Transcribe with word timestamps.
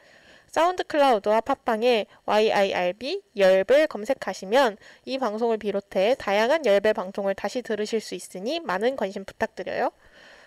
사운드 0.52 0.84
클라우드와 0.84 1.40
팟빵에 1.40 2.04
YIRB 2.26 3.22
열을 3.38 3.86
검색하시면 3.86 4.76
이 5.06 5.16
방송을 5.16 5.56
비롯해 5.56 6.14
다양한 6.18 6.66
열배 6.66 6.92
방송을 6.92 7.34
다시 7.34 7.62
들으실 7.62 8.00
수 8.00 8.14
있으니 8.14 8.60
많은 8.60 8.96
관심 8.96 9.24
부탁드려요. 9.24 9.90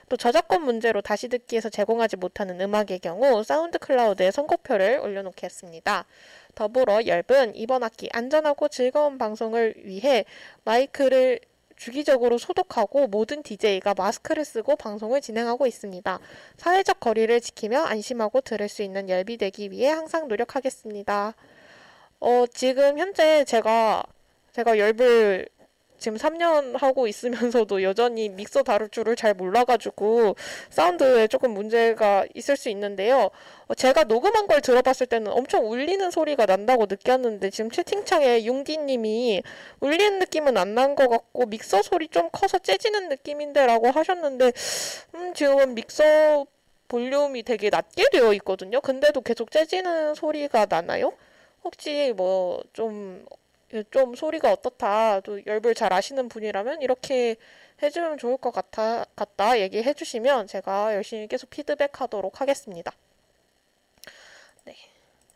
또 0.07 0.15
저작권 0.15 0.61
문제로 0.61 1.01
다시 1.01 1.27
듣기에서 1.27 1.69
제공하지 1.69 2.17
못하는 2.17 2.61
음악의 2.61 2.99
경우 3.01 3.43
사운드 3.43 3.79
클라우드에 3.79 4.29
선곡표를 4.29 4.99
올려놓겠습니다. 4.99 6.05
더불어 6.53 7.07
열은 7.07 7.55
이번 7.55 7.81
학기 7.81 8.07
안전하고 8.13 8.67
즐거운 8.67 9.17
방송을 9.17 9.73
위해 9.77 10.25
마이크를 10.65 11.39
주기적으로 11.75 12.37
소독하고 12.37 13.07
모든 13.07 13.43
DJ가 13.43 13.93
마스크를 13.93 14.45
쓰고 14.45 14.75
방송을 14.75 15.21
진행하고 15.21 15.67
있습니다. 15.67 16.19
사회적 16.57 16.99
거리를 16.99 17.39
지키며 17.41 17.81
안심하고 17.81 18.41
들을 18.41 18.67
수 18.69 18.81
있는 18.81 19.09
열비 19.09 19.37
되기 19.37 19.71
위해 19.71 19.89
항상 19.89 20.27
노력하겠습니다. 20.27 21.33
어, 22.19 22.45
지금 22.53 22.97
현재 22.97 23.43
제가 23.45 24.03
제가 24.53 24.77
열불 24.77 25.47
지금 26.05 26.19
3년 26.19 26.77
하고 26.77 27.07
있으면서도 27.07 27.81
여전히 27.81 28.29
믹서 28.29 28.61
다룰 28.61 28.89
줄을 28.89 29.15
잘 29.15 29.33
몰라가지고 29.33 30.35
사운드에 30.69 31.25
조금 31.25 31.49
문제가 31.55 32.25
있을 32.35 32.57
수 32.57 32.69
있는데요. 32.69 33.31
어, 33.65 33.73
제가 33.73 34.03
녹음한 34.03 34.45
걸 34.45 34.61
들어봤을 34.61 35.07
때는 35.07 35.31
엄청 35.31 35.67
울리는 35.67 36.11
소리가 36.11 36.45
난다고 36.45 36.85
느꼈는데 36.85 37.49
지금 37.49 37.71
채팅창에 37.71 38.45
융디님이 38.45 39.41
울리는 39.79 40.19
느낌은 40.19 40.57
안 40.57 40.75
난 40.75 40.93
것 40.95 41.07
같고 41.09 41.47
믹서 41.47 41.81
소리 41.81 42.07
좀 42.09 42.29
커서 42.31 42.59
째지는 42.59 43.09
느낌인데 43.09 43.65
라고 43.65 43.89
하셨는데 43.89 44.51
음, 45.15 45.33
지금 45.33 45.73
믹서 45.73 46.45
볼륨이 46.87 47.41
되게 47.41 47.71
낮게 47.71 48.09
되어 48.11 48.31
있거든요. 48.33 48.79
근데도 48.79 49.21
계속 49.21 49.49
째지는 49.49 50.13
소리가 50.13 50.67
나나요? 50.69 51.13
혹시 51.63 52.13
뭐 52.15 52.61
좀 52.73 53.25
좀 53.91 54.15
소리가 54.15 54.51
어떻다, 54.51 55.21
또 55.21 55.43
열불 55.45 55.73
잘 55.73 55.91
아시는 55.91 56.29
분이라면 56.29 56.81
이렇게 56.81 57.35
해주면 57.81 58.17
좋을 58.17 58.37
것 58.37 58.51
같아, 58.51 59.05
같다 59.15 59.59
얘기해 59.59 59.93
주시면 59.93 60.47
제가 60.47 60.93
열심히 60.93 61.27
계속 61.27 61.49
피드백 61.49 61.99
하도록 62.01 62.39
하겠습니다. 62.39 62.91
네. 64.63 64.75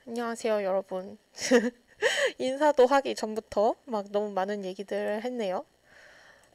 안녕하세요, 0.07 0.63
여러분. 0.63 1.17
인사도 2.37 2.85
하기 2.85 3.15
전부터 3.15 3.75
막 3.85 4.05
너무 4.11 4.31
많은 4.31 4.63
얘기들을 4.63 5.23
했네요. 5.23 5.65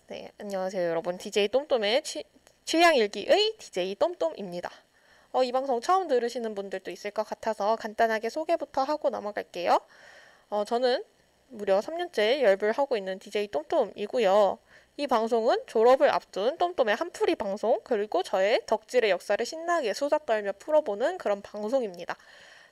네, 0.07 0.31
안녕하세요, 0.39 0.89
여러분. 0.89 1.19
DJ 1.19 1.49
똠똠의 1.49 2.03
취, 2.03 2.25
취향일기의 2.65 3.57
DJ 3.59 3.97
똠똠입니다. 3.97 4.71
어, 5.33 5.43
이 5.43 5.51
방송 5.51 5.81
처음 5.81 6.07
들으시는 6.07 6.55
분들도 6.55 6.91
있을 6.93 7.11
것 7.11 7.25
같아서 7.25 7.77
간단하게 7.77 8.31
소개부터 8.31 8.85
하고 8.85 9.11
넘어갈게요. 9.11 9.81
어, 10.49 10.65
저는 10.65 11.03
무려 11.55 11.81
3년째 11.81 12.41
열불 12.41 12.73
하고 12.73 12.97
있는 12.97 13.19
DJ 13.19 13.49
똠똠이고요. 13.49 14.59
이 14.97 15.07
방송은 15.07 15.63
졸업을 15.67 16.11
앞둔 16.11 16.57
똠똠의 16.59 16.97
한풀이 16.97 17.35
방송 17.37 17.81
그리고 17.85 18.23
저의 18.23 18.61
덕질의 18.67 19.11
역사를 19.11 19.45
신나게 19.45 19.93
수다 19.95 20.19
떨며 20.19 20.53
풀어보는 20.53 21.19
그런 21.19 21.43
방송입니다. 21.43 22.17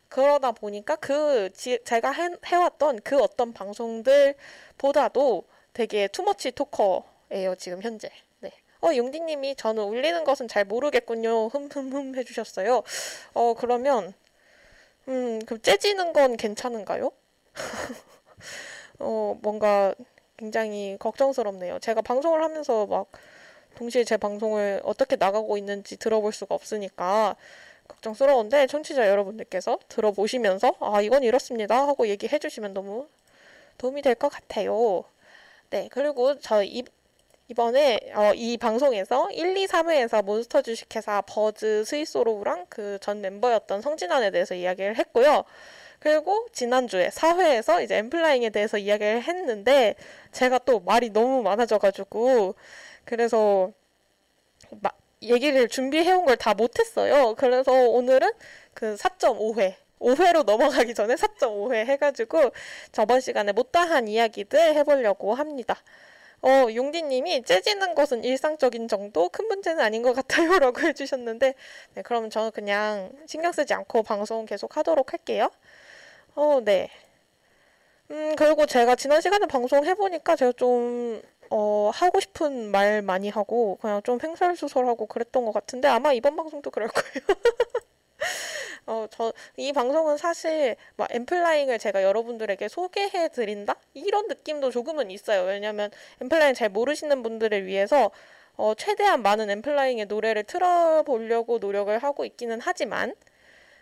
그러다 0.08 0.52
보니까 0.52 0.96
그 0.96 1.50
지, 1.52 1.78
제가 1.84 2.12
해, 2.12 2.28
해왔던 2.44 3.00
그 3.02 3.20
어떤 3.20 3.52
방송들보다도 3.52 5.44
되게 5.72 6.06
투머치 6.08 6.52
토커예요 6.52 7.54
지금 7.56 7.82
현재. 7.82 8.10
네. 8.40 8.50
어 8.82 8.94
용디님이 8.94 9.56
저는 9.56 9.82
울리는 9.84 10.22
것은 10.24 10.48
잘 10.48 10.64
모르겠군요. 10.64 11.48
흠흠흠 11.48 12.16
해주셨어요. 12.18 12.82
어 13.34 13.54
그러면 13.54 14.12
음그 15.08 15.62
째지는 15.62 16.12
건 16.12 16.36
괜찮은가요? 16.36 17.10
어, 19.02 19.38
뭔가 19.42 19.94
굉장히 20.36 20.96
걱정스럽네요. 20.98 21.78
제가 21.80 22.02
방송을 22.02 22.42
하면서 22.42 22.86
막 22.86 23.06
동시에 23.76 24.04
제 24.04 24.16
방송을 24.16 24.80
어떻게 24.84 25.16
나가고 25.16 25.56
있는지 25.58 25.96
들어볼 25.98 26.32
수가 26.32 26.54
없으니까 26.54 27.36
걱정스러운데 27.88 28.66
청취자 28.68 29.08
여러분들께서 29.08 29.78
들어보시면서 29.88 30.76
아 30.80 31.00
이건 31.02 31.24
이렇습니다 31.24 31.86
하고 31.88 32.08
얘기해 32.08 32.38
주시면 32.38 32.74
너무 32.74 33.08
도움이 33.78 34.02
될 34.02 34.14
것 34.16 34.30
같아요. 34.30 35.04
네 35.70 35.88
그리고 35.92 36.38
저 36.40 36.62
이, 36.64 36.84
이번에 37.56 38.00
어, 38.14 38.32
이 38.34 38.56
방송에서 38.56 39.30
1, 39.30 39.54
2, 39.58 39.66
3회에서 39.66 40.24
몬스터 40.24 40.62
주식회사 40.62 41.20
버즈 41.26 41.84
스위스로우랑 41.84 42.64
그 42.70 42.98
전 43.02 43.20
멤버였던 43.20 43.82
성진환에 43.82 44.30
대해서 44.30 44.54
이야기를 44.54 44.96
했고요. 44.96 45.44
그리고 45.98 46.46
지난주에 46.52 47.10
사회에서 47.10 47.82
이제 47.82 47.96
엠플라잉에 47.98 48.48
대해서 48.50 48.78
이야기를 48.78 49.22
했는데 49.22 49.94
제가 50.32 50.58
또 50.60 50.80
말이 50.80 51.10
너무 51.10 51.42
많아져가지고 51.42 52.54
그래서 53.04 53.70
마, 54.80 54.90
얘기를 55.22 55.68
준비해온 55.68 56.24
걸 56.24 56.36
다 56.36 56.54
못했어요. 56.54 57.34
그래서 57.36 57.70
오늘은 57.72 58.30
그 58.74 58.96
4.5회 58.96 59.74
5회로 60.00 60.44
넘어가기 60.44 60.94
전에 60.94 61.14
4.5회 61.16 61.84
해가지고 61.86 62.50
저번 62.92 63.20
시간에 63.20 63.52
못다한 63.52 64.08
이야기들 64.08 64.74
해보려고 64.74 65.34
합니다. 65.34 65.76
어, 66.42 66.66
용디님이 66.74 67.42
째지는 67.44 67.94
것은 67.94 68.24
일상적인 68.24 68.88
정도 68.88 69.28
큰 69.28 69.46
문제는 69.46 69.82
아닌 69.82 70.02
것 70.02 70.12
같아요 70.12 70.58
라고 70.58 70.80
해주셨는데 70.80 71.54
네, 71.94 72.02
그럼 72.02 72.30
저는 72.30 72.50
그냥 72.50 73.10
신경 73.26 73.52
쓰지 73.52 73.74
않고 73.74 74.02
방송 74.02 74.44
계속 74.46 74.76
하도록 74.76 75.12
할게요. 75.12 75.50
어, 76.34 76.60
네. 76.64 76.90
음, 78.10 78.34
그리고 78.36 78.66
제가 78.66 78.94
지난 78.96 79.20
시간에 79.20 79.46
방송 79.46 79.84
해보니까 79.86 80.36
제가 80.36 80.52
좀, 80.52 81.22
어, 81.50 81.90
하고 81.94 82.20
싶은 82.20 82.70
말 82.70 83.02
많이 83.02 83.30
하고, 83.30 83.78
그냥 83.80 84.02
좀 84.02 84.18
횡설수설하고 84.22 85.06
그랬던 85.06 85.44
것 85.46 85.52
같은데, 85.52 85.88
아마 85.88 86.12
이번 86.12 86.36
방송도 86.36 86.70
그럴 86.70 86.88
거예요. 86.88 87.26
어, 88.86 89.06
저, 89.10 89.32
이 89.56 89.72
방송은 89.72 90.16
사실, 90.16 90.76
막, 90.96 91.08
엠플라잉을 91.12 91.78
제가 91.78 92.02
여러분들에게 92.02 92.68
소개해 92.68 93.28
드린다? 93.30 93.76
이런 93.94 94.26
느낌도 94.28 94.70
조금은 94.70 95.10
있어요. 95.10 95.42
왜냐면, 95.44 95.90
엠플라잉 96.20 96.54
잘 96.54 96.68
모르시는 96.70 97.22
분들을 97.22 97.66
위해서, 97.66 98.10
어, 98.56 98.74
최대한 98.74 99.22
많은 99.22 99.50
엠플라잉의 99.50 100.06
노래를 100.06 100.44
틀어보려고 100.44 101.58
노력을 101.58 101.96
하고 101.98 102.24
있기는 102.24 102.60
하지만, 102.62 103.14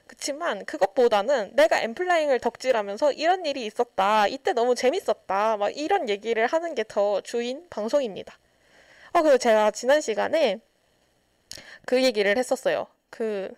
그치만 0.06 0.64
그것보다는 0.64 1.52
내가 1.54 1.80
엠플라잉을 1.82 2.40
덕질하면서 2.40 3.12
이런 3.12 3.46
일이 3.46 3.64
있었다. 3.66 4.26
이때 4.26 4.52
너무 4.52 4.74
재밌었다. 4.74 5.56
막 5.56 5.70
이런 5.76 6.08
얘기를 6.08 6.46
하는 6.48 6.74
게 6.74 6.82
더 6.84 7.20
주인 7.20 7.66
방송입니다. 7.70 8.36
어, 9.12 9.22
그리고 9.22 9.38
제가 9.38 9.70
지난 9.70 10.00
시간에 10.00 10.58
그 11.86 12.02
얘기를 12.02 12.36
했었어요. 12.36 12.86
그? 13.10 13.50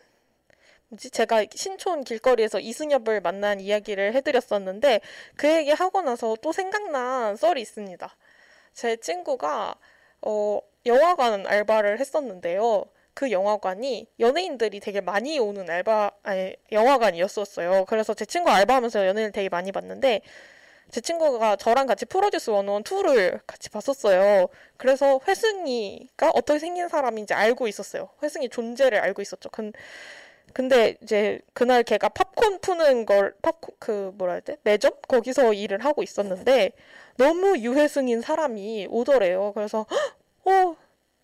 제가 0.98 1.44
신촌 1.54 2.04
길거리에서 2.04 2.60
이승엽을 2.60 3.20
만난 3.20 3.60
이야기를 3.60 4.14
해드렸었는데 4.14 5.00
그 5.36 5.48
얘기 5.48 5.70
하고 5.70 6.02
나서 6.02 6.36
또 6.42 6.52
생각난 6.52 7.36
썰이 7.36 7.60
있습니다. 7.60 8.16
제 8.74 8.96
친구가, 8.96 9.74
어, 10.22 10.60
영화관 10.86 11.46
알바를 11.46 12.00
했었는데요. 12.00 12.84
그 13.14 13.30
영화관이 13.30 14.06
연예인들이 14.20 14.80
되게 14.80 15.00
많이 15.00 15.38
오는 15.38 15.68
알바 15.68 16.12
아니 16.22 16.56
영화관이었었어요. 16.72 17.84
그래서 17.86 18.14
제 18.14 18.24
친구 18.24 18.50
알바하면서 18.50 19.06
연예인을 19.06 19.32
되게 19.32 19.48
많이 19.48 19.70
봤는데 19.70 20.22
제 20.90 21.00
친구가 21.00 21.56
저랑 21.56 21.86
같이 21.86 22.04
프로듀스 22.04 22.50
101 22.50 22.82
2를 22.82 23.40
같이 23.46 23.70
봤었어요. 23.70 24.48
그래서 24.76 25.20
회승이가 25.26 26.30
어떻게 26.34 26.58
생긴 26.58 26.88
사람인지 26.88 27.34
알고 27.34 27.68
있었어요. 27.68 28.10
회승이 28.22 28.48
존재를 28.48 28.98
알고 28.98 29.22
있었죠. 29.22 29.48
근, 29.50 29.72
근데 30.54 30.96
이제 31.02 31.40
그날 31.54 31.82
걔가 31.82 32.08
팝콘 32.08 32.60
푸는 32.60 33.06
걸 33.06 33.34
팝콘 33.42 33.74
그 33.78 34.12
뭐라 34.16 34.34
해야 34.34 34.40
돼 34.40 34.56
매점 34.62 34.92
거기서 35.08 35.54
일을 35.54 35.84
하고 35.84 36.02
있었는데 36.02 36.72
너무 37.16 37.58
유해승인 37.58 38.20
사람이 38.22 38.88
오더래요. 38.90 39.52
그래서 39.54 39.86
어 40.44 40.76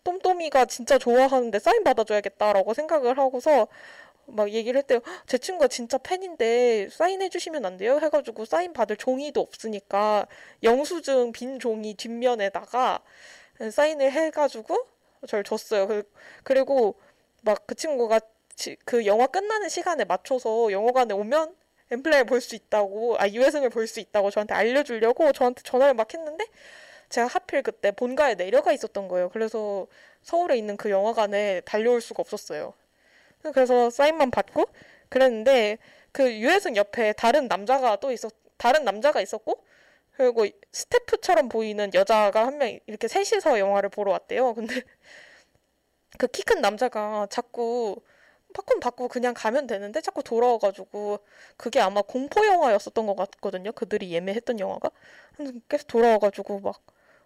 똠똠이가 0.05 0.65
진짜 0.67 0.97
좋아하는데 0.99 1.59
사인 1.59 1.85
받아줘야겠다라고 1.85 2.73
생각을 2.75 3.19
하고서 3.19 3.69
막 4.27 4.51
얘기를 4.51 4.79
했대요. 4.79 5.01
제 5.27 5.39
친구가 5.39 5.69
진짜 5.69 5.99
팬인데 5.99 6.89
사인해 6.91 7.29
주시면 7.31 7.65
안 7.65 7.77
돼요? 7.77 7.99
해가지고 8.01 8.45
사인 8.45 8.73
받을 8.73 8.97
종이도 8.97 9.41
없으니까 9.41 10.27
영수증 10.63 11.33
빈 11.33 11.59
종이 11.59 11.95
뒷면에다가 11.95 13.01
사인을 13.71 14.13
해가지고 14.13 14.87
절 15.27 15.43
줬어요. 15.45 15.87
그, 15.89 16.03
그리고 16.43 16.95
막 17.43 17.67
그 17.67 17.75
친구가 17.75 18.21
그 18.85 19.07
영화 19.07 19.27
끝나는 19.27 19.69
시간에 19.69 20.05
맞춰서 20.05 20.71
영화관에 20.73 21.15
오면 21.15 21.55
엠플라이 21.91 22.25
볼 22.25 22.41
수 22.41 22.55
있다고, 22.55 23.17
아, 23.19 23.29
유해승을 23.29 23.71
볼 23.71 23.87
수 23.87 24.01
있다고 24.01 24.31
저한테 24.31 24.55
알려주려고 24.55 25.33
저한테 25.33 25.63
전화를 25.63 25.95
막 25.95 26.13
했는데 26.13 26.45
제가 27.11 27.27
하필 27.29 27.63
그때 27.63 27.93
본가에 27.93 28.35
내려가 28.37 28.73
있었던 28.73 29.09
거예요. 29.09 29.31
그래서 29.31 29.87
서울에 30.23 30.57
있는 30.59 30.77
그 30.77 30.91
영화관에 30.91 31.63
달려올 31.63 32.01
수가 32.01 32.21
없었어요. 32.23 32.75
그래서 33.55 33.91
사인만 33.91 34.31
받고 34.31 34.67
그랬는데 35.09 35.79
그 36.13 36.33
유해승 36.39 36.77
옆에 36.77 37.13
다른 37.15 37.49
남자가 37.49 37.97
또 37.97 38.13
있었 38.13 38.33
다른 38.59 38.85
남자가 38.85 39.21
있었고 39.21 39.65
그리고 40.17 40.47
스태프처럼 40.73 41.49
보이는 41.49 41.91
여자가 41.95 42.47
한 42.47 42.59
명 42.59 42.79
이렇게 42.87 43.09
셋이서 43.09 43.59
영화를 43.59 43.89
보러 43.91 44.13
왔대요. 44.13 44.55
근데 44.55 44.83
그 46.19 46.27
키 46.29 46.43
큰 46.43 46.61
남자가 46.61 47.27
자꾸 47.31 47.97
팝콘 48.59 48.81
받고 48.81 49.09
그냥 49.09 49.35
가면 49.35 49.67
되는데 49.67 50.01
자꾸 50.01 50.23
돌아와가지고 50.23 51.21
그게 51.57 51.81
아마 51.81 52.03
공포 52.03 52.45
영화였었던 52.47 53.07
것 53.07 53.17
같거든요. 53.17 53.73
그들이 53.73 54.13
예매했던 54.13 54.61
영화가 54.61 54.91
계속 55.69 55.87
돌아와가지고 55.87 56.61
막 56.61 56.81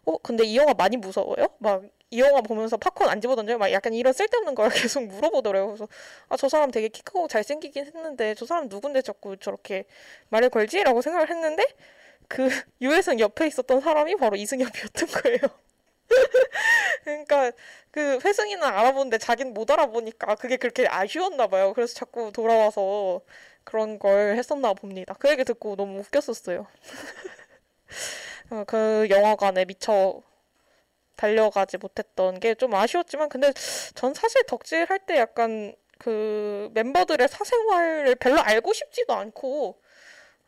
어, 0.04 0.18
근데 0.18 0.44
이 0.44 0.56
영화 0.56 0.74
많이 0.74 0.96
무서워요? 0.96 1.48
막, 1.58 1.82
이 2.10 2.20
영화 2.20 2.40
보면서 2.40 2.76
팝콘 2.76 3.08
안 3.08 3.20
집어던져요? 3.20 3.58
막 3.58 3.70
약간 3.72 3.94
이런 3.94 4.12
쓸데없는 4.12 4.54
걸 4.54 4.68
계속 4.98 5.04
물어보더래요. 5.06 5.66
그래서, 5.68 5.88
아, 6.28 6.36
저 6.36 6.48
사람 6.48 6.70
되게 6.70 6.88
키 6.88 7.02
크고 7.02 7.28
잘생기긴 7.28 7.86
했는데, 7.86 8.34
저 8.34 8.44
사람 8.44 8.68
누군데 8.68 9.02
자꾸 9.02 9.36
저렇게 9.36 9.84
말을 10.30 10.50
걸지? 10.50 10.82
라고 10.82 11.02
생각을 11.02 11.30
했는데, 11.30 11.64
그, 12.28 12.48
유해승 12.82 13.20
옆에 13.20 13.46
있었던 13.46 13.80
사람이 13.80 14.16
바로 14.16 14.36
이승엽이었던 14.36 15.08
거예요. 15.22 15.38
그러니까, 17.04 17.52
그, 17.90 18.18
회승이는 18.24 18.62
알아보는데 18.62 19.18
자기는 19.18 19.54
못 19.54 19.70
알아보니까 19.70 20.34
그게 20.36 20.56
그렇게 20.56 20.86
아쉬웠나 20.88 21.46
봐요. 21.48 21.72
그래서 21.74 21.94
자꾸 21.94 22.32
돌아와서 22.32 23.20
그런 23.64 23.98
걸 23.98 24.36
했었나 24.36 24.72
봅니다. 24.74 25.14
그 25.18 25.30
얘기 25.30 25.44
듣고 25.44 25.76
너무 25.76 26.00
웃겼었어요. 26.00 26.66
어, 28.50 28.64
그 28.66 29.06
영화관에 29.10 29.64
미처 29.64 30.20
달려가지 31.16 31.78
못했던 31.78 32.40
게 32.40 32.54
좀 32.56 32.74
아쉬웠지만 32.74 33.28
근데 33.28 33.52
전 33.94 34.14
사실 34.14 34.44
덕질 34.46 34.86
할 34.90 35.00
때 35.06 35.18
약간 35.18 35.74
그 35.98 36.70
멤버들의 36.74 37.28
사생활을 37.28 38.16
별로 38.16 38.40
알고 38.40 38.72
싶지도 38.72 39.14
않고 39.14 39.80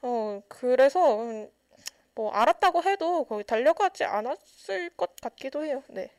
어 0.03 0.43
그래서 0.49 1.21
음, 1.23 1.49
뭐 2.15 2.31
알았다고 2.33 2.83
해도 2.85 3.25
거기 3.25 3.45
달려가지 3.45 4.05
않았을 4.05 4.91
것 4.91 5.17
같기도 5.21 5.65
해요. 5.65 5.83
네. 5.89 6.11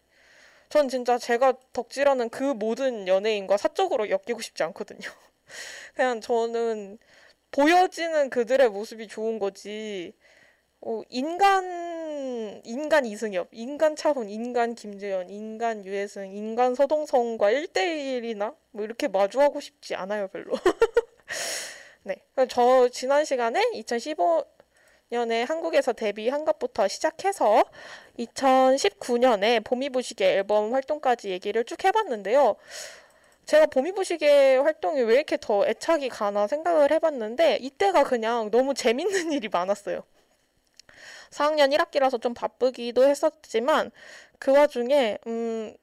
전 0.70 0.90
진짜 0.90 1.18
제가 1.18 1.54
덕질하는 1.74 2.30
그 2.30 2.44
모든 2.44 3.08
연예인과 3.08 3.58
사적으로 3.58 4.10
엮이고 4.10 4.42
싶지 4.42 4.64
않거든요. 4.64 5.00
그냥 5.96 6.22
저는 6.22 6.98
보여지는 7.52 8.30
그들의 8.30 8.70
모습이 8.70 9.08
좋은 9.08 9.40
거지. 9.40 10.14
어, 10.82 11.02
인간 11.10 12.62
인간 12.64 13.06
이승엽, 13.06 13.50
인간 13.52 13.96
차훈, 13.96 14.30
인간 14.30 14.76
김재현, 14.76 15.30
인간 15.30 15.86
유해승, 15.86 16.32
인간 16.36 16.76
서동성과 16.76 17.52
1대1이나 17.52 18.56
뭐 18.72 18.84
이렇게 18.84 19.08
마주하고 19.08 19.60
싶지 19.60 19.96
않아요, 19.96 20.28
별로. 20.28 20.54
네. 22.04 22.16
저 22.50 22.90
지난 22.90 23.26
시간에 23.26 23.62
2015 23.74 24.55
년에 25.12 25.44
한국에서 25.44 25.94
데뷔한 25.94 26.46
것부터 26.46 26.88
시작해서 26.88 27.64
2019년에 28.18 29.64
봄이 29.64 29.90
부시계 29.90 30.34
앨범 30.34 30.74
활동까지 30.74 31.30
얘기를 31.30 31.64
쭉 31.64 31.84
해봤는데요. 31.84 32.56
제가 33.46 33.68
봄이 33.68 33.92
부시계 33.92 34.58
활동이 34.58 35.02
왜 35.02 35.16
이렇게 35.16 35.38
더 35.40 35.66
애착이 35.68 36.10
가나 36.10 36.48
생각을 36.48 36.92
해봤는데 36.92 37.58
이때가 37.62 38.04
그냥 38.04 38.50
너무 38.50 38.74
재밌는 38.74 39.32
일이 39.34 39.48
많았어요. 39.50 40.04
4학년 41.30 41.76
1학기라서 41.76 42.22
좀 42.22 42.34
바쁘기도 42.34 43.08
했었지만 43.08 43.92
그 44.40 44.52
와중에 44.52 45.20
음 45.28 45.76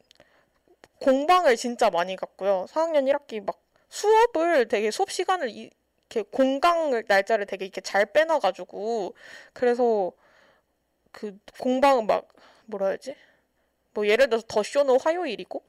공방을 1.00 1.56
진짜 1.56 1.90
많이 1.90 2.16
갔고요. 2.16 2.66
4학년 2.68 3.10
1학기 3.12 3.44
막 3.44 3.60
수업을 3.88 4.68
되게 4.68 4.90
수업 4.90 5.10
시간을 5.10 5.50
이, 5.50 5.70
렇게 6.12 6.22
공강 6.30 7.02
날짜를 7.08 7.46
되게 7.46 7.64
이렇게 7.64 7.80
잘 7.80 8.06
빼놔가지고 8.06 9.14
그래서 9.52 10.12
그 11.10 11.38
공방은 11.58 12.06
막 12.06 12.28
뭐라 12.66 12.88
해야지 12.88 13.16
뭐 13.94 14.06
예를 14.06 14.28
들어서 14.28 14.44
더 14.48 14.62
쇼는 14.62 15.00
화요일이고 15.00 15.62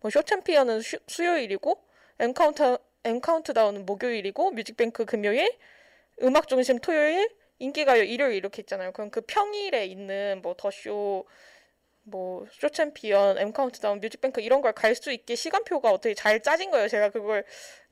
뭐 0.00 0.10
쇼 0.10 0.22
챔피언은 0.22 0.80
수, 0.80 0.98
수요일이고 1.06 1.82
엔카운트 2.18 2.78
엔카운트다운은 3.04 3.86
목요일이고 3.86 4.52
뮤직뱅크 4.52 5.04
금요일 5.04 5.50
음악 6.22 6.48
중심 6.48 6.78
토요일 6.78 7.28
인기가요 7.58 8.02
일요일 8.02 8.36
이렇게 8.36 8.62
있잖아요. 8.62 8.92
그럼 8.92 9.10
그 9.10 9.20
평일에 9.22 9.86
있는 9.86 10.40
뭐 10.42 10.54
더쇼 10.56 11.26
뭐 12.02 12.46
쇼챔피언, 12.52 13.38
엠카운트다운, 13.38 14.00
뮤직뱅크 14.00 14.40
이런 14.40 14.60
걸 14.62 14.72
갈 14.72 14.94
수 14.94 15.12
있게 15.12 15.34
시간표가 15.36 15.90
어떻게 15.90 16.14
잘 16.14 16.40
짜진 16.40 16.70
거예요. 16.70 16.88
제가 16.88 17.10
그걸 17.10 17.44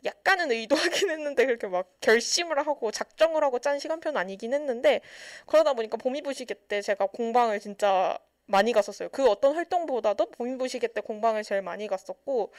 약간은 0.05 0.50
의도하긴 0.52 1.10
했는데 1.10 1.46
그렇게 1.46 1.66
막 1.66 1.88
결심을 2.00 2.58
하고 2.67 2.91
작정을 2.91 3.43
하고 3.44 3.58
짠 3.58 3.79
시간표는 3.79 4.19
아니긴 4.19 4.55
했는데 4.55 5.00
그러다 5.46 5.74
보니까 5.74 5.96
봄이부시계 5.96 6.55
때 6.69 6.82
제가 6.82 7.06
공방을 7.06 7.60
진짜 7.60 8.19
많이 8.46 8.72
갔었어요. 8.72 9.08
그 9.10 9.29
어떤 9.29 9.55
활동보다도 9.55 10.31
봄이부시계 10.31 10.88
때 10.88 11.00
공방을 11.00 11.43
제일 11.44 11.62
많이 11.62 11.86
갔었고 11.86 12.53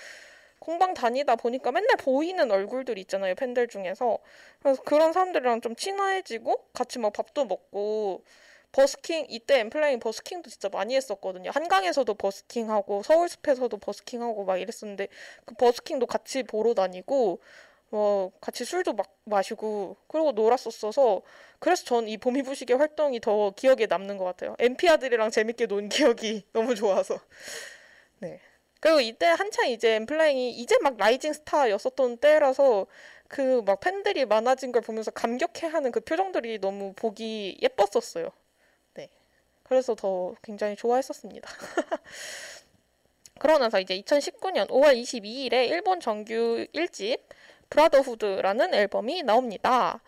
공방 0.60 0.94
다니다 0.94 1.36
보니까 1.36 1.72
맨날 1.72 1.96
보이는 1.98 2.52
얼굴들 2.52 2.98
있잖아요, 3.00 3.36
팬들 3.36 3.68
중에서. 3.68 4.20
그래서 4.62 4.82
그런 4.84 5.14
사람들이랑 5.14 5.62
좀 5.62 5.76
친해지고 5.76 6.66
같이 6.74 7.00
막 7.00 7.14
밥도 7.14 7.46
먹고 7.46 8.24
버스킹 8.72 9.28
이때 9.30 9.60
엠플라잉 9.60 10.00
버스킹도 10.00 10.50
진짜 10.50 10.70
많이 10.70 10.96
했었거든요. 10.96 11.52
한강에서도 11.54 12.14
버스킹하고 12.14 13.04
서울숲에서도 13.04 13.78
버스킹하고 13.78 14.46
막 14.46 14.58
이랬었는데 14.58 15.08
그 15.46 15.56
버스킹도 15.56 16.06
같이 16.06 16.44
보러 16.44 16.74
다니고 16.74 17.42
뭐 17.92 18.32
같이 18.42 18.66
술도 18.66 18.94
막 18.94 19.08
마시고 19.26 19.98
그러고 20.08 20.32
놀았었어서 20.34 21.22
그래서 21.60 21.84
전 21.86 22.08
이 22.08 22.18
봄이 22.18 22.40
부시게 22.40 22.74
활동이 22.76 23.20
더 23.20 23.52
기억에 23.56 23.88
남는 23.88 24.18
것 24.18 24.26
같아요. 24.26 24.56
엔피아들이랑 24.60 25.32
재밌게 25.32 25.66
논 25.68 25.90
기억이 25.90 26.46
너무 26.54 26.76
좋아서 26.76 27.20
네. 28.20 28.40
그리고 28.82 29.02
이때 29.02 29.26
한창 29.28 29.68
이제 29.70 29.96
엔플라잉이 29.96 30.52
이제 30.52 30.78
막 30.82 30.98
rising 30.98 31.34
스타였었던 31.34 32.18
때라서 32.18 32.88
그 33.28 33.62
막 33.66 33.80
팬들이 33.80 34.26
많아진 34.26 34.72
걸 34.72 34.82
보면서 34.82 35.12
감격해하는 35.12 35.92
그 35.92 36.00
표정들이 36.02 36.60
너무 36.60 36.94
보기 36.96 37.58
예뻤었어요. 37.62 38.30
네. 39.70 39.76
그래서 39.76 39.94
더 39.96 40.34
굉장히 40.42 40.76
좋아했었습니다. 40.76 41.48
그러고 43.40 43.60
나서 43.60 43.80
이제 43.80 44.00
2019년 44.02 44.68
5월 44.68 45.00
22일에 45.00 45.70
일본 45.70 46.00
정규 46.00 46.66
1집 46.74 47.22
Brotherhood라는 47.70 48.74
앨범이 48.74 49.24
나옵니다. 49.24 50.02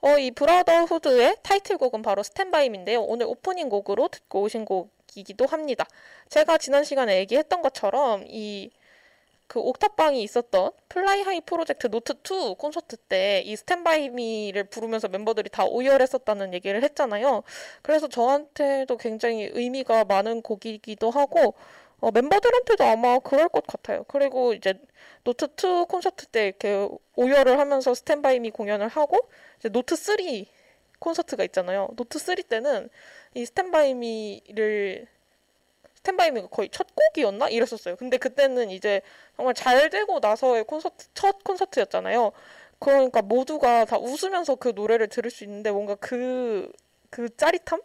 어, 0.00 0.16
이 0.18 0.30
Brotherhood의 0.30 1.36
타이틀곡은 1.42 2.02
바로 2.02 2.22
Stand 2.22 2.47
by 2.47 2.57
Me인데요. 2.57 3.02
오늘 3.02 3.26
오프닝 3.26 3.68
곡으로 3.68 4.08
듣고 4.08 4.42
오신 4.42 4.64
곡 4.64 4.90
이기도 5.16 5.46
합니다. 5.46 5.84
제가 6.28 6.58
지난 6.58 6.84
시간에 6.84 7.18
얘기했던 7.18 7.60
것처럼 7.60 8.24
이 8.28 8.70
그 9.48 9.60
옥탑방이 9.60 10.22
있었던 10.22 10.70
Fly 10.88 11.22
High 11.22 11.40
프로젝트 11.40 11.88
노트 11.90 12.12
2 12.22 12.54
콘서트 12.58 12.96
때 12.96 13.42
이 13.44 13.56
Stand 13.56 13.95
by 13.95 14.10
Me를 14.10 14.64
부르면서 14.64 15.08
멤버들이 15.08 15.48
다 15.50 15.64
오열했었다는 15.64 16.52
얘기를 16.54 16.82
했잖아요. 16.82 17.42
그래서 17.82 18.08
저한테도 18.08 18.96
굉장히 18.98 19.48
의미가 19.52 20.04
많은 20.04 20.42
곡이기도 20.42 21.10
하고 21.10 21.54
어, 22.00 22.10
멤버들한테도 22.12 22.84
아마 22.84 23.18
그럴 23.18 23.48
것 23.48 23.66
같아요. 23.66 24.04
그리고 24.08 24.52
이제 24.54 24.74
노트 25.24 25.46
2 25.46 25.86
콘서트 25.88 26.26
때 26.26 26.46
이렇게 26.46 26.88
오열을 27.16 27.58
하면서 27.58 27.94
Stand 27.94 28.27
by 28.27 28.40
Me 28.40 28.50
공연을 28.50 28.88
하고 28.88 29.18
이제 29.58 29.68
노트 29.68 29.96
3 29.96 30.16
콘서트가 30.98 31.44
있잖아요. 31.44 31.88
노트 31.96 32.18
3 32.18 32.36
때는 32.48 32.88
이 33.34 33.44
스탠바이 33.46 33.94
미를 33.94 35.06
스탠바이미가 36.08 36.48
거의 36.48 36.68
첫 36.70 36.86
곡이었나? 36.94 37.48
이랬었어요. 37.48 37.96
근데 37.96 38.16
그때는 38.16 38.70
이제 38.70 39.02
정말 39.36 39.54
잘 39.54 39.90
되고 39.90 40.18
나서의 40.20 40.64
콘서트, 40.64 41.06
첫 41.14 41.44
콘서트였잖아요. 41.44 42.32
그러니까 42.78 43.22
모두가 43.22 43.84
다 43.84 43.98
웃으면서 43.98 44.54
그 44.54 44.72
노래를 44.74 45.08
들을 45.08 45.30
수 45.30 45.44
있는데 45.44 45.70
뭔가 45.70 45.94
그, 45.96 46.70
그 47.10 47.34
짜릿함? 47.36 47.80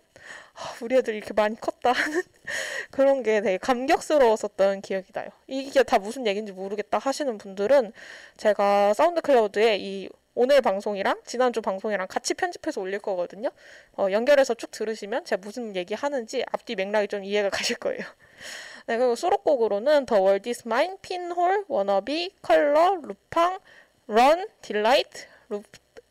아, 0.56 0.75
우리 0.82 0.96
애들 0.98 1.15
이렇게 1.15 1.34
많이 1.34 1.60
컸다 1.60 1.92
하는 1.92 2.22
그런 2.92 3.24
게 3.24 3.42
되게 3.42 3.58
감격스러웠었던 3.58 4.82
기억이 4.82 5.12
나요. 5.12 5.30
이게 5.48 5.84
다 5.84 5.98
무슨 6.00 6.25
얘기인지 6.27 6.53
모르겠다 6.53 7.00
하시는 7.00 7.38
분들은 7.38 7.92
제가 8.38 8.94
SoundCloud에 8.93 9.77
이 9.80 10.10
오늘 10.36 10.62
방송이랑 10.62 11.22
지난주 11.25 11.62
방송이랑 11.62 12.08
같이 12.08 12.34
편집해서 12.34 12.82
올릴 12.82 13.00
거거든요. 13.00 13.50
어, 13.98 14.08
연결해서 14.12 14.56
쭉 14.56 14.72
들으시면 14.72 15.25
제가 15.25 15.42
무슨 15.44 15.75
얘기 15.75 15.94
하는지 15.94 16.44
앞뒤 16.52 16.75
맥락이 16.75 17.08
좀 17.08 17.24
이해가 17.24 17.50
가실 17.50 17.75
거예요. 17.78 18.00
네, 18.88 18.98
그리고 18.98 19.16
수록곡으로는 19.16 20.08
The 20.08 20.22
World 20.22 20.50
Is 20.50 20.63
Mine, 20.66 20.98
Pinhole, 21.01 21.65
Wanna 21.67 22.08
Be, 22.08 22.32
Color, 22.41 23.00
루팡, 23.02 23.60
Run, 24.08 24.48
Delight, 24.62 25.25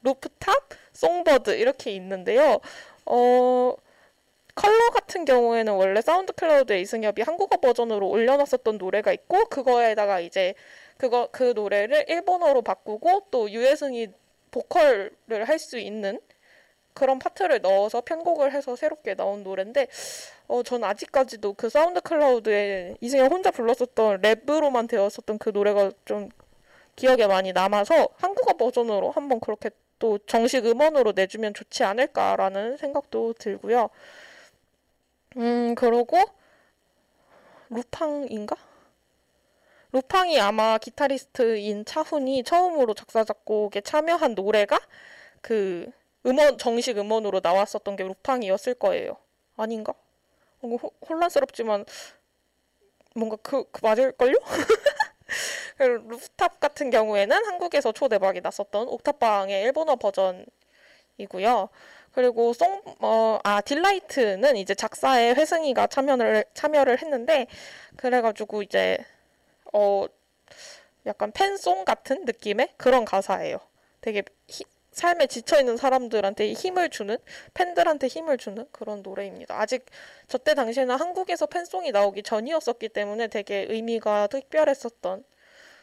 Rooftop, 0.03 0.69
Songbird 0.93 1.51
이렇게 1.51 1.91
있는데요. 1.91 2.61
어, 3.07 3.75
컬러 4.55 4.91
같은 4.91 5.25
경우에는 5.25 5.73
원래 5.73 6.01
SoundCloud에 6.01 6.81
이승협이 6.81 7.23
한국어 7.23 7.57
버전으로 7.57 8.09
올려놨었던 8.09 8.79
노래가 8.79 9.13
있고 9.13 9.47
그거에다가 9.47 10.21
이제 10.21 10.55
그거 11.03 11.29
그 11.33 11.53
노래를 11.57 12.05
일본어로 12.09 12.63
바꾸고 12.63 13.25
또 13.33 13.51
유회승이 13.51 14.07
보컬을 14.53 15.11
할 15.49 15.59
수 15.59 15.77
있는 15.79 16.21
그런 16.95 17.19
파트를 17.19 17.61
넣어서 17.61 18.03
편곡을 18.03 18.53
해서 18.53 18.77
새롭게 18.77 19.17
나온 19.17 19.43
노래인데 19.43 19.89
어, 20.47 20.63
전 20.63 20.85
아직까지도 20.85 21.55
그 21.55 21.69
SoundCloud에 21.71 22.99
이승협 23.01 23.33
혼자 23.33 23.51
불렀었던 23.51 24.23
랩으로만 24.23 24.89
되었었던 24.89 25.39
그 25.39 25.49
노래가 25.51 25.91
좀 26.05 26.29
기억에 26.95 27.27
많이 27.27 27.53
남아서 27.53 28.11
한국어 28.19 28.53
버전으로 28.57 29.11
한번 29.11 29.41
그렇게 29.41 29.71
또 29.99 30.19
정식 30.27 30.67
음원으로 30.67 31.15
내주면 31.17 31.53
좋지 31.55 31.83
않을까라는 31.83 32.77
생각도 32.77 33.33
들고요. 33.35 33.91
음, 35.37 35.75
그러고 35.75 36.19
루팡인가? 37.71 38.72
루팡이 39.93 40.41
아마 40.41 40.79
기타리스트인 40.79 41.85
차훈이 41.85 42.43
처음으로 42.45 42.95
작사 42.95 43.25
작곡에 43.25 43.83
참여한 43.83 44.35
노래가 44.35 44.81
그 45.41 45.91
음원 46.25 46.57
정식 46.57 46.99
음원으로 46.99 47.41
나왔었던 47.43 47.97
게 47.97 48.05
루팡이었을 48.05 48.75
거예요. 48.75 49.17
아닌가? 49.57 49.93
호, 50.63 50.79
혼란스럽지만 51.09 51.85
뭔가 53.15 53.37
그, 53.43 53.65
그 53.71 53.81
맞을걸요? 53.83 54.37
루프탑 55.79 56.61
같은 56.61 56.91
경우에는 56.91 57.45
한국에서 57.45 57.93
초대박이 57.93 58.41
났었던 58.41 58.89
옥탑방의 58.89 59.63
일본어 59.63 59.97
버전이고요. 59.97 61.69
그리고 62.13 62.53
송, 62.53 62.83
어, 63.01 63.39
아, 63.43 63.61
Delight는 63.63 64.57
이제 64.57 64.75
작사에 64.75 65.33
회승이가 65.33 65.87
참여를, 65.87 66.45
참여를 66.53 67.01
했는데, 67.01 67.47
그래가지고 67.97 68.63
이제, 68.63 68.99
어, 69.73 70.07
약간 71.07 71.33
팬송 71.33 71.85
같은 71.85 72.25
느낌의 72.25 72.71
그런 72.77 73.05
가사예요. 73.05 73.59
되게 74.01 74.23
히, 74.49 74.65
삶에 74.93 75.27
지쳐 75.27 75.59
있는 75.59 75.77
사람들한테 75.77 76.53
힘을 76.53 76.91
주는, 76.91 77.17
팬들한테 77.55 78.09
힘을 78.09 78.37
주는 78.37 78.67
그런 78.73 79.03
노래입니다. 79.03 79.59
아직 79.59 79.87
저때 80.29 80.55
당시에는 80.55 80.95
한국에서 80.97 81.47
팬송이 81.47 81.91
나오기 81.93 82.23
전이었었기 82.23 82.91
때문에 82.91 83.29
되게 83.29 83.67
의미가 83.69 84.27
특별했었던 84.29 85.25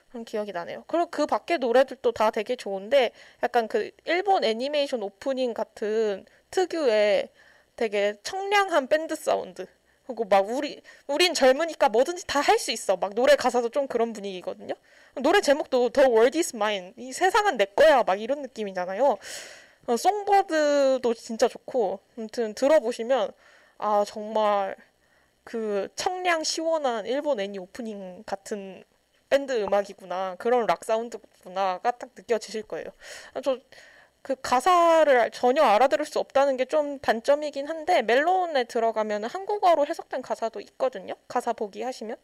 그런 0.09 0.25
기억이 0.25 0.51
나네요. 0.51 0.83
그리고 0.87 1.07
그 1.07 1.25
밖에 1.25 1.57
노래들도 1.57 2.11
다 2.11 2.31
되게 2.31 2.55
좋은데 2.55 3.11
약간 3.43 3.67
그 3.67 3.91
일본 4.05 4.43
애니메이션 4.43 5.01
오프닝 5.03 5.53
같은 5.53 6.25
특유의 6.51 7.29
되게 7.75 8.15
청량한 8.23 8.87
밴드 8.87 9.15
사운드. 9.15 9.65
그리고 10.09 10.25
막 10.25 10.49
우리 10.49 10.81
우린 11.07 11.35
젊으니까 11.35 11.89
뭐든지 11.89 12.25
다 12.25 12.41
할 12.41 12.57
수 12.57 12.71
있어. 12.71 12.97
막 12.97 13.13
노래 13.13 13.35
가사도 13.35 13.69
좀 13.69 13.87
그런 13.87 14.11
분위기거든요. 14.11 14.73
노래 15.21 15.39
제목도 15.39 15.89
The 15.89 16.09
World 16.09 16.35
Is 16.37 16.55
Mine. 16.55 16.93
이 16.97 17.13
세상은 17.13 17.57
내 17.57 17.65
거야. 17.65 18.01
막 18.03 18.19
이런 18.19 18.41
느낌이잖아요. 18.41 19.17
어, 19.87 19.97
Songbird도 19.97 21.13
진짜 21.13 21.47
좋고 21.47 21.99
아무튼 22.17 22.53
들어보시면 22.55 23.31
아 23.77 24.03
정말 24.07 24.75
그 25.43 25.89
청량 25.95 26.43
시원한 26.43 27.05
일본 27.05 27.39
애니 27.39 27.59
오프닝 27.59 28.23
같은 28.25 28.83
밴드 29.29 29.51
음악이구나 29.63 30.35
그런 30.39 30.65
락 30.65 30.83
사운드구나가 30.85 31.91
딱 31.91 32.09
느껴지실 32.15 32.63
거예요. 32.63 32.87
저 33.43 33.59
그 34.21 34.35
가사를 34.41 35.31
전혀 35.31 35.63
알아들을 35.63 36.05
수 36.05 36.19
없다는 36.19 36.57
게 36.57 36.65
좀 36.65 36.99
단점이긴 36.99 37.67
한데 37.67 38.01
멜론에 38.03 38.65
들어가면 38.65 39.23
한국어로 39.25 39.85
해석된 39.87 40.21
가사도 40.21 40.59
있거든요. 40.61 41.15
가사 41.27 41.53
보기 41.53 41.81
하시면 41.83 42.17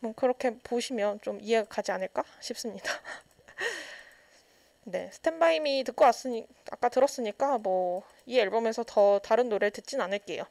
뭐 0.00 0.12
그렇게 0.16 0.56
보시면 0.64 1.20
좀 1.22 1.40
이해가 1.40 1.66
가지 1.68 1.92
않을까 1.92 2.24
싶습니다. 2.40 2.90
네, 4.84 5.10
스탠바이미 5.12 5.84
듣고 5.84 6.04
왔으니 6.04 6.46
아까 6.70 6.88
들었으니까 6.88 7.58
뭐 7.58 8.02
이 8.24 8.38
앨범에서 8.38 8.84
더 8.86 9.18
다른 9.18 9.48
노래를 9.48 9.72
듣진 9.72 10.00
않을게요. 10.00 10.44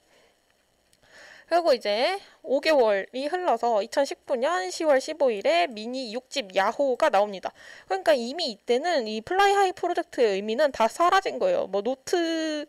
그리고 1.51 1.73
이제 1.73 2.17
5개월이 2.43 3.29
흘러서 3.29 3.79
2019년 3.79 4.69
10월 4.69 4.99
15일에 4.99 5.69
미니 5.69 6.15
6집 6.15 6.55
야호가 6.55 7.09
나옵니다. 7.09 7.51
그러니까 7.87 8.13
이미 8.13 8.51
이때는 8.51 9.05
이 9.09 9.19
Fly 9.19 9.51
High 9.51 9.73
프로젝트의 9.73 10.35
의미는 10.35 10.71
다 10.71 10.87
사라진 10.87 11.39
거예요. 11.39 11.67
뭐 11.67 11.81
노트 11.81 12.65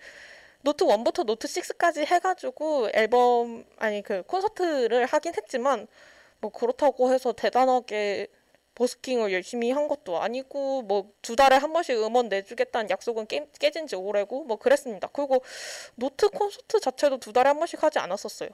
노트 0.63 0.85
1부터 0.85 1.25
노트 1.25 1.47
6까지 1.47 2.07
해가지고 2.07 2.89
앨범 2.93 3.65
아니 3.79 4.03
그 4.03 4.25
콘서트를 4.25 5.07
하긴 5.07 5.35
했지만 5.37 5.87
뭐 6.41 6.51
그렇다고 6.51 7.13
해서 7.13 7.33
대단하게 7.33 8.27
버스킹을 8.75 9.33
열심히 9.33 9.71
한 9.71 9.87
것도 9.87 10.21
아니고 10.21 10.83
뭐 10.83 11.13
두 11.23 11.37
달에 11.37 11.55
한 11.57 11.73
번씩 11.73 11.97
음원 12.03 12.29
내주겠다는 12.29 12.91
약속은 12.91 13.29
깨, 13.29 13.47
깨진 13.61 13.87
지 13.87 13.95
오래고 13.95 14.43
뭐 14.43 14.57
그랬습니다. 14.57 15.09
그리고 15.13 15.41
노트 15.95 16.29
콘서트 16.31 16.81
자체도 16.81 17.19
두 17.19 17.33
달에 17.33 17.47
한 17.49 17.59
번씩 17.61 17.81
하지 17.81 18.01
않았었어요. 18.01 18.51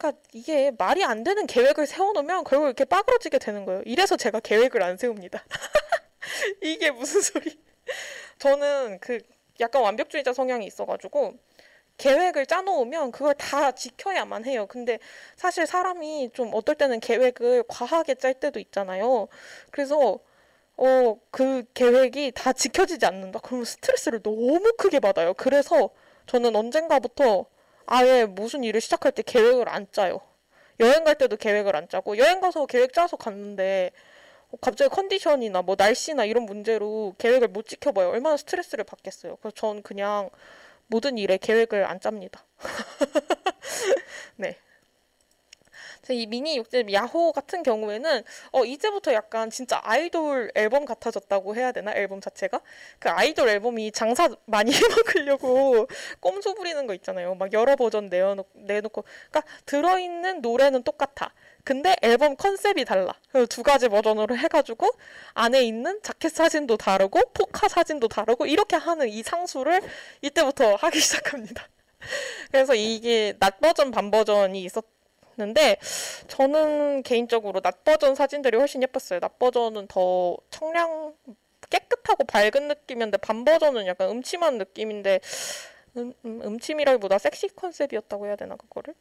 네. 0.00 0.10
그러니까 0.10 0.12
이게 0.32 0.72
말이 0.76 1.04
안 1.04 1.22
되는 1.22 1.46
계획을 1.46 1.86
세워놓으면 1.86 2.44
결국 2.44 2.66
이렇게 2.66 2.84
빠그러지게 2.84 3.38
되는 3.38 3.66
거예요. 3.66 3.82
이래서 3.84 4.16
제가 4.16 4.40
계획을 4.40 4.82
안 4.82 4.96
세웁니다. 4.96 5.44
이게 6.62 6.90
무슨 6.90 7.20
소리? 7.20 7.58
저는 8.38 8.98
그 9.00 9.20
약간 9.60 9.82
완벽주의자 9.82 10.32
성향이 10.32 10.66
있어가지고 10.66 11.34
계획을 11.98 12.46
짜놓으면 12.46 13.12
그걸 13.12 13.34
다 13.34 13.72
지켜야만 13.72 14.46
해요. 14.46 14.66
근데 14.66 14.98
사실 15.36 15.66
사람이 15.66 16.30
좀 16.32 16.50
어떨 16.54 16.76
때는 16.76 17.00
계획을 17.00 17.64
과하게 17.68 18.14
짤 18.14 18.32
때도 18.32 18.58
있잖아요. 18.58 19.28
그래서 19.70 20.18
어, 20.78 21.20
그 21.30 21.64
계획이 21.74 22.32
다 22.34 22.54
지켜지지 22.54 23.04
않는다. 23.04 23.40
그러면 23.40 23.66
스트레스를 23.66 24.22
너무 24.22 24.72
크게 24.78 24.98
받아요. 25.00 25.34
그래서 25.34 25.90
저는 26.26 26.56
언젠가부터 26.56 27.44
아예 27.86 28.24
무슨 28.24 28.64
일을 28.64 28.80
시작할 28.80 29.12
때 29.12 29.22
계획을 29.22 29.68
안 29.68 29.86
짜요. 29.92 30.20
여행 30.80 31.04
갈 31.04 31.16
때도 31.16 31.36
계획을 31.36 31.76
안 31.76 31.88
짜고 31.88 32.16
여행 32.18 32.40
가서 32.40 32.66
계획 32.66 32.92
짜서 32.92 33.16
갔는데 33.16 33.90
갑자기 34.60 34.88
컨디션이나 34.90 35.62
뭐 35.62 35.76
날씨나 35.78 36.24
이런 36.24 36.44
문제로 36.44 37.14
계획을 37.18 37.48
못 37.48 37.66
지켜봐요. 37.66 38.10
얼마나 38.10 38.36
스트레스를 38.36 38.84
받겠어요. 38.84 39.36
그래서 39.36 39.54
전 39.54 39.82
그냥 39.82 40.30
모든 40.86 41.18
일에 41.18 41.36
계획을 41.38 41.84
안 41.84 42.00
짭니다. 42.00 42.44
네. 44.36 44.56
이 46.12 46.26
미니 46.26 46.56
육집 46.56 46.92
야호 46.92 47.32
같은 47.32 47.62
경우에는 47.62 48.22
어 48.52 48.64
이제부터 48.64 49.12
약간 49.12 49.50
진짜 49.50 49.80
아이돌 49.82 50.52
앨범 50.54 50.84
같아졌다고 50.84 51.54
해야 51.56 51.72
되나? 51.72 51.92
앨범 51.94 52.20
자체가? 52.20 52.60
그 52.98 53.08
아이돌 53.08 53.48
앨범이 53.48 53.92
장사 53.92 54.28
많이 54.46 54.70
해먹으려고 54.74 55.86
꼼수 56.20 56.54
부리는 56.54 56.86
거 56.86 56.94
있잖아요. 56.94 57.34
막 57.34 57.52
여러 57.52 57.76
버전 57.76 58.08
내어놓, 58.08 58.46
내놓고. 58.54 59.04
그러니까 59.30 59.42
들어있는 59.66 60.40
노래는 60.40 60.82
똑같아. 60.82 61.32
근데 61.64 61.94
앨범 62.02 62.36
컨셉이 62.36 62.84
달라. 62.84 63.14
두 63.48 63.62
가지 63.62 63.88
버전으로 63.88 64.36
해가지고 64.36 64.90
안에 65.34 65.62
있는 65.62 66.00
자켓 66.02 66.32
사진도 66.32 66.76
다르고 66.76 67.20
포카 67.34 67.68
사진도 67.68 68.08
다르고 68.08 68.46
이렇게 68.46 68.76
하는 68.76 69.08
이 69.08 69.22
상술을 69.22 69.80
이때부터 70.22 70.76
하기 70.76 70.98
시작합니다. 71.00 71.68
그래서 72.50 72.74
이게 72.74 73.34
낮 73.38 73.60
버전 73.60 73.90
밤 73.90 74.10
버전이 74.10 74.62
있었 74.64 74.84
근데 75.46 75.76
저는 76.28 77.02
개인적으로 77.02 77.60
낮 77.60 77.84
버전 77.84 78.14
사진들이 78.14 78.56
훨씬 78.58 78.82
예뻤어요. 78.82 79.20
낮 79.20 79.38
버전은 79.38 79.86
더 79.88 80.36
청량 80.50 81.14
깨끗하고 81.70 82.24
밝은 82.24 82.68
느낌인데 82.68 83.18
밤 83.18 83.44
버전은 83.44 83.86
약간 83.86 84.10
음침한 84.10 84.58
느낌인데 84.58 85.20
음, 85.96 86.12
음, 86.24 86.42
음 86.44 86.58
침이라기보다 86.60 87.18
섹시 87.18 87.48
컨셉이었다고 87.54 88.26
해야 88.26 88.36
되나 88.36 88.56
그거를? 88.56 88.94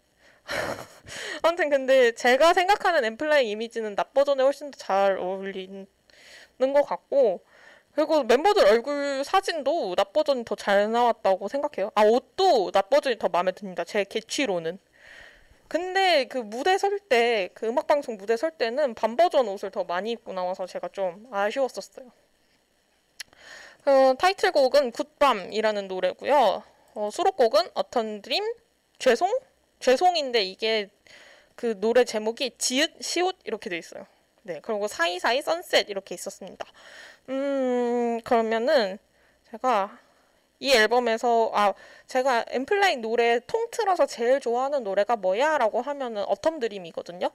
아무튼 1.43 1.69
근데 1.69 2.11
제가 2.13 2.53
생각하는 2.53 3.03
엠플라잉 3.05 3.47
이미지는 3.49 3.95
낮 3.95 4.13
버전에 4.13 4.43
훨씬 4.43 4.71
더 4.71 4.77
잘 4.79 5.17
어울리는 5.17 5.87
것 6.73 6.83
같고 6.85 7.41
그리고 7.93 8.23
멤버들 8.23 8.65
얼굴 8.65 9.23
사진도 9.25 9.95
낮 9.95 10.13
버전이 10.13 10.45
더 10.45 10.55
잘 10.55 10.91
나왔다고 10.91 11.47
생각해요. 11.47 11.91
아 11.95 12.03
옷도 12.03 12.71
낮 12.71 12.89
버전이 12.89 13.17
더 13.19 13.29
마음에 13.29 13.51
듭니다. 13.51 13.83
제 13.83 14.03
개취로는. 14.03 14.79
근데 15.69 16.25
그 16.25 16.39
무대 16.39 16.77
설 16.79 16.99
때, 16.99 17.49
그 17.53 17.67
음악방송 17.67 18.17
무대 18.17 18.35
설 18.35 18.49
때는 18.51 18.95
밤 18.95 19.15
버전 19.15 19.47
옷을 19.47 19.69
더 19.69 19.83
많이 19.83 20.11
입고 20.11 20.33
나와서 20.33 20.65
제가 20.65 20.89
좀 20.89 21.27
아쉬웠었어요. 21.31 22.11
어, 23.85 24.13
타이틀곡은 24.17 24.91
굿밤이라는 24.91 25.87
노래고요. 25.87 26.63
어, 26.95 27.09
수록곡은 27.11 27.69
어떤 27.75 28.21
드림, 28.23 28.43
죄송, 28.97 29.31
죄송인데 29.79 30.41
이게 30.41 30.89
그 31.55 31.79
노래 31.79 32.03
제목이 32.03 32.57
지읒, 32.57 33.01
시옷 33.01 33.35
이렇게 33.43 33.69
돼 33.69 33.77
있어요. 33.77 34.07
네, 34.41 34.59
그리고 34.63 34.87
사이사이 34.87 35.43
선셋 35.43 35.89
이렇게 35.89 36.15
있었습니다. 36.15 36.65
음, 37.29 38.19
그러면은 38.23 38.97
제가 39.51 39.99
이 40.59 40.71
앨범에서 40.73 41.51
아 41.53 41.73
제가 42.07 42.45
엠플라잉 42.49 43.01
노래 43.01 43.39
통틀어서 43.47 44.05
제일 44.07 44.39
좋아하는 44.39 44.83
노래가 44.83 45.15
뭐야라고 45.15 45.81
하면은 45.81 46.23
어텀 46.25 46.59
드림이거든요. 46.59 47.29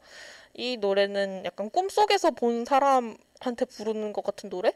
이 0.55 0.77
노래는 0.77 1.45
약간 1.45 1.71
꿈속에서 1.71 2.33
본 2.33 2.65
사람한테 2.65 3.65
부르는 3.71 4.13
것 4.13 4.25
같은 4.25 4.51
노래? 4.51 4.73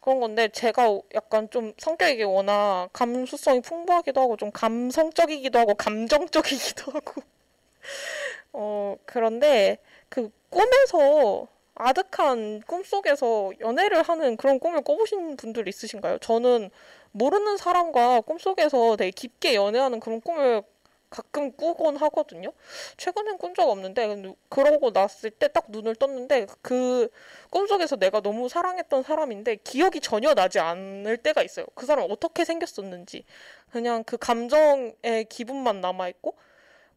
그런 0.00 0.20
건데 0.20 0.48
제가 0.48 1.00
약간 1.14 1.48
좀 1.50 1.74
성격이 1.78 2.24
워낙 2.24 2.88
감수성이 2.92 3.60
풍부하기도 3.60 4.20
하고 4.20 4.36
좀 4.36 4.50
감성적이기도 4.50 5.58
하고 5.58 5.74
감정적이기도 5.74 6.92
하고 6.92 7.22
어 8.52 8.96
그런데 9.06 9.78
그 10.08 10.30
꿈에서 10.50 11.46
아득한 11.74 12.62
꿈속에서 12.66 13.52
연애를 13.60 14.02
하는 14.02 14.36
그런 14.36 14.58
꿈을 14.58 14.82
꿔보신 14.82 15.36
분들 15.36 15.68
있으신가요? 15.68 16.18
저는 16.18 16.70
모르는 17.12 17.56
사람과 17.56 18.20
꿈속에서 18.22 18.96
되게 18.96 19.10
깊게 19.10 19.54
연애하는 19.54 20.00
그런 20.00 20.20
꿈을 20.20 20.62
가끔 21.10 21.52
꾸곤 21.56 21.96
하거든요. 21.96 22.52
최근엔 22.96 23.36
꾼 23.38 23.54
적 23.54 23.68
없는데 23.68 24.34
그러고 24.48 24.90
났을 24.92 25.30
때 25.30 25.48
딱 25.48 25.66
눈을 25.68 25.94
떴는데 25.96 26.46
그 26.62 27.08
꿈속에서 27.50 27.96
내가 27.96 28.20
너무 28.20 28.48
사랑했던 28.48 29.02
사람인데 29.02 29.56
기억이 29.56 30.00
전혀 30.00 30.32
나지 30.34 30.58
않을 30.58 31.18
때가 31.18 31.42
있어요. 31.42 31.66
그 31.74 31.84
사람 31.86 32.10
어떻게 32.10 32.44
생겼었는지 32.46 33.24
그냥 33.70 34.04
그 34.04 34.16
감정의 34.16 35.26
기분만 35.28 35.80
남아 35.82 36.08
있고 36.08 36.34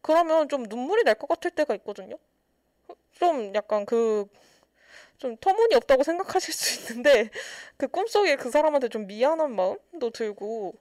그러면 0.02 0.48
좀 0.48 0.64
눈물이 0.64 1.04
날 1.04 1.14
것 1.16 1.28
같을 1.28 1.50
때가 1.50 1.74
있거든요. 1.76 2.16
좀 3.12 3.54
약간 3.54 3.86
그 3.86 4.26
좀 5.18 5.36
터무니없다고 5.38 6.02
생각하실 6.02 6.54
수 6.54 6.90
있는데 6.92 7.30
그 7.76 7.88
꿈속에 7.88 8.36
그 8.36 8.50
사람한테 8.50 8.88
좀 8.88 9.06
미안한 9.06 9.54
마음도 9.54 10.10
들고 10.10 10.74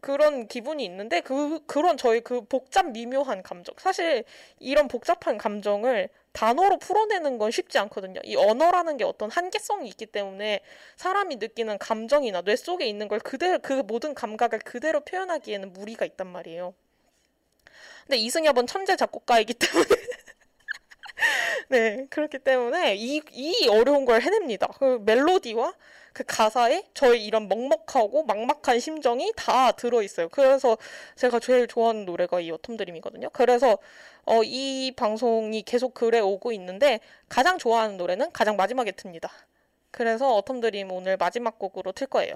그런 0.00 0.48
기분이 0.48 0.84
있는데 0.84 1.20
그 1.22 1.64
그런 1.66 1.96
저희 1.96 2.20
그 2.20 2.42
복잡 2.42 2.90
미묘한 2.90 3.42
감정 3.42 3.74
사실 3.78 4.24
이런 4.58 4.86
복잡한 4.86 5.38
감정을 5.38 6.10
단어로 6.32 6.78
풀어내는 6.78 7.38
건 7.38 7.50
쉽지 7.50 7.78
않거든요. 7.78 8.20
이 8.24 8.36
언어라는 8.36 8.96
게 8.96 9.04
어떤 9.04 9.30
한계성이 9.30 9.88
있기 9.88 10.06
때문에 10.06 10.60
사람이 10.96 11.36
느끼는 11.36 11.78
감정이나 11.78 12.42
뇌 12.42 12.56
속에 12.56 12.86
있는 12.86 13.08
걸 13.08 13.20
그대로 13.20 13.60
그 13.60 13.72
모든 13.86 14.14
감각을 14.14 14.58
그대로 14.58 15.00
표현하기에는 15.00 15.72
무리가 15.72 16.04
있단 16.04 16.26
말이에요. 16.26 16.74
근데 18.06 18.18
이승엽은 18.18 18.66
천재 18.66 18.96
작곡가이기 18.96 19.54
때문에 19.56 19.88
네 21.68 22.06
그렇기 22.10 22.38
때문에 22.40 22.94
이 22.96 23.20
이 23.32 23.68
어려운 23.68 24.04
걸 24.04 24.20
해냅니다. 24.22 24.68
그 24.78 25.00
멜로디와 25.04 25.74
그 26.12 26.22
가사에 26.26 26.84
저의 26.94 27.24
이런 27.24 27.48
먹먹하고 27.48 28.24
막막한 28.24 28.78
심정이 28.80 29.32
다 29.36 29.72
들어있어요. 29.72 30.28
그래서 30.28 30.76
제가 31.16 31.40
제일 31.40 31.66
좋아하는 31.66 32.04
노래가 32.04 32.40
이 32.40 32.50
어텀 32.52 32.78
드림이거든요. 32.78 33.30
그래서 33.30 33.78
어, 34.24 34.42
이 34.44 34.92
방송이 34.96 35.62
계속 35.62 35.94
글에 35.94 36.20
오고 36.20 36.52
있는데 36.52 37.00
가장 37.28 37.58
좋아하는 37.58 37.96
노래는 37.96 38.32
가장 38.32 38.56
마지막에 38.56 38.92
틉니다. 38.92 39.28
그래서 39.90 40.40
어텀 40.40 40.60
드림 40.60 40.90
오늘 40.92 41.16
마지막 41.16 41.58
곡으로 41.58 41.92
틀 41.92 42.06
거예요. 42.06 42.34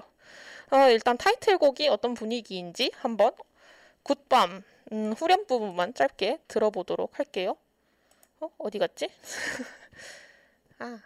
어, 0.71 0.89
일단 0.89 1.17
타이틀곡이 1.17 1.87
어떤 1.89 2.13
분위기인지 2.13 2.91
한번 2.97 3.31
굿밤 4.03 4.63
음, 4.91 5.13
후렴 5.17 5.45
부분만 5.45 5.93
짧게 5.93 6.39
들어보도록 6.47 7.19
할게요. 7.19 7.55
어? 8.41 8.49
어디 8.57 8.79
갔지? 8.79 9.09
아. 10.79 10.99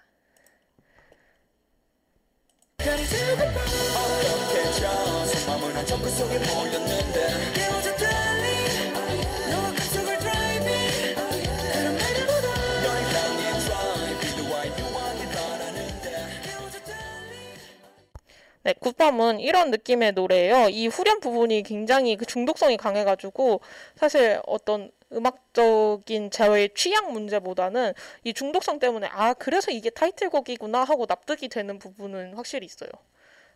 네, 18.65 18.73
굿밤은 18.79 19.41
이런 19.41 19.71
느낌의 19.71 20.13
노래예요. 20.13 20.69
이 20.69 20.87
후렴 20.87 21.19
부분이 21.19 21.63
굉장히 21.63 22.15
그 22.15 22.25
중독성이 22.25 22.77
강해가지고 22.77 23.59
사실 23.95 24.39
어떤 24.45 24.89
음악적인 25.15 26.31
저의 26.31 26.69
취향 26.75 27.13
문제보다는 27.13 27.93
이 28.23 28.33
중독성 28.33 28.79
때문에 28.79 29.07
아 29.11 29.33
그래서 29.33 29.71
이게 29.71 29.89
타이틀곡이구나 29.89 30.83
하고 30.83 31.05
납득이 31.07 31.49
되는 31.49 31.79
부분은 31.79 32.35
확실히 32.35 32.65
있어요. 32.65 32.89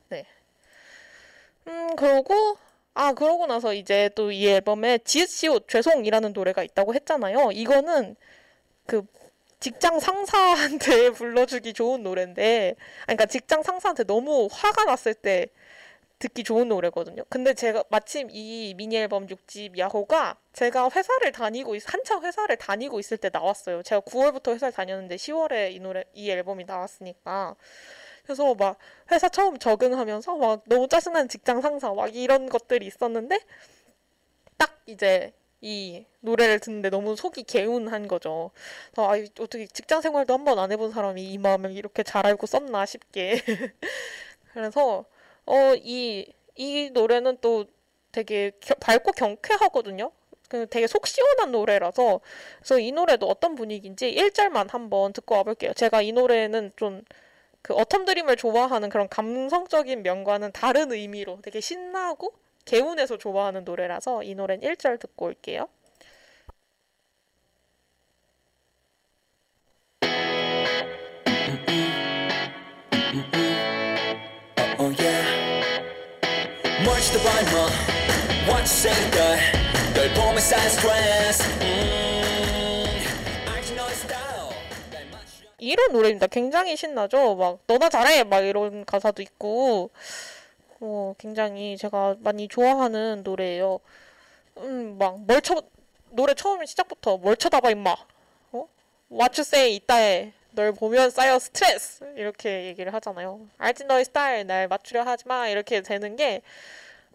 네. 0.09 0.25
음 1.67 1.95
그러고 1.95 2.57
아 2.93 3.13
그러고 3.13 3.45
나서 3.45 3.73
이제 3.73 4.09
또 4.15 4.31
이 4.31 4.47
앨범에 4.47 4.99
지읒시옷 4.99 5.67
죄송이라는 5.67 6.33
노래가 6.33 6.63
있다고 6.63 6.93
했잖아요. 6.95 7.51
이거는 7.53 8.15
그 8.87 9.03
직장 9.59 9.99
상사한테 9.99 11.11
불러주기 11.13 11.73
좋은 11.73 12.03
노래인데, 12.03 12.75
그러니까 13.03 13.25
직장 13.27 13.63
상사한테 13.63 14.05
너무 14.05 14.49
화가 14.51 14.85
났을 14.85 15.13
때 15.15 15.47
듣기 16.19 16.43
좋은 16.43 16.67
노래거든요. 16.69 17.23
근데 17.29 17.53
제가 17.53 17.83
마침 17.89 18.29
이 18.31 18.73
미니 18.75 18.97
앨범 18.97 19.27
6집 19.27 19.77
야호가 19.77 20.37
제가 20.53 20.89
회사를 20.89 21.31
다니고 21.31 21.75
있, 21.75 21.83
한창 21.93 22.23
회사를 22.23 22.57
다니고 22.57 22.99
있을 22.99 23.17
때 23.17 23.29
나왔어요. 23.31 23.83
제가 23.83 24.01
9월부터 24.01 24.53
회사를 24.53 24.71
다녔는데 24.73 25.15
10월에 25.17 25.71
이 25.73 25.79
노래 25.79 26.05
이 26.13 26.29
앨범이 26.31 26.65
나왔으니까 26.65 27.55
그래서 28.23 28.55
막 28.55 28.77
회사 29.11 29.29
처음 29.29 29.57
적응하면서 29.59 30.35
막 30.37 30.63
너무 30.65 30.87
짜증나는 30.87 31.29
직장 31.29 31.61
상사 31.61 31.93
막 31.93 32.13
이런 32.15 32.49
것들이 32.49 32.85
있었는데 32.87 33.39
딱 34.57 34.81
이제 34.85 35.33
이 35.61 36.05
노래를 36.21 36.59
듣는데 36.59 36.89
너무 36.89 37.15
속이 37.15 37.43
개운한 37.43 38.07
거죠. 38.07 38.51
아, 38.95 39.11
어떻게 39.39 39.65
직장 39.67 40.01
생활도 40.01 40.33
한 40.33 40.45
번 40.45 40.59
안 40.59 40.71
해본 40.71 40.91
사람이 40.91 41.21
이 41.33 41.37
마음을 41.37 41.71
이렇게 41.71 42.03
잘 42.03 42.25
알고 42.25 42.45
썼나 42.47 42.85
싶게. 42.85 43.41
그래서 44.53 45.05
어, 45.47 45.73
이, 45.75 46.31
이 46.55 46.89
노래는 46.93 47.39
또 47.41 47.65
되게 48.11 48.51
겨, 48.61 48.75
밝고 48.75 49.13
경쾌하거든요. 49.13 50.11
그 50.49 50.67
되게 50.69 50.87
속 50.87 51.07
시원한 51.07 51.51
노래라서 51.51 52.21
그래서 52.59 52.79
이 52.79 52.91
노래도 52.91 53.27
어떤 53.27 53.55
분위기인지 53.55 54.13
1절만 54.15 54.69
한번 54.69 55.11
듣고 55.13 55.35
와볼게요. 55.35 55.73
제가 55.73 56.01
이 56.01 56.11
노래는 56.11 56.73
좀 56.75 57.03
그 57.67 57.73
어텀 57.75 58.05
드림을 58.05 58.37
좋아하는 58.37 58.87
그런 58.87 59.09
감성적인 59.09 60.01
면과는 60.01 60.53
다른 60.53 60.93
의미로 60.93 61.39
되게 61.41 61.59
신나고 61.59 62.33
개운해서 62.63 63.17
좋아하는 63.17 63.65
노래라서 63.65 64.23
이 64.23 64.35
노래는 64.35 64.65
1절 64.65 64.99
듣고 65.01 65.25
올게요. 65.25 65.67
멀지도 76.87 77.19
않아 77.29 77.43
girl 79.11 79.37
널 79.93 80.13
보면 80.13 80.39
쌓인 80.39 80.69
스트레스 80.69 81.43
이런 85.59 85.91
노래입니다. 85.91 86.27
굉장히 86.27 86.77
신나죠. 86.77 87.35
막 87.35 87.59
너나 87.67 87.89
잘해 87.89 88.23
막 88.23 88.39
이런 88.41 88.85
가사도 88.85 89.21
있고 89.23 89.89
어 90.79 91.13
굉장히 91.17 91.75
제가 91.77 92.15
많이 92.19 92.47
좋아하는 92.47 93.21
노래예요. 93.23 93.79
음 94.59 94.97
막 94.97 95.19
멀쳐 95.25 95.61
노래 96.11 96.33
처음 96.35 96.65
시작부터 96.65 97.17
뭘 97.17 97.35
쳐다봐 97.35 97.71
임마. 97.71 97.95
어? 98.53 98.67
What 99.11 99.39
you 99.39 99.41
say 99.41 99.75
이따에 99.75 100.31
널 100.57 100.71
보면 100.71 101.11
쌓여 101.11 101.37
스트레스 101.37 102.03
이렇게 102.15 102.65
얘기를 102.65 102.91
하잖아요. 102.95 103.47
알지 103.59 103.83
너의 103.83 104.05
스타일 104.05 104.47
날 104.47 104.67
맞추려 104.67 105.03
하지 105.03 105.27
마 105.27 105.47
이렇게 105.47 105.81
되는 105.81 106.15
게 106.15 106.41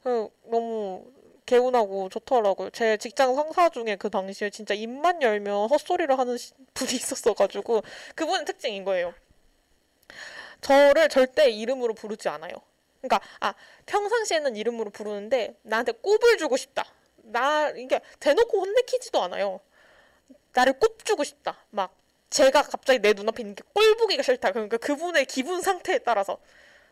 그, 0.04 0.28
너무 0.44 1.04
개운하고 1.44 2.08
좋더라고요. 2.08 2.70
제 2.70 2.96
직장 2.98 3.34
상사 3.34 3.68
중에 3.68 3.96
그 3.96 4.10
당시에 4.10 4.50
진짜 4.50 4.74
입만 4.74 5.22
열면 5.22 5.70
헛소리를 5.70 6.16
하는 6.16 6.38
분이 6.72 6.92
있었어가지고 6.92 7.82
그분의 8.14 8.44
특징인 8.44 8.84
거예요. 8.84 9.12
저를 10.60 11.08
절대 11.08 11.50
이름으로 11.50 11.94
부르지 11.94 12.28
않아요. 12.28 12.52
그러니까 13.00 13.20
아 13.40 13.54
평상시에는 13.86 14.54
이름으로 14.54 14.90
부르는데 14.90 15.56
나한테 15.62 15.90
꼽을 15.90 16.38
주고 16.38 16.56
싶다. 16.56 16.84
나 17.16 17.70
이게 17.70 18.00
대놓고 18.20 18.60
혼내키지도 18.60 19.20
않아요. 19.20 19.58
나를 20.52 20.74
꼽주고 20.74 21.24
싶다. 21.24 21.58
막 21.70 22.01
제가 22.32 22.62
갑자기 22.62 22.98
내 23.00 23.12
눈앞에 23.12 23.42
있는 23.42 23.54
게 23.54 23.62
꼴 23.74 23.96
보기가 23.96 24.22
싫다. 24.22 24.52
그러니까 24.52 24.76
그분의 24.78 25.26
기분 25.26 25.60
상태에 25.62 25.98
따라서 25.98 26.38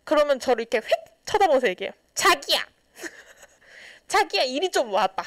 그러면 0.05 0.39
저를 0.41 0.63
이렇게 0.63 0.79
휙 0.79 0.91
쳐다보면서 1.27 1.69
얘기해요. 1.69 1.93
자기야. 2.15 2.67
자기야 4.09 4.43
일이 4.45 4.71
좀 4.71 4.93
왔다. 4.93 5.25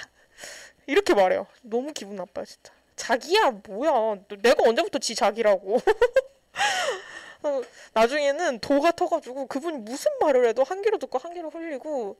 이렇게 0.87 1.13
말해요. 1.13 1.47
너무 1.61 1.93
기분 1.93 2.15
나빠요 2.15 2.45
진짜. 2.45 2.73
자기야 2.95 3.51
뭐야. 3.67 4.17
내가 4.41 4.63
언제부터 4.67 4.99
지 4.99 5.15
자기라고. 5.15 5.79
어, 7.43 7.61
나중에는 7.93 8.59
도가 8.59 8.91
터가지고 8.91 9.47
그분이 9.47 9.79
무슨 9.79 10.11
말을 10.21 10.47
해도 10.47 10.63
한 10.63 10.81
귀로 10.81 10.97
듣고 10.97 11.17
한 11.17 11.33
귀로 11.33 11.49
흘리고 11.49 12.17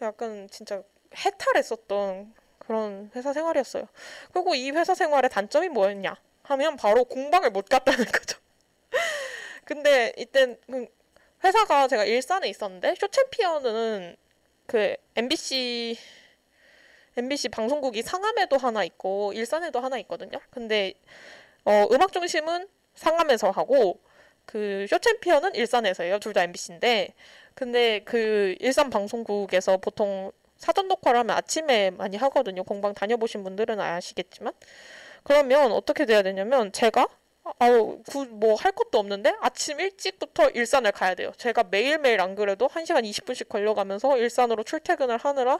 약간 0.00 0.48
진짜 0.50 0.82
해탈했었던 1.16 2.34
그런 2.58 3.10
회사 3.14 3.32
생활이었어요. 3.32 3.86
그리고 4.32 4.54
이 4.54 4.70
회사 4.70 4.94
생활의 4.94 5.30
단점이 5.30 5.68
뭐였냐 5.68 6.16
하면 6.44 6.76
바로 6.76 7.04
공방을 7.04 7.50
못 7.50 7.68
갔다는 7.68 8.04
거죠. 8.10 8.38
근데 9.64 10.12
이때 10.16 10.56
그 10.66 10.86
회사가 11.44 11.88
제가 11.88 12.04
일산에 12.04 12.48
있었는데 12.48 12.94
쇼챔피언은 12.98 14.16
그 14.66 14.96
MBC 15.16 15.96
MBC 17.16 17.48
방송국이 17.50 18.02
상암에도 18.02 18.56
하나 18.56 18.84
있고 18.84 19.32
일산에도 19.34 19.80
하나 19.80 19.98
있거든요. 19.98 20.38
근데 20.50 20.94
어, 21.64 21.86
음악 21.92 22.12
중심은 22.12 22.68
상암에서 22.94 23.50
하고 23.50 24.00
그 24.46 24.86
쇼챔피언은 24.88 25.54
일산에서예요. 25.54 26.18
둘 26.18 26.32
다 26.32 26.42
MBC인데 26.42 27.14
근데 27.54 28.00
그 28.04 28.56
일산 28.60 28.90
방송국에서 28.90 29.76
보통 29.76 30.32
사전 30.56 30.88
녹화를 30.88 31.20
하면 31.20 31.36
아침에 31.36 31.90
많이 31.90 32.16
하거든요. 32.16 32.64
공방 32.64 32.94
다녀보신 32.94 33.44
분들은 33.44 33.78
아시겠지만 33.80 34.52
그러면 35.24 35.72
어떻게 35.72 36.04
돼야 36.06 36.22
되냐면 36.22 36.72
제가 36.72 37.06
아우 37.58 38.00
뭐 38.30 38.54
할 38.56 38.72
것도 38.72 38.98
없는데 38.98 39.34
아침 39.40 39.80
일찍부터 39.80 40.50
일산을 40.50 40.92
가야 40.92 41.14
돼요. 41.14 41.32
제가 41.36 41.64
매일매일 41.64 42.20
안 42.20 42.34
그래도 42.34 42.68
1시간 42.68 43.02
20분씩 43.08 43.48
걸려가면서 43.48 44.16
일산으로 44.18 44.62
출퇴근을 44.62 45.16
하느라 45.18 45.58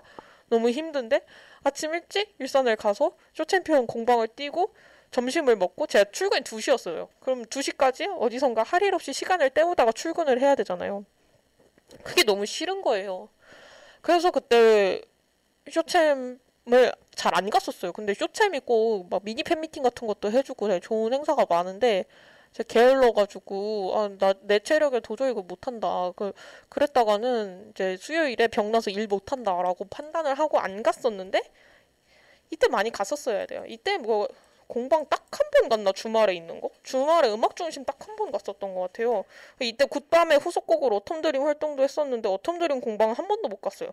너무 0.49 0.71
힘든데 0.71 1.25
아침 1.65 1.95
일찍 1.95 2.35
일산을 2.39 2.77
가서 2.77 3.17
쇼챔피언 3.35 3.87
공방을 3.87 4.29
뛰고 4.29 4.75
점심을 5.11 5.57
먹고 5.57 5.87
제가 5.87 6.11
출근이 6.13 6.43
2시였어요. 6.45 7.09
그럼 7.21 7.45
2시까지 7.47 8.17
어디선가 8.19 8.63
할 8.63 8.83
일 8.83 8.95
없이 8.95 9.13
시간을 9.13 9.51
때우다가 9.51 9.93
출근을 9.93 10.41
해야 10.41 10.55
되잖아요. 10.55 11.05
그게 12.05 12.23
너무 12.25 12.47
싫은 12.47 12.83
거예요. 12.83 13.29
그래서 14.01 14.31
그때 14.31 15.03
쇼챔을 15.71 16.39
잘 17.23 17.35
안 17.37 17.51
갔었어요. 17.51 17.93
근데 17.93 18.15
쇼챔이 18.15 18.61
고막 18.61 19.23
미니 19.25 19.43
팬미팅 19.43 19.83
같은 19.83 20.07
것도 20.09 20.31
해주고 20.33 20.81
좋은 20.81 21.13
행사가 21.13 21.47
많은데 21.49 22.05
제가 22.53 22.67
게을러가지고 22.69 23.93
아 23.97 24.09
나 24.19 24.35
내 24.43 24.59
체력에 24.59 25.01
도저히 25.01 25.31
이거 25.33 25.43
못한다. 25.43 26.13
그 26.17 26.33
그랬다가는 26.69 27.71
이제 27.71 27.97
수요일에 27.97 28.49
병나서 28.49 28.91
일 28.91 29.07
못한다라고 29.07 29.87
판단을 29.87 30.35
하고 30.39 30.59
안 30.59 30.83
갔었는데 30.83 31.43
이때 32.51 32.69
많이 32.69 32.91
갔었어야 32.91 33.47
돼요. 33.47 33.65
이때 33.67 33.99
뭐 33.99 34.29
공방 34.67 35.07
딱 35.09 35.23
한 35.33 35.51
번 35.53 35.69
갔나 35.69 35.93
주말에 35.93 36.35
있는 36.35 36.61
거? 36.61 36.71
주말에 36.83 37.31
음악 37.33 37.57
중심 37.57 37.85
딱 37.85 37.97
한 38.07 38.17
번 38.17 38.31
갔었던 38.33 38.75
것 38.75 38.81
같아요. 38.83 39.25
이때 39.61 39.85
굿밤의 39.87 40.39
후속곡으로 40.39 41.01
어텀드림 41.01 41.43
활동도 41.45 41.83
했었는데 41.83 42.29
어텀드림 42.29 42.83
공방은 42.83 43.15
한 43.15 43.29
번도 43.29 43.49
못 43.49 43.61
갔어요. 43.61 43.91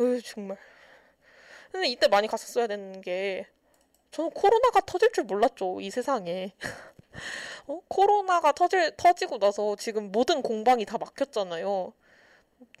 으 0.00 0.20
정말. 0.22 0.56
근데 1.72 1.88
이때 1.88 2.08
많이 2.08 2.26
갔었어야 2.28 2.66
되는 2.66 3.00
게 3.00 3.46
저는 4.10 4.30
코로나가 4.30 4.80
터질 4.80 5.12
줄 5.12 5.24
몰랐죠 5.24 5.80
이 5.80 5.90
세상에. 5.90 6.52
어? 7.66 7.80
코로나가 7.88 8.52
터질 8.52 8.92
터지고 8.96 9.38
나서 9.38 9.76
지금 9.76 10.10
모든 10.10 10.42
공방이 10.42 10.84
다 10.84 10.98
막혔잖아요. 10.98 11.92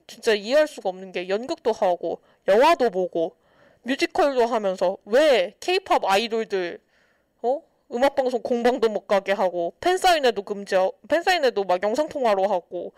진짜 0.06 0.34
이해할 0.34 0.66
수가 0.66 0.88
없는 0.88 1.12
게 1.12 1.28
연극도 1.28 1.72
하고 1.72 2.20
영화도 2.48 2.90
보고 2.90 3.36
뮤지컬도 3.82 4.46
하면서 4.46 4.96
왜 5.04 5.54
케이팝 5.60 6.04
아이돌들 6.04 6.80
어 7.42 7.62
음악 7.92 8.16
방송 8.16 8.42
공방도 8.42 8.88
못 8.88 9.06
가게 9.06 9.32
하고 9.32 9.74
팬사인회도 9.80 10.42
금지하고 10.42 10.94
팬사인회도 11.08 11.64
막 11.64 11.82
영상 11.82 12.08
통화로 12.08 12.46
하고 12.46 12.92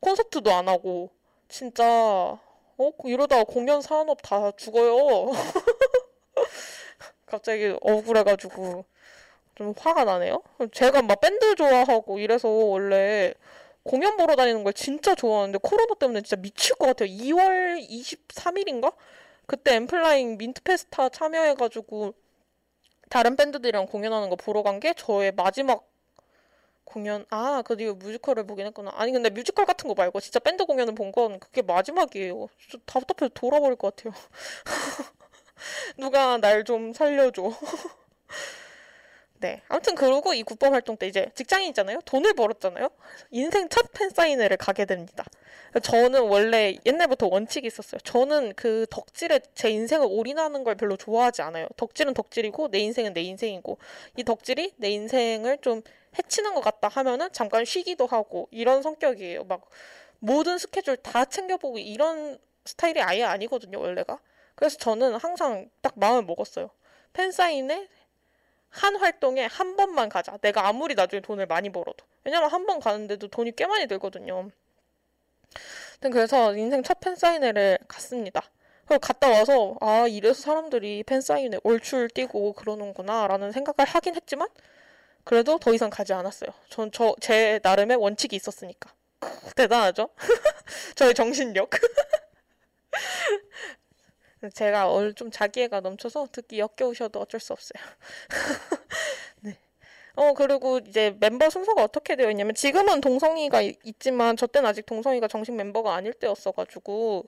콘서트도 0.00 0.52
안 0.52 0.68
하고 0.68 1.10
진짜 1.48 2.38
어 2.80 2.92
이러다가 3.04 3.44
공연 3.44 3.82
산업 3.82 4.22
다 4.22 4.50
죽어요. 4.56 5.32
갑자기 7.26 7.76
억울해가지고 7.80 8.84
좀 9.54 9.74
화가 9.76 10.04
나네요. 10.04 10.42
제가 10.72 11.02
막 11.02 11.20
밴드 11.20 11.54
좋아하고 11.54 12.18
이래서 12.18 12.48
원래 12.48 13.34
공연 13.82 14.16
보러 14.16 14.36
다니는 14.36 14.64
걸 14.64 14.72
진짜 14.72 15.14
좋아하는데 15.14 15.58
코로나 15.62 15.94
때문에 15.94 16.22
진짜 16.22 16.36
미칠 16.36 16.76
것 16.76 16.86
같아요. 16.86 17.08
2월 17.10 17.86
23일인가? 17.88 18.94
그때 19.46 19.74
엠플라잉 19.76 20.38
민트페스타 20.38 21.10
참여해가지고 21.10 22.14
다른 23.10 23.36
밴드들이랑 23.36 23.86
공연하는 23.86 24.30
거 24.30 24.36
보러 24.36 24.62
간 24.62 24.80
게 24.80 24.94
저의 24.94 25.32
마지막 25.32 25.84
공연 26.90 27.24
아 27.30 27.62
그리고 27.64 27.94
뮤지컬을 27.94 28.44
보긴 28.46 28.66
했구나 28.66 28.92
아니 28.96 29.12
근데 29.12 29.30
뮤지컬 29.30 29.66
같은 29.66 29.88
거 29.88 29.94
말고 29.94 30.20
진짜 30.20 30.38
밴드 30.40 30.64
공연을 30.66 30.94
본 30.94 31.12
건 31.12 31.38
그게 31.40 31.62
마지막이에요 31.62 32.48
답답해서 32.86 33.30
돌아버릴 33.34 33.76
것 33.76 33.96
같아요 33.96 34.14
누가 35.96 36.36
날 36.38 36.64
좀 36.64 36.92
살려줘 36.92 37.52
네. 39.40 39.62
아무튼 39.68 39.94
그러고 39.94 40.34
이 40.34 40.42
굿밤 40.42 40.74
활동 40.74 40.98
때 40.98 41.06
이제 41.06 41.30
직장인이잖아요. 41.34 42.00
돈을 42.04 42.34
벌었잖아요. 42.34 42.90
인생 43.30 43.70
첫 43.70 43.90
팬사인회를 43.94 44.58
가게 44.58 44.84
됩니다. 44.84 45.24
저는 45.82 46.20
원래 46.28 46.76
옛날부터 46.84 47.26
원칙이 47.28 47.66
있었어요. 47.66 48.00
저는 48.04 48.52
그 48.54 48.86
덕질에 48.90 49.40
제 49.54 49.70
인생을 49.70 50.06
올인하는 50.10 50.62
걸 50.62 50.74
별로 50.74 50.96
좋아하지 50.98 51.40
않아요. 51.40 51.66
덕질은 51.78 52.12
덕질이고 52.12 52.68
내 52.68 52.80
인생은 52.80 53.14
내 53.14 53.22
인생이고 53.22 53.78
이 54.16 54.24
덕질이 54.24 54.74
내 54.76 54.90
인생을 54.90 55.58
좀 55.62 55.80
해치는 56.18 56.54
것 56.54 56.60
같다 56.60 56.88
하면은 56.88 57.30
잠깐 57.32 57.64
쉬기도 57.64 58.06
하고 58.06 58.48
이런 58.50 58.82
성격이에요. 58.82 59.44
막 59.44 59.68
모든 60.18 60.58
스케줄 60.58 60.96
다 60.96 61.24
챙겨보고 61.24 61.78
이런 61.78 62.38
스타일이 62.64 63.00
아예 63.00 63.22
아니거든요, 63.24 63.80
원래가. 63.80 64.18
그래서 64.54 64.76
저는 64.78 65.14
항상 65.16 65.70
딱 65.80 65.94
마음을 65.98 66.22
먹었어요. 66.24 66.70
팬사인회 67.12 67.88
한 68.68 68.96
활동에 68.96 69.46
한 69.46 69.76
번만 69.76 70.08
가자. 70.08 70.36
내가 70.38 70.66
아무리 70.68 70.94
나중에 70.94 71.20
돈을 71.22 71.46
많이 71.46 71.70
벌어도. 71.70 72.04
왜냐면 72.24 72.50
한 72.50 72.66
번 72.66 72.80
가는데도 72.80 73.28
돈이 73.28 73.52
꽤 73.56 73.66
많이 73.66 73.86
들거든요. 73.86 74.50
그래서 76.00 76.54
인생 76.56 76.82
첫 76.82 77.00
팬사인회를 77.00 77.78
갔습니다. 77.88 78.42
그리고 78.86 79.00
갔다 79.00 79.28
와서 79.30 79.76
아 79.80 80.06
이래서 80.08 80.40
사람들이 80.42 81.04
팬사인회 81.04 81.58
올출 81.62 82.08
뛰고 82.08 82.54
그러는구나 82.54 83.26
라는 83.28 83.52
생각을 83.52 83.88
하긴 83.88 84.14
했지만 84.16 84.48
그래도 85.30 85.58
더 85.58 85.72
이상 85.72 85.90
가지 85.90 86.12
않았어요. 86.12 86.50
전 86.68 86.90
저 86.90 87.14
제 87.20 87.60
나름의 87.62 87.98
원칙이 87.98 88.34
있었으니까. 88.34 88.92
대단하죠? 89.54 90.08
저의 90.96 91.14
정신력. 91.14 91.70
제가 94.54 94.88
오늘 94.88 95.14
좀 95.14 95.30
자기애가 95.30 95.82
넘쳐서 95.82 96.26
듣기 96.32 96.58
역겨우셔도 96.58 97.20
어쩔 97.20 97.38
수 97.38 97.52
없어요. 97.52 97.80
네. 99.42 99.56
어, 100.16 100.34
그리고 100.34 100.78
이제 100.78 101.14
멤버 101.20 101.48
순서가 101.48 101.84
어떻게 101.84 102.16
되어 102.16 102.28
있냐면 102.30 102.56
지금은 102.56 103.00
동성이가 103.00 103.60
있지만 103.84 104.36
저 104.36 104.48
때는 104.48 104.68
아직 104.68 104.84
동성이가 104.84 105.28
정식 105.28 105.52
멤버가 105.52 105.94
아닐 105.94 106.12
때였어가지고 106.12 107.26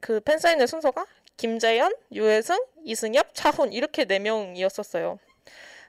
그 0.00 0.20
팬사인회 0.20 0.66
순서가 0.66 1.06
김재현, 1.38 1.94
유혜승, 2.12 2.62
이승엽, 2.84 3.34
차훈 3.34 3.72
이렇게 3.72 4.04
네 4.04 4.18
명이었었어요. 4.18 5.18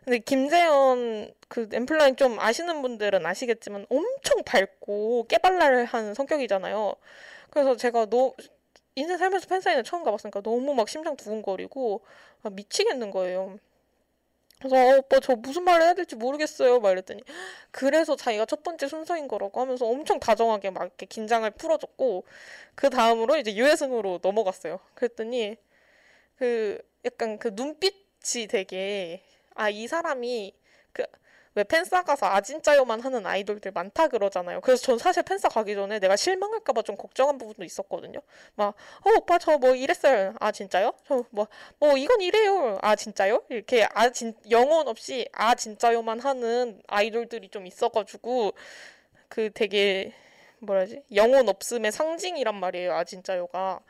근데 0.03 0.19
김재현 0.19 1.31
그 1.47 1.69
엠플라잉 1.71 2.15
좀 2.15 2.39
아시는 2.39 2.81
분들은 2.81 3.25
아시겠지만 3.25 3.85
엄청 3.89 4.43
밝고 4.43 5.27
깨발랄한 5.27 6.13
성격이잖아요. 6.15 6.95
그래서 7.51 7.75
제가 7.75 8.05
너 8.07 8.33
인생 8.95 9.17
살면서 9.17 9.47
팬사인회 9.47 9.83
처음 9.83 10.03
가봤으니까 10.03 10.41
너무 10.41 10.73
막 10.73 10.89
심장 10.89 11.15
두근거리고 11.15 12.01
미치겠는 12.51 13.11
거예요. 13.11 13.59
그래서 14.59 14.75
어, 14.75 14.97
오빠 14.99 15.19
저 15.19 15.35
무슨 15.35 15.63
말을 15.63 15.83
해야 15.83 15.93
될지 15.95 16.15
모르겠어요 16.15 16.79
막 16.79 16.91
이랬더니 16.91 17.23
그래서 17.71 18.15
자기가 18.15 18.45
첫 18.45 18.63
번째 18.63 18.87
순서인 18.87 19.27
거라고 19.27 19.59
하면서 19.59 19.87
엄청 19.87 20.19
다정하게 20.19 20.69
막 20.69 20.83
이렇게 20.83 21.07
긴장을 21.07 21.49
풀어줬고 21.49 22.25
그 22.75 22.89
다음으로 22.91 23.37
이제 23.37 23.55
유해승으로 23.55 24.19
넘어갔어요 24.21 24.79
그랬더니 24.93 25.57
그 26.37 26.79
약간 27.05 27.39
그 27.39 27.49
눈빛이 27.55 28.47
되게 28.49 29.23
아 29.55 29.69
이 29.69 29.87
사람이 29.87 30.53
그 30.93 31.03
왜 31.53 31.65
팬싸 31.65 32.01
가서 32.03 32.27
아 32.27 32.39
진짜요만 32.39 33.01
하는 33.01 33.25
아이돌들 33.25 33.71
많다 33.73 34.07
그러잖아요. 34.07 34.61
그래서 34.61 34.83
전 34.83 34.97
사실 34.97 35.21
팬싸 35.23 35.49
가기 35.49 35.75
전에 35.75 35.99
내가 35.99 36.15
실망할까봐 36.15 36.81
좀 36.83 36.95
걱정한 36.95 37.37
부분도 37.37 37.65
있었거든요. 37.65 38.21
막, 38.55 38.69
어, 39.03 39.09
오빠 39.17 39.37
저 39.37 39.57
뭐 39.57 39.75
이랬어요. 39.75 40.33
아 40.39 40.51
진짜요? 40.53 40.93
저 41.07 41.25
뭐, 41.31 41.47
뭐 41.79 41.97
이건 41.97 42.21
이래요. 42.21 42.79
아 42.81 42.95
진짜요? 42.95 43.43
이렇게 43.49 43.85
아 43.93 44.09
진, 44.11 44.33
영혼 44.49 44.87
없이 44.87 45.27
아 45.33 45.53
진짜요만 45.55 46.21
하는 46.21 46.81
아이돌들이 46.87 47.49
좀 47.49 47.67
있어가지고 47.67 48.53
그 49.29 49.51
되게 49.53 50.13
뭐라지? 50.59 51.03
영혼 51.15 51.49
없음의 51.49 51.91
상징이란 51.91 52.55
말이에요. 52.55 52.93
아 52.95 53.03
진짜요가. 53.03 53.81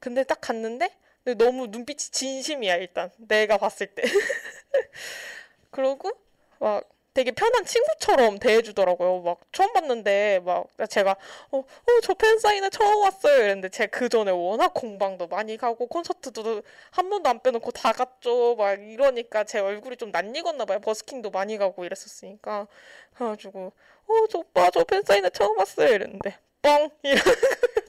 근데 0.00 0.24
딱 0.24 0.40
갔는데 0.42 0.90
너무 1.38 1.66
눈빛이 1.68 1.98
진심이야 1.98 2.76
일단 2.76 3.10
내가 3.18 3.58
봤을 3.58 3.86
때. 3.88 4.02
그러고 5.70 6.10
막 6.58 6.84
되게 7.14 7.32
편한 7.32 7.64
친구처럼 7.64 8.38
대해주더라고요. 8.38 9.22
막 9.22 9.40
처음 9.52 9.72
봤는데 9.72 10.40
막 10.44 10.68
제가 10.88 11.16
어, 11.50 11.58
어 11.58 11.64
저 12.02 12.14
팬사인회 12.14 12.70
처음 12.70 13.02
왔어요. 13.02 13.38
이랬는데 13.38 13.70
제가 13.70 13.90
그 13.98 14.08
전에 14.08 14.30
워낙 14.30 14.72
공방도 14.74 15.26
많이 15.26 15.56
가고 15.56 15.86
콘서트도 15.88 16.62
한 16.92 17.10
번도 17.10 17.28
안 17.28 17.42
빼놓고 17.42 17.72
다 17.72 17.92
갔죠. 17.92 18.54
막 18.56 18.74
이러니까 18.80 19.44
제 19.44 19.58
얼굴이 19.58 19.96
좀 19.96 20.10
낯익었나 20.12 20.64
봐요. 20.64 20.78
버스킹도 20.80 21.30
많이 21.30 21.58
가고 21.58 21.84
이랬었으니까 21.84 22.68
그래가지고 23.14 23.72
어 24.08 24.26
저 24.30 24.38
오빠 24.38 24.70
저 24.70 24.84
팬사인회 24.84 25.30
처음 25.30 25.58
왔어요. 25.58 25.88
이랬는데 25.94 26.36
뻥 26.62 26.90
이러고 27.02 27.30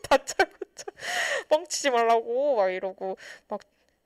다짜고짜 0.10 0.86
뻥치지 1.50 1.90
말라고 1.92 2.56
막 2.58 2.70
이러고 2.70 3.18
막 3.48 3.60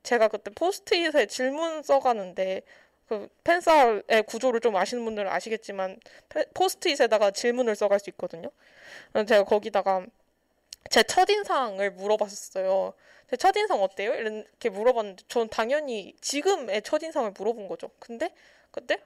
제가 0.04 0.28
그때 0.28 0.52
포스트잇에 0.52 1.26
질문 1.26 1.82
써가는데 1.82 2.62
그 3.08 3.28
팬싸의 3.42 4.22
구조를 4.26 4.60
좀 4.60 4.76
아시는 4.76 5.04
분들은 5.04 5.30
아시겠지만 5.30 5.98
포스트잇에다가 6.54 7.32
질문을 7.32 7.74
써갈 7.74 7.98
수 7.98 8.08
있거든요. 8.10 8.50
제가 9.26 9.44
거기다가 9.44 10.06
제 10.90 11.02
첫인상을 11.02 11.90
물어봤었어요. 11.90 12.94
제 13.28 13.36
첫인상 13.36 13.82
어때요? 13.82 14.14
이렇게 14.14 14.68
물어봤는데 14.68 15.24
전 15.28 15.48
당연히 15.48 16.14
지금의 16.20 16.82
첫인상을 16.82 17.32
물어본 17.36 17.68
거죠. 17.68 17.90
근데 17.98 18.30
그때 18.70 18.98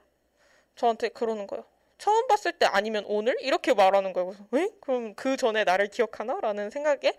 저한테 0.75 1.09
그러는 1.09 1.47
거예요. 1.47 1.65
처음 1.97 2.27
봤을 2.27 2.53
때 2.53 2.65
아니면 2.65 3.03
오늘 3.07 3.35
이렇게 3.41 3.73
말하는 3.73 4.13
거예요. 4.13 4.29
그래서 4.29 4.45
에? 4.55 4.69
그럼 4.79 5.15
그 5.15 5.35
전에 5.35 5.65
나를 5.65 5.87
기억하나? 5.87 6.39
라는 6.41 6.69
생각에 6.69 7.13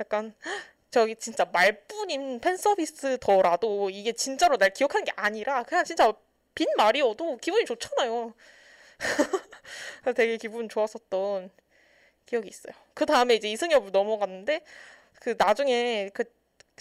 약간 0.00 0.34
저기 0.96 1.14
진짜 1.14 1.44
말뿐인 1.52 2.40
팬 2.40 2.56
서비스더라도 2.56 3.90
이게 3.90 4.12
진짜로 4.12 4.56
날 4.56 4.70
기억하는 4.70 5.04
게 5.04 5.12
아니라 5.14 5.62
그냥 5.62 5.84
진짜 5.84 6.10
빈 6.54 6.66
말이어도 6.74 7.36
기분이 7.36 7.66
좋잖아요. 7.66 8.32
되게 10.16 10.38
기분 10.38 10.70
좋았었던 10.70 11.50
기억이 12.24 12.48
있어요. 12.48 12.72
그 12.94 13.04
다음에 13.04 13.34
이제 13.34 13.46
이승엽을 13.50 13.92
넘어갔는데 13.92 14.62
그 15.20 15.34
나중에 15.36 16.08
그 16.14 16.24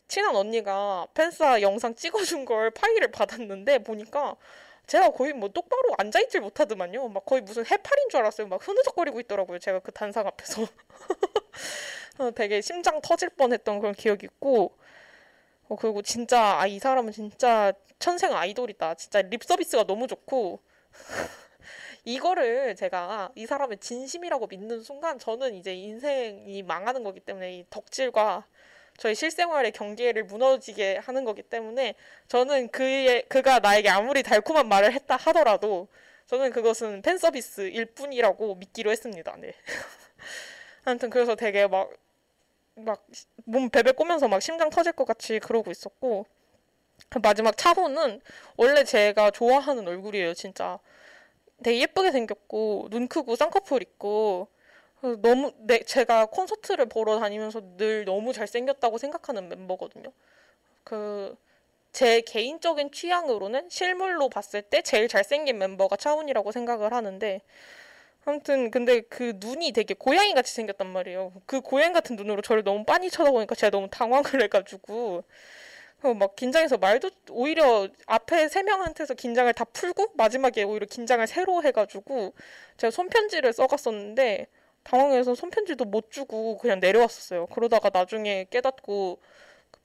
친한 0.08 0.34
언니가 0.34 1.08
팬사 1.13 1.60
영상 1.60 1.93
찍어준 1.93 2.45
걸 2.45 2.71
파일을 2.71 3.12
받았는데 3.12 3.80
보니까 3.80 4.38
제가 4.88 5.10
거의 5.10 5.34
뭐 5.34 5.49
똑바로 5.49 5.93
앉아있질 5.97 6.39
못하더만요. 6.39 7.10
막 7.10 7.25
거의 7.25 7.41
무슨 7.41 7.65
해파리인 7.65 8.08
줄 8.08 8.21
알았어요. 8.21 8.47
막 8.47 8.65
흐느적거리고 8.65 9.19
있더라고요. 9.19 9.60
제가 9.60 9.80
그 9.80 9.91
단상 9.91 10.25
앞에서. 10.25 10.65
어, 12.17 12.32
되게 12.32 12.62
심장 12.62 13.01
터질 13.01 13.30
뻔했던 13.30 13.80
그런 13.80 13.93
기억이 13.93 14.25
있고 14.25 14.78
어, 15.69 15.75
그리고 15.75 16.01
진짜 16.01 16.60
아 16.60 16.67
이 16.67 16.80
사람은 16.80 17.12
진짜 17.12 17.73
천생 17.99 18.34
아이돌이다. 18.36 18.95
진짜 18.95 19.21
립 19.21 19.43
서비스가 19.43 19.86
너무 19.86 20.08
좋고 20.08 20.60
이거를 22.06 22.75
제가 22.75 23.32
이 23.36 23.45
사람의 23.45 23.80
진심이라고 23.80 24.47
믿는 24.47 24.82
순간 24.82 25.17
저는 25.19 25.56
이제 25.56 25.73
인생이 25.73 26.62
망하는 26.63 27.04
거기 27.04 27.19
때문에 27.19 27.58
이 27.60 27.65
덕질과 27.69 28.45
저희 28.97 29.15
실생활의 29.15 29.71
경계를 29.73 30.23
무너지게 30.25 30.97
하는 30.97 31.25
거기 31.25 31.41
때문에 31.43 31.95
저는 32.28 32.69
그의 32.69 33.25
그가 33.28 33.60
나에게 33.60 33.89
아무리 33.89 34.23
달콤한 34.23 34.67
말을 34.69 34.93
했다 34.93 35.17
하더라도 35.17 35.88
저는 36.28 36.51
그것은 36.51 37.01
팬 37.01 37.17
서비스일 37.17 37.86
뿐이라고 37.88 38.56
믿기로 38.56 38.91
했습니다. 38.91 39.36
네. 39.39 39.54
아무튼 40.86 41.10
그래서 41.10 41.36
되게 41.36 41.67
막 41.67 41.89
막 42.75 43.05
몸 43.45 43.69
베베 43.69 43.91
꼬면서 43.93 44.27
막 44.27 44.41
심장 44.41 44.69
터질 44.69 44.91
것 44.93 45.05
같이 45.05 45.39
그러고 45.39 45.71
있었고 45.71 46.25
그 47.09 47.19
마지막 47.19 47.57
차호는 47.57 48.21
원래 48.57 48.83
제가 48.83 49.31
좋아하는 49.31 49.88
얼굴이에요 49.88 50.33
진짜. 50.33 50.79
되게 51.63 51.81
예쁘게 51.81 52.11
생겼고 52.11 52.89
눈 52.91 53.07
크고 53.07 53.35
쌍꺼풀 53.35 53.81
있고 53.83 54.49
너무 55.21 55.53
네, 55.59 55.79
제가 55.83 56.27
콘서트를 56.27 56.88
보러 56.88 57.19
다니면서 57.19 57.77
늘 57.77 58.05
너무 58.05 58.33
잘생겼다고 58.33 58.97
생각하는 58.97 59.49
멤버거든요. 59.49 60.11
그 60.83 61.35
제 61.93 62.19
개인적인 62.21 62.91
취향으로는 62.91 63.69
실물로 63.69 64.27
봤을 64.29 64.61
때 64.61 64.81
제일 64.81 65.07
잘생긴 65.07 65.57
멤버가 65.59 65.95
차훈이라고 65.95 66.51
생각을 66.51 66.93
하는데 66.93 67.41
아무튼 68.25 68.71
근데 68.71 69.01
그 69.01 69.33
눈이 69.38 69.71
되게 69.71 69.93
고양이 69.93 70.33
같이 70.33 70.51
생겼단 70.53 70.88
말이에요. 70.88 71.31
그 71.45 71.61
고양이 71.61 71.93
같은 71.93 72.15
눈으로 72.15 72.41
저를 72.41 72.63
너무 72.63 72.83
빤히 72.83 73.09
쳐다보니까 73.09 73.53
제가 73.55 73.69
너무 73.69 73.88
당황을 73.89 74.41
해가지고 74.43 75.23
막 76.17 76.35
긴장해서 76.35 76.77
말도 76.77 77.09
오히려 77.29 77.88
앞에 78.05 78.47
세 78.47 78.63
명한테서 78.63 79.13
긴장을 79.13 79.51
다 79.53 79.63
풀고 79.63 80.13
마지막에 80.15 80.63
오히려 80.63 80.85
긴장을 80.85 81.25
새로 81.27 81.63
해가지고 81.63 82.33
제가 82.77 82.91
손편지를 82.91 83.53
써갔었는데 83.53 84.47
당황해서 84.83 85.33
손편지도 85.33 85.85
못 85.85 86.11
주고 86.11 86.57
그냥 86.57 86.79
내려왔었어요. 86.79 87.47
그러다가 87.47 87.89
나중에 87.91 88.45
깨닫고 88.49 89.19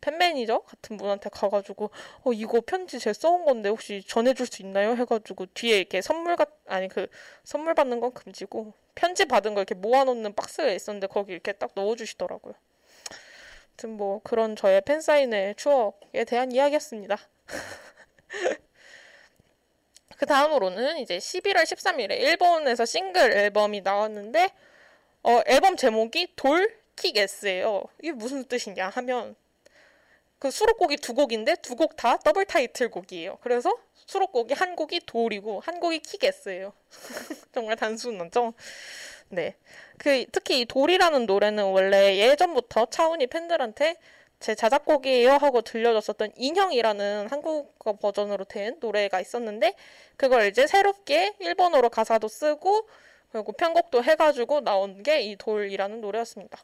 팬 0.00 0.18
매니저 0.18 0.60
같은 0.60 0.96
분한테 0.96 1.30
가가지고 1.30 1.90
어 2.24 2.32
이거 2.32 2.60
편지 2.60 2.98
제 2.98 3.12
써온 3.12 3.44
건데 3.44 3.68
혹시 3.68 4.02
전해줄 4.06 4.46
수 4.46 4.62
있나요? 4.62 4.94
해가지고 4.96 5.46
뒤에 5.54 5.78
이렇게 5.78 6.00
선물 6.00 6.36
같 6.36 6.50
아니 6.66 6.88
그 6.88 7.06
선물 7.44 7.74
받는 7.74 8.00
건 8.00 8.12
금지고 8.12 8.72
편지 8.94 9.26
받은 9.26 9.54
거 9.54 9.60
이렇게 9.60 9.74
모아놓는 9.74 10.34
박스가 10.34 10.70
있었는데 10.70 11.06
거기 11.08 11.32
이렇게 11.32 11.52
딱 11.52 11.70
넣어주시더라고요. 11.74 12.54
아무튼 13.68 13.96
뭐 13.96 14.20
그런 14.22 14.56
저의 14.56 14.82
팬 14.82 15.00
사인회 15.00 15.54
추억에 15.56 16.24
대한 16.26 16.52
이야기였습니다. 16.52 17.18
그 20.16 20.26
다음으로는 20.26 20.98
이제 20.98 21.16
11월 21.16 21.62
13일에 21.62 22.20
일본에서 22.20 22.84
싱글 22.84 23.32
앨범이 23.32 23.80
나왔는데 23.80 24.50
어, 25.22 25.40
앨범 25.46 25.76
제목이 25.76 26.34
Doll, 26.36 27.16
Kick-Ass예요. 27.16 27.84
이게 28.02 28.12
무슨 28.12 28.44
뜻이냐 28.44 28.90
하면 28.90 29.34
그 30.40 30.50
수록곡이 30.50 30.96
두 30.98 31.14
곡인데 31.14 31.56
두 31.56 31.76
곡 31.76 31.96
다 31.96 32.16
더블 32.18 32.46
타이틀곡이에요. 32.46 33.38
그래서 33.42 33.74
수록곡이 34.06 34.54
한 34.54 34.74
곡이 34.76 35.00
Doll이고 35.06 35.60
한 35.60 35.80
곡이 35.80 36.00
Kick-Ass예요. 36.00 36.72
정말 37.54 37.76
단순하죠? 37.76 38.54
네. 39.28 39.54
그 39.98 40.24
특히 40.32 40.60
이 40.60 40.64
Doll이라는 40.66 41.26
노래는 41.26 41.64
원래 41.64 42.16
예전부터 42.18 42.86
차훈이 42.86 43.26
팬들한테 43.28 43.96
제 44.40 44.54
자작곡이에요 44.54 45.32
하고 45.32 45.60
들려줬었던 45.62 46.32
인형이라는 46.36 47.28
한국어 47.30 47.96
버전으로 47.98 48.44
된 48.44 48.76
노래가 48.80 49.20
있었는데 49.20 49.74
그걸 50.16 50.48
이제 50.48 50.66
새롭게 50.66 51.34
일본어로 51.40 51.90
가사도 51.90 52.28
쓰고 52.28 52.88
그리고 53.32 53.52
편곡도 53.52 54.02
해가지고 54.02 54.60
나온 54.60 55.02
게 55.02 55.20
이 55.22 55.36
돌이라는 55.36 56.00
노래였습니다. 56.00 56.58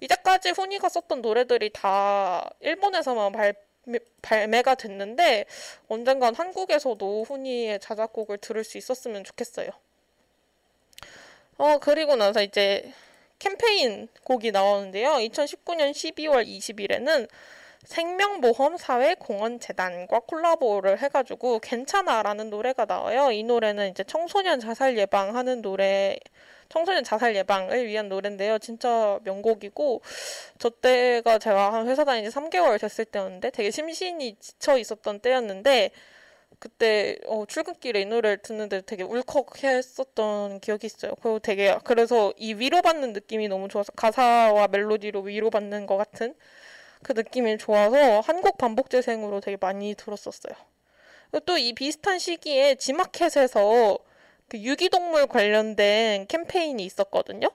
이제까지 0.00 0.50
훈이가 0.50 0.88
썼던 0.88 1.22
노래들이 1.22 1.70
다 1.72 2.50
일본에서만 2.60 3.32
발, 3.32 3.54
발매가 4.22 4.74
됐는데 4.74 5.46
언젠간 5.88 6.34
한국에서도 6.34 7.24
훈이의 7.24 7.80
자작곡을 7.80 8.38
들을 8.38 8.62
수 8.64 8.78
있었으면 8.78 9.24
좋겠어요. 9.24 9.70
어, 11.56 11.78
그리고 11.78 12.16
나서 12.16 12.42
이제 12.42 12.92
캠페인 13.38 14.08
곡이 14.24 14.52
나오는데요. 14.52 15.12
2019년 15.14 15.92
12월 15.92 16.46
20일에는 16.46 17.28
생명보험 17.84 18.76
사회공헌재단과 18.76 20.20
콜라보를 20.20 20.98
해가지고 20.98 21.58
괜찮아라는 21.60 22.50
노래가 22.50 22.84
나와요. 22.86 23.30
이 23.30 23.42
노래는 23.42 23.90
이제 23.90 24.04
청소년 24.04 24.60
자살 24.60 24.96
예방하는 24.96 25.62
노래 25.62 26.18
청소년 26.68 27.04
자살 27.04 27.36
예방을 27.36 27.86
위한 27.86 28.08
노래인데요. 28.08 28.58
진짜 28.58 29.18
명곡이고 29.24 30.02
저 30.58 30.70
때가 30.70 31.38
제가 31.38 31.72
한 31.72 31.86
회사 31.88 32.04
다닌 32.04 32.28
지 32.28 32.34
3개월 32.34 32.80
됐을 32.80 33.04
때였는데 33.04 33.50
되게 33.50 33.70
심신이 33.70 34.36
지쳐 34.40 34.78
있었던 34.78 35.20
때였는데 35.20 35.90
그때 36.58 37.18
어, 37.26 37.44
출근길에 37.46 38.00
이 38.02 38.04
노래를 38.06 38.38
듣는데 38.38 38.80
되게 38.82 39.02
울컥했었던 39.02 40.60
기억이 40.60 40.86
있어요. 40.86 41.12
그리고 41.20 41.38
되게 41.38 41.76
그래서 41.84 42.32
이 42.38 42.54
위로받는 42.54 43.12
느낌이 43.12 43.48
너무 43.48 43.68
좋아서 43.68 43.92
가사와 43.92 44.68
멜로디로 44.68 45.20
위로받는 45.20 45.86
것 45.86 45.96
같은 45.98 46.34
그 47.04 47.12
느낌이 47.12 47.58
좋아서 47.58 48.20
한곡 48.20 48.58
반복 48.58 48.90
재생으로 48.90 49.40
되게 49.40 49.56
많이 49.60 49.94
들었었어요. 49.94 50.54
또 51.46 51.58
이 51.58 51.72
비슷한 51.74 52.18
시기에 52.18 52.76
지마켓에서 52.76 53.98
그 54.48 54.58
유기동물 54.58 55.26
관련된 55.26 56.26
캠페인이 56.28 56.84
있었거든요. 56.84 57.48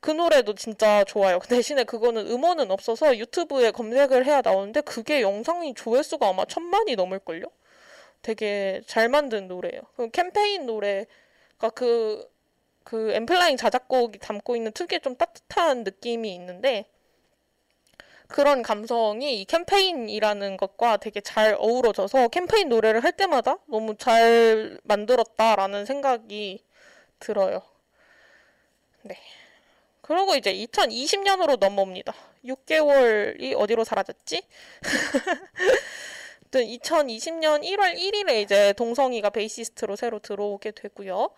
그 0.00 0.10
노래도 0.10 0.54
진짜 0.54 1.04
좋아요. 1.04 1.38
대신에 1.48 1.84
그거는 1.84 2.26
음원은 2.28 2.70
없어서 2.70 3.16
유튜브에 3.18 3.70
검색을 3.70 4.26
해야 4.26 4.42
나오는데 4.42 4.80
그게 4.82 5.22
영상이 5.22 5.74
조회수가 5.74 6.28
아마 6.28 6.44
천만이 6.44 6.96
넘을걸요? 6.96 7.44
되게 8.22 8.80
잘 8.86 9.08
만든 9.08 9.48
노래예요. 9.48 9.82
그 9.96 10.10
캠페인 10.10 10.66
노래가 10.66 11.70
그, 11.74 12.28
그 12.84 13.12
엠플라잉 13.12 13.56
자작곡이 13.56 14.18
담고 14.18 14.56
있는 14.56 14.72
특유의 14.72 15.00
좀 15.02 15.16
따뜻한 15.16 15.84
느낌이 15.84 16.34
있는데 16.34 16.86
그런 18.28 18.62
감성이 18.62 19.40
이 19.40 19.44
캠페인이라는 19.46 20.58
것과 20.58 20.98
되게 20.98 21.20
잘 21.20 21.56
어우러져서 21.58 22.28
캠페인 22.28 22.68
노래를 22.68 23.02
할 23.02 23.12
때마다 23.12 23.56
너무 23.66 23.96
잘 23.96 24.78
만들었다라는 24.84 25.86
생각이 25.86 26.62
들어요. 27.18 27.62
네. 29.02 29.16
그리고 30.02 30.34
이제 30.36 30.52
2020년으로 30.54 31.58
넘어옵니다. 31.58 32.14
6개월이 32.44 33.58
어디로 33.58 33.84
사라졌지? 33.84 34.42
2020년 36.50 37.62
1월 37.62 37.94
1일에 37.94 38.42
이제 38.42 38.72
동성이가 38.74 39.30
베이시스트로 39.30 39.96
새로 39.96 40.18
들어오게 40.18 40.70
되고요. 40.72 41.30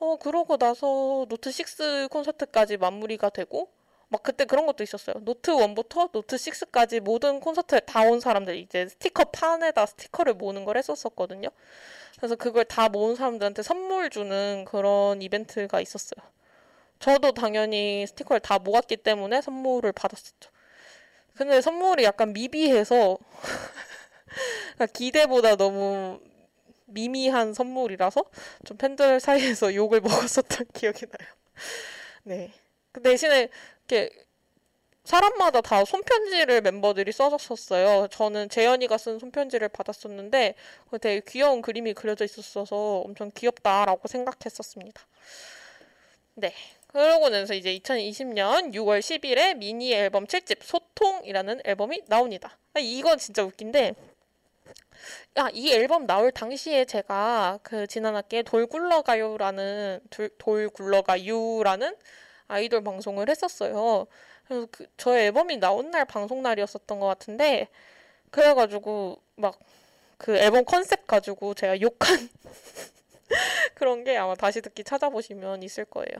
어, 0.00 0.16
그러고 0.16 0.56
나서 0.56 1.26
노트 1.28 1.50
6 1.50 2.08
콘서트까지 2.08 2.76
마무리가 2.76 3.30
되고, 3.30 3.70
막 4.08 4.22
그때 4.22 4.44
그런 4.46 4.66
것도 4.66 4.82
있었어요. 4.82 5.16
노트 5.20 5.52
1부터 5.52 6.10
노트 6.12 6.36
6까지 6.36 7.00
모든 7.00 7.40
콘서트에 7.40 7.80
다 7.80 8.02
온 8.04 8.20
사람들 8.20 8.56
이제 8.56 8.86
스티커 8.88 9.24
판에다 9.24 9.84
스티커를 9.86 10.34
모으는 10.34 10.64
걸 10.64 10.78
했었었거든요. 10.78 11.48
그래서 12.16 12.34
그걸 12.36 12.64
다 12.64 12.88
모은 12.88 13.14
사람들한테 13.16 13.62
선물 13.62 14.10
주는 14.10 14.64
그런 14.66 15.20
이벤트가 15.22 15.80
있었어요. 15.80 16.24
저도 17.00 17.32
당연히 17.32 18.06
스티커를 18.08 18.40
다 18.40 18.58
모았기 18.58 18.96
때문에 18.98 19.40
선물을 19.42 19.92
받았었죠. 19.92 20.50
근데 21.34 21.60
선물이 21.60 22.02
약간 22.04 22.32
미비해서 22.32 23.18
기대보다 24.94 25.56
너무 25.56 26.20
미미한 26.86 27.52
선물이라서 27.54 28.24
좀 28.64 28.76
팬들 28.78 29.20
사이에서 29.20 29.74
욕을 29.74 30.00
먹었었던 30.00 30.66
기억이 30.74 31.06
나요. 31.06 31.28
네. 32.24 32.52
그 32.92 33.02
대신에 33.02 33.48
이렇게 33.88 34.10
사람마다 35.04 35.62
다 35.62 35.86
손편지를 35.86 36.60
멤버들이 36.60 37.12
써줬었어요. 37.12 38.08
저는 38.08 38.50
재현이가 38.50 38.98
쓴 38.98 39.18
손편지를 39.18 39.70
받았었는데 39.70 40.54
되게 41.00 41.22
귀여운 41.26 41.62
그림이 41.62 41.94
그려져 41.94 42.26
있었어서 42.26 42.76
엄청 43.06 43.30
귀엽다라고 43.34 44.06
생각했었습니다. 44.06 45.00
네. 46.34 46.52
그러고 46.88 47.30
나서 47.30 47.54
이제 47.54 47.78
2020년 47.78 48.74
6월 48.74 49.00
10일에 49.00 49.56
미니 49.56 49.92
앨범 49.92 50.26
7집 50.26 50.62
소통이라는 50.62 51.62
앨범이 51.64 52.02
나옵니다. 52.06 52.58
이건 52.78 53.18
진짜 53.18 53.42
웃긴데 53.42 53.94
아, 55.36 55.48
이 55.52 55.72
앨범 55.72 56.06
나올 56.06 56.32
당시에 56.32 56.84
제가 56.84 57.60
그 57.62 57.86
지난 57.86 58.14
학기에 58.16 58.42
돌 58.42 58.66
굴러가요라는 58.66 60.00
돌, 60.10 60.28
돌 60.38 60.68
굴러가요라는 60.68 61.94
아이돌 62.48 62.82
방송을 62.82 63.28
했었어요. 63.28 64.06
그래서 64.46 64.66
그 64.70 64.86
저의 64.96 65.26
앨범이 65.26 65.58
나온 65.58 65.90
날 65.90 66.04
방송 66.04 66.42
날이었었던 66.42 66.98
것 67.00 67.06
같은데 67.06 67.68
그래가지고 68.30 69.20
막 69.36 69.58
그 70.18 70.36
앨범 70.36 70.64
컨셉 70.64 71.06
가지고 71.06 71.54
제가 71.54 71.80
욕한 71.80 72.28
그런 73.74 74.04
게 74.04 74.16
아마 74.16 74.34
다시 74.34 74.60
듣기 74.60 74.82
찾아보시면 74.84 75.62
있을 75.62 75.84
거예요. 75.84 76.18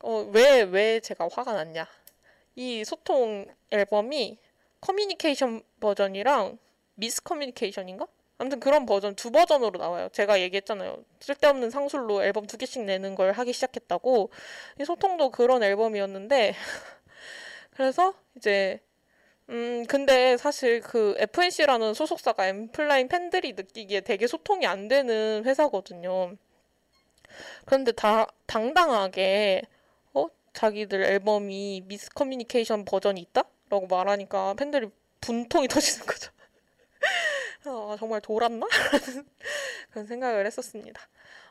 어, 0.00 0.26
왜, 0.32 0.62
왜 0.62 1.00
제가 1.00 1.28
화가 1.30 1.52
났냐. 1.52 1.86
이 2.56 2.82
소통 2.84 3.46
앨범이 3.70 4.38
커뮤니케이션 4.80 5.62
버전이랑 5.80 6.58
miscommunication인가? 6.94 8.06
아무튼 8.40 8.58
그런 8.58 8.86
버전 8.86 9.14
두 9.16 9.30
버전으로 9.30 9.78
나와요. 9.78 10.08
제가 10.12 10.40
얘기했잖아요. 10.40 11.04
쓸데없는 11.20 11.68
상술로 11.68 12.24
앨범 12.24 12.46
두 12.46 12.56
개씩 12.56 12.84
내는 12.84 13.14
걸 13.14 13.32
하기 13.32 13.52
시작했다고. 13.52 14.30
이 14.80 14.84
소통도 14.86 15.30
그런 15.30 15.62
앨범이었는데 15.62 16.54
그래서 17.76 18.14
이제 18.36 18.80
음 19.50 19.84
근데 19.86 20.38
사실 20.38 20.80
그 20.80 21.14
FNC라는 21.18 21.92
소속사가 21.92 22.46
엠플라인 22.46 23.08
팬들이 23.08 23.52
느끼기에 23.52 24.00
되게 24.00 24.26
소통이 24.26 24.66
안 24.66 24.88
되는 24.88 25.42
회사거든요. 25.44 26.34
그런데 27.66 27.92
다 27.92 28.26
당당하게 28.46 29.62
어 30.14 30.28
자기들 30.54 31.02
앨범이 31.02 31.82
미스 31.84 32.08
커뮤니케이션 32.08 32.86
버전이 32.86 33.20
있다? 33.20 33.42
라고 33.68 33.86
말하니까 33.86 34.54
팬들이 34.54 34.88
분통이 35.20 35.68
터지는 35.68 36.06
거죠. 36.06 36.32
어, 37.66 37.96
정말 37.98 38.20
돌았나? 38.20 38.66
그런 39.90 40.06
생각을 40.06 40.46
했었습니다. 40.46 41.00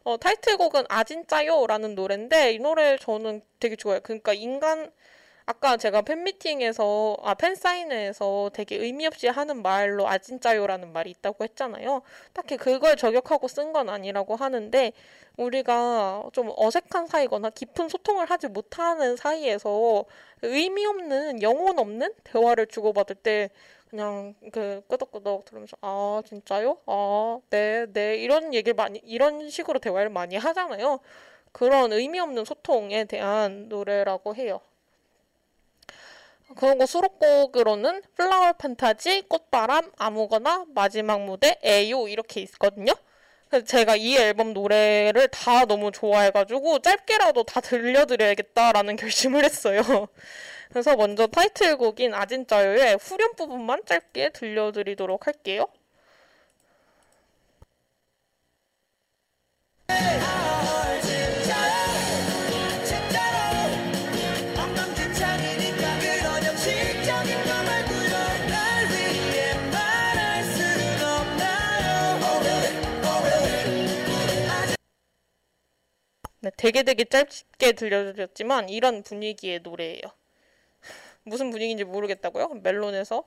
어, 0.03 0.17
타이틀곡은 0.17 0.85
아진짜요라는 0.89 1.95
노래인데 1.95 2.53
이 2.53 2.59
노래 2.59 2.97
저는 2.97 3.41
되게 3.59 3.75
좋아요. 3.75 3.99
그러니까 4.01 4.33
인간 4.33 4.91
아까 5.45 5.77
제가 5.77 6.03
팬미팅에서 6.03 7.17
아 7.23 7.33
팬사인회에서 7.33 8.51
되게 8.53 8.77
의미 8.77 9.07
없이 9.07 9.27
하는 9.27 9.63
말로 9.63 10.07
아진짜요라는 10.07 10.93
말이 10.93 11.09
있다고 11.11 11.43
했잖아요. 11.43 12.03
딱히 12.33 12.55
그걸 12.57 12.95
저격하고 12.95 13.47
쓴 13.47 13.73
건 13.73 13.89
아니라고 13.89 14.35
하는데 14.35 14.93
우리가 15.37 16.23
좀 16.33 16.51
어색한 16.55 17.07
사이거나 17.07 17.49
깊은 17.49 17.89
소통을 17.89 18.27
하지 18.29 18.47
못하는 18.47 19.15
사이에서 19.15 20.05
의미 20.43 20.85
없는 20.85 21.41
영혼 21.41 21.79
없는 21.79 22.13
대화를 22.23 22.67
주고받을 22.67 23.15
때 23.15 23.49
그냥 23.89 24.35
그 24.51 24.81
끄덕끄덕 24.87 25.45
들으면서 25.45 25.75
아 25.81 26.21
진짜요? 26.25 26.77
아 26.85 27.39
네, 27.49 27.85
네 27.91 28.17
이런 28.17 28.53
얘기를 28.53 28.75
많이 28.75 28.99
이런 29.03 29.49
식으로 29.49 29.79
대화를 29.79 30.09
많이 30.09 30.35
하잖아요. 30.37 30.99
그런 31.51 31.91
의미 31.93 32.19
없는 32.19 32.45
소통에 32.45 33.05
대한 33.05 33.67
노래라고 33.69 34.35
해요. 34.35 34.61
거 36.55 36.85
수록곡으로는 36.85 38.01
플라워 38.15 38.53
판타지, 38.53 39.23
꽃바람, 39.27 39.91
아무거나, 39.97 40.65
마지막 40.73 41.21
무대, 41.21 41.59
에요 41.63 42.07
이렇게 42.07 42.41
있거든요. 42.41 42.93
그래서 43.49 43.65
제가 43.65 43.95
이 43.95 44.15
앨범 44.17 44.53
노래를 44.53 45.27
다 45.29 45.65
너무 45.65 45.91
좋아해가지고 45.91 46.79
짧게라도 46.79 47.43
다 47.43 47.61
들려드려야겠다라는 47.61 48.95
결심을 48.97 49.43
했어요. 49.43 49.81
그래서 50.69 50.95
먼저 50.95 51.25
타이틀곡인 51.27 52.13
아진짜요의 52.13 52.97
후렴 53.01 53.33
부분만 53.35 53.85
짧게 53.85 54.29
들려드리도록 54.29 55.27
할게요. 55.27 55.65
네, 76.41 76.51
되게 76.57 76.83
되게 76.83 77.03
짧게 77.03 77.73
들려드렸지만 77.73 78.69
이런 78.69 79.03
분위기의 79.03 79.59
노래예요. 79.59 80.18
무슨 81.29 81.51
분위기인지 81.51 81.83
모르겠다고요? 81.83 82.49
멜론에서 82.63 83.23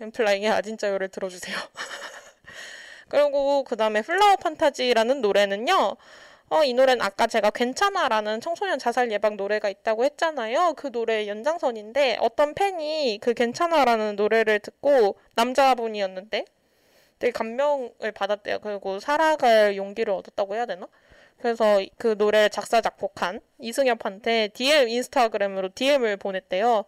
엠플라잉의 0.00 0.50
아진짜요를 0.50 1.08
들어주세요. 1.08 1.56
그리고 3.08 3.64
그 3.64 3.76
다음에 3.76 4.02
플라워 4.02 4.36
판타지라는 4.36 5.20
노래는요. 5.20 5.96
어, 6.50 6.62
이 6.62 6.74
노래는 6.74 7.02
아까 7.02 7.26
제가 7.26 7.50
괜찮아라는 7.50 8.40
청소년 8.40 8.78
자살 8.78 9.10
예방 9.10 9.36
노래가 9.36 9.68
있다고 9.68 10.04
했잖아요. 10.04 10.74
그 10.76 10.92
노래 10.92 11.26
연장선인데 11.26 12.18
어떤 12.20 12.54
팬이 12.54 13.18
그 13.20 13.34
괜찮아라는 13.34 14.16
노래를 14.16 14.60
듣고 14.60 15.16
남자분이었는데 15.34 16.44
되게 17.18 17.32
감명을 17.32 18.12
받았대요. 18.14 18.58
그리고 18.60 19.00
살아갈 19.00 19.76
용기를 19.76 20.12
얻었다고 20.12 20.54
해야 20.54 20.66
되나? 20.66 20.86
그래서 21.38 21.80
그 21.98 22.14
노래를 22.16 22.50
작사 22.50 22.80
작곡한 22.80 23.40
이승엽한테 23.58 24.48
DM 24.54 24.88
인스타그램으로 24.88 25.70
DM을 25.74 26.16
보냈대요. 26.16 26.84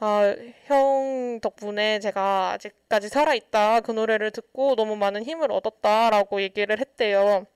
아, 0.00 0.34
형 0.64 1.40
덕분에 1.42 2.00
제가 2.00 2.52
아직까지 2.52 3.08
살아있다. 3.08 3.80
그 3.80 3.92
노래를 3.92 4.30
듣고 4.30 4.74
너무 4.74 4.96
많은 4.96 5.24
힘을 5.24 5.52
얻었다라고 5.52 6.40
얘기를 6.42 6.78
했대요. 6.80 7.46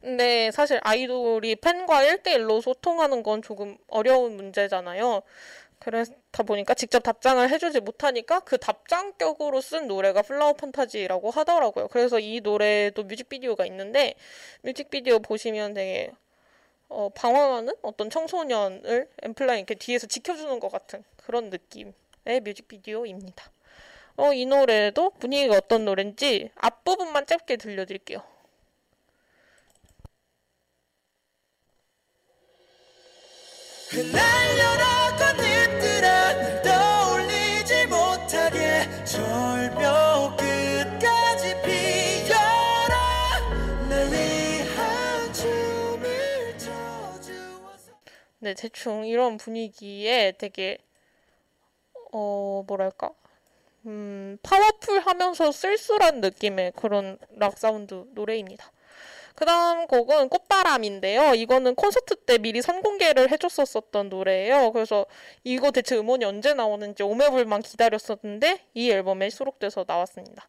근데 0.00 0.50
사실 0.50 0.80
아이돌이 0.82 1.56
팬과 1.56 2.02
1대1로 2.04 2.62
소통하는 2.62 3.22
건 3.22 3.42
조금 3.42 3.76
어려운 3.88 4.34
문제잖아요. 4.36 5.22
그렇다 5.80 6.42
보니까 6.44 6.74
직접 6.74 7.00
답장을 7.02 7.48
해주지 7.50 7.80
못하니까 7.80 8.40
그 8.40 8.58
답장격으로 8.58 9.60
쓴 9.60 9.88
노래가 9.88 10.22
플라워 10.22 10.52
판타지라고 10.52 11.30
하더라고요. 11.30 11.88
그래서 11.88 12.20
이 12.20 12.40
노래도 12.40 13.02
뮤직비디오가 13.02 13.64
있는데 13.66 14.14
뮤직비디오 14.62 15.18
보시면 15.18 15.74
되게 15.74 16.12
어, 16.88 17.08
방황하는 17.14 17.72
어떤 17.82 18.10
청소년을 18.10 19.08
엠플라이 19.22 19.58
이렇게 19.58 19.74
뒤에서 19.74 20.06
지켜주는 20.06 20.60
것 20.60 20.70
같은 20.70 21.02
그런 21.16 21.48
느낌의 21.48 21.94
뮤직비디오입니다. 22.42 23.50
어, 24.16 24.32
이 24.34 24.44
노래도 24.44 25.10
분위기가 25.18 25.56
어떤 25.56 25.86
노래인지 25.86 26.50
앞부분만 26.56 27.26
짧게 27.26 27.56
들려드릴게요. 27.56 28.22
흩 33.90 34.69
네 48.50 48.54
대충 48.54 49.06
이런 49.06 49.36
분위기에 49.36 50.32
되게 50.36 50.78
어 52.12 52.64
뭐랄까 52.66 53.10
음 53.86 54.38
파워풀하면서 54.42 55.52
쓸쓸한 55.52 56.20
느낌의 56.20 56.72
그런 56.74 57.16
락 57.36 57.58
사운드 57.58 58.06
노래입니다. 58.12 58.72
그 59.36 59.44
다음 59.44 59.86
곡은 59.86 60.28
꽃바람인데요. 60.28 61.34
이거는 61.34 61.76
콘서트 61.76 62.16
때 62.16 62.38
미리 62.38 62.60
선공개를 62.60 63.30
해줬었던 63.30 64.08
노래예요. 64.08 64.72
그래서 64.72 65.06
이거 65.44 65.70
대체 65.70 65.96
음원이 65.96 66.24
언제 66.24 66.52
나오는지 66.52 67.04
오매불망 67.04 67.62
기다렸었는데 67.62 68.66
이 68.74 68.90
앨범에 68.90 69.30
수록돼서 69.30 69.84
나왔습니다. 69.86 70.48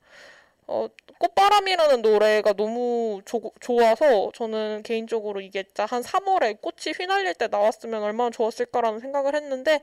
어, 0.72 0.88
꽃바람이라는 1.20 2.02
노래가 2.02 2.54
너무 2.54 3.22
조, 3.26 3.52
좋아서 3.60 4.32
저는 4.34 4.84
개인적으로 4.84 5.42
이게 5.42 5.66
한 5.78 6.02
3월에 6.02 6.62
꽃이 6.62 6.96
휘날릴 6.98 7.34
때 7.34 7.48
나왔으면 7.48 8.02
얼마나 8.02 8.30
좋았을까라는 8.30 9.02
생각을 9.02 9.36
했는데 9.36 9.82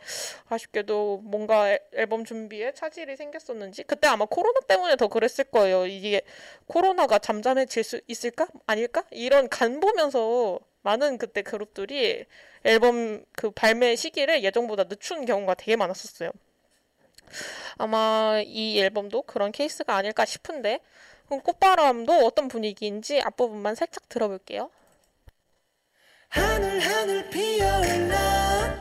아쉽게도 0.49 1.21
뭔가 1.25 1.79
앨범 1.93 2.25
준비에 2.25 2.73
차질이 2.73 3.17
생겼었는지 3.17 3.83
그때 3.85 4.09
아마 4.09 4.25
코로나 4.25 4.61
때문에 4.61 4.97
더 4.97 5.09
그랬을 5.09 5.45
거예요. 5.45 5.87
이게 5.87 6.23
코로나가 6.67 7.19
잠잠해질 7.19 7.85
수 7.85 8.01
있을까? 8.09 8.49
아닐까? 8.67 9.05
이런 9.11 9.49
간 9.51 9.81
보면서 9.81 10.59
많은 10.83 11.19
그때 11.19 11.43
그룹들이 11.43 12.25
앨범 12.65 13.25
그 13.33 13.51
발매 13.51 13.95
시기를 13.95 14.43
예정보다 14.43 14.85
늦춘 14.85 15.27
경우가 15.27 15.55
되게 15.55 15.77
많았었어요. 15.77 16.31
아마 17.77 18.41
이 18.45 18.81
앨범도 18.81 19.23
그런 19.23 19.53
케이스가 19.53 19.97
아닐까 19.97 20.25
싶은데 20.25 20.81
그럼 21.27 21.41
꽃바람도 21.43 22.13
어떤 22.25 22.49
분위기인지 22.49 23.21
앞부분만 23.21 23.75
살짝 23.75 24.09
들어볼게요. 24.09 24.71
하늘 26.29 26.81
하늘 26.81 27.31
피어올라 27.31 28.81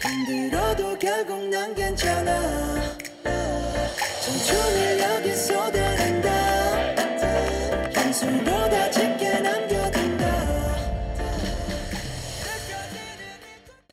힘들어도 0.00 0.98
결국 0.98 1.48
난 1.48 1.74
괜찮아 1.74 2.96
청춘을 4.24 5.00
여기 5.00 5.34
쏟아 5.34 5.87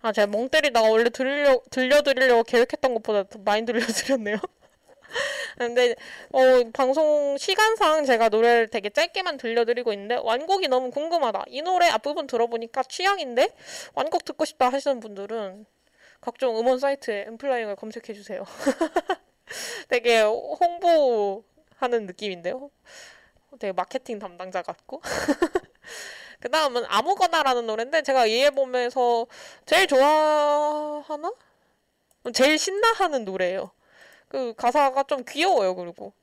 아, 0.05 0.11
제가 0.11 0.27
멍 0.27 0.49
때리다가 0.49 0.87
원래 0.87 1.09
들려, 1.09 1.59
들려드리려고 1.71 2.43
계획했던 2.43 2.93
것보다 2.93 3.23
더 3.23 3.39
많이 3.39 3.65
들려드렸네요. 3.65 4.37
근데, 5.57 5.95
어, 6.31 6.39
방송 6.73 7.35
시간상 7.39 8.05
제가 8.05 8.29
노래를 8.29 8.67
되게 8.67 8.91
짧게만 8.91 9.37
들려드리고 9.37 9.93
있는데, 9.93 10.13
완곡이 10.21 10.67
너무 10.67 10.91
궁금하다. 10.91 11.45
이 11.47 11.63
노래 11.63 11.87
앞부분 11.87 12.27
들어보니까 12.27 12.83
취향인데, 12.83 13.49
완곡 13.95 14.25
듣고 14.25 14.45
싶다 14.45 14.69
하시는 14.69 14.99
분들은 14.99 15.65
각종 16.21 16.55
음원 16.59 16.77
사이트에 16.77 17.25
엠플라잉을 17.29 17.75
검색해주세요. 17.75 18.43
되게 19.89 20.21
홍보하는 20.21 22.05
느낌인데요. 22.05 22.69
되게 23.57 23.71
마케팅 23.71 24.19
담당자 24.19 24.61
같고. 24.61 25.01
그 26.45 26.51
다음은 26.51 26.83
아무거나라는 26.87 27.65
노래인데 27.65 28.03
제가 28.03 28.27
이 28.27 28.43
앨범에서 28.43 29.25
제일 29.65 29.87
좋아하나? 29.87 31.33
제일 32.35 32.59
신나하는 32.59 33.25
노래예요. 33.25 33.71
그 34.27 34.53
가사가 34.55 35.05
좀 35.07 35.23
귀여워요. 35.27 35.75
그리고 35.75 36.13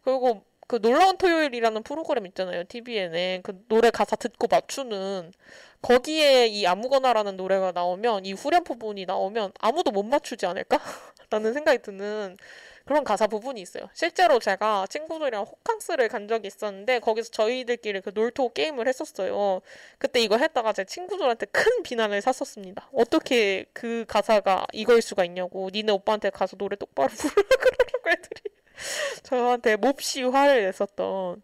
그리고 0.00 0.42
그 0.66 0.80
놀라운 0.80 1.18
토요일이라는 1.18 1.82
프로그램 1.82 2.24
있잖아요. 2.24 2.64
TVN에 2.64 3.42
그 3.42 3.66
노래 3.68 3.90
가사 3.90 4.16
듣고 4.16 4.46
맞추는 4.50 5.34
거기에 5.82 6.46
이 6.46 6.66
아무거나라는 6.66 7.36
노래가 7.36 7.72
나오면 7.72 8.24
이 8.24 8.32
후렴 8.32 8.64
부분이 8.64 9.04
나오면 9.04 9.52
아무도 9.60 9.90
못 9.90 10.04
맞추지 10.04 10.46
않을까? 10.46 10.78
라는 11.28 11.52
생각이 11.52 11.82
드는 11.82 12.38
그런 12.86 13.02
가사 13.02 13.26
부분이 13.26 13.60
있어요. 13.60 13.88
실제로 13.94 14.38
제가 14.38 14.86
친구들이랑 14.88 15.42
호캉스를 15.42 16.08
간 16.08 16.28
적이 16.28 16.46
있었는데 16.46 17.00
거기서 17.00 17.30
저희들끼리 17.32 18.00
그 18.00 18.12
놀토 18.14 18.52
게임을 18.52 18.86
했었어요. 18.86 19.60
그때 19.98 20.20
이거 20.20 20.36
했다가 20.38 20.72
제 20.72 20.84
친구들한테 20.84 21.46
큰 21.46 21.82
비난을 21.82 22.22
샀었습니다. 22.22 22.88
어떻게 22.92 23.64
그 23.72 24.04
가사가 24.06 24.66
이걸 24.72 25.02
수가 25.02 25.24
있냐고 25.24 25.68
니네 25.72 25.90
오빠한테 25.90 26.30
가서 26.30 26.56
노래 26.56 26.76
똑바로 26.76 27.08
부르라 27.10 27.48
그러라고 27.48 28.10
애들이 28.10 28.42
저한테 29.24 29.74
몹시 29.74 30.22
화를 30.22 30.62
냈었던 30.66 31.42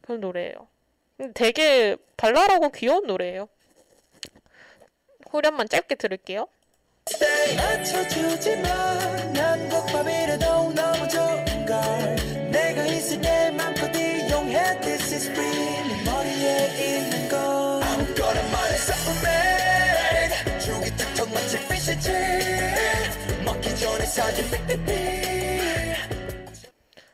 그런 0.00 0.20
노래예요. 0.20 0.66
되게 1.34 1.96
발랄하고 2.16 2.70
귀여운 2.70 3.06
노래예요. 3.06 3.50
후렴만 5.30 5.68
짧게 5.68 5.96
들을게요. 5.96 6.48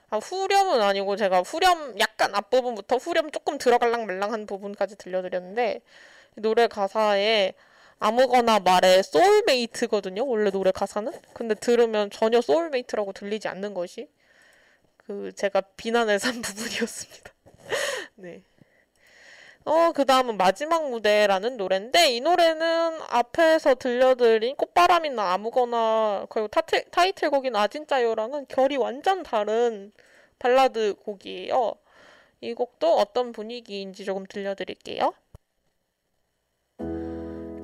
아, 0.08 0.18
후렴은 0.18 0.82
아니고 0.82 1.16
제가 1.16 1.40
후렴 1.42 1.98
약간 1.98 2.34
앞부분부터 2.34 2.96
후렴 2.96 3.30
조금 3.30 3.58
들어갈랑 3.58 4.06
말랑한 4.06 4.46
부분까지 4.46 4.96
들려드렸는데 4.96 5.82
노래 6.36 6.68
가사에 6.68 7.54
아무거나 7.99 8.61
말해 8.61 9.03
soulmate거든요. 9.02 10.26
원래 10.26 10.51
노래 10.51 10.70
가사는. 10.70 11.12
근데 11.32 11.55
들으면 11.55 12.11
전혀 12.11 12.40
soulmate라고 12.40 13.12
들리지 13.12 13.49
않는 13.49 13.74
것이 13.74 14.09
그 14.97 15.32
제가 15.34 15.62
비난을 15.76 16.18
산 16.18 16.40
부분이었습니다. 16.42 17.32
네. 18.16 18.42
어, 19.64 19.90
그 19.92 20.05
다음은 20.05 20.36
마지막 20.36 20.90
무대라는 20.90 21.57
노래인데, 21.57 22.12
이 22.14 22.20
노래는 22.20 23.01
앞에서 23.09 23.74
들려드린 23.74 24.55
꽃바람이나 24.55 25.32
아무거나, 25.32 26.26
그리고 26.30 26.47
타트, 26.47 26.88
타이틀곡인 26.90 27.57
아 27.57 27.62
진짜요랑은 27.62 28.46
결이 28.47 28.76
완전 28.76 29.24
다른 29.24 29.92
발라드 30.38 30.94
곡이에요. 31.03 31.74
이 32.42 32.55
곡도 32.55 32.97
어떤 32.97 33.32
분위기인지 33.32 34.05
조금 34.05 34.24
들려드릴게요. 34.26 35.12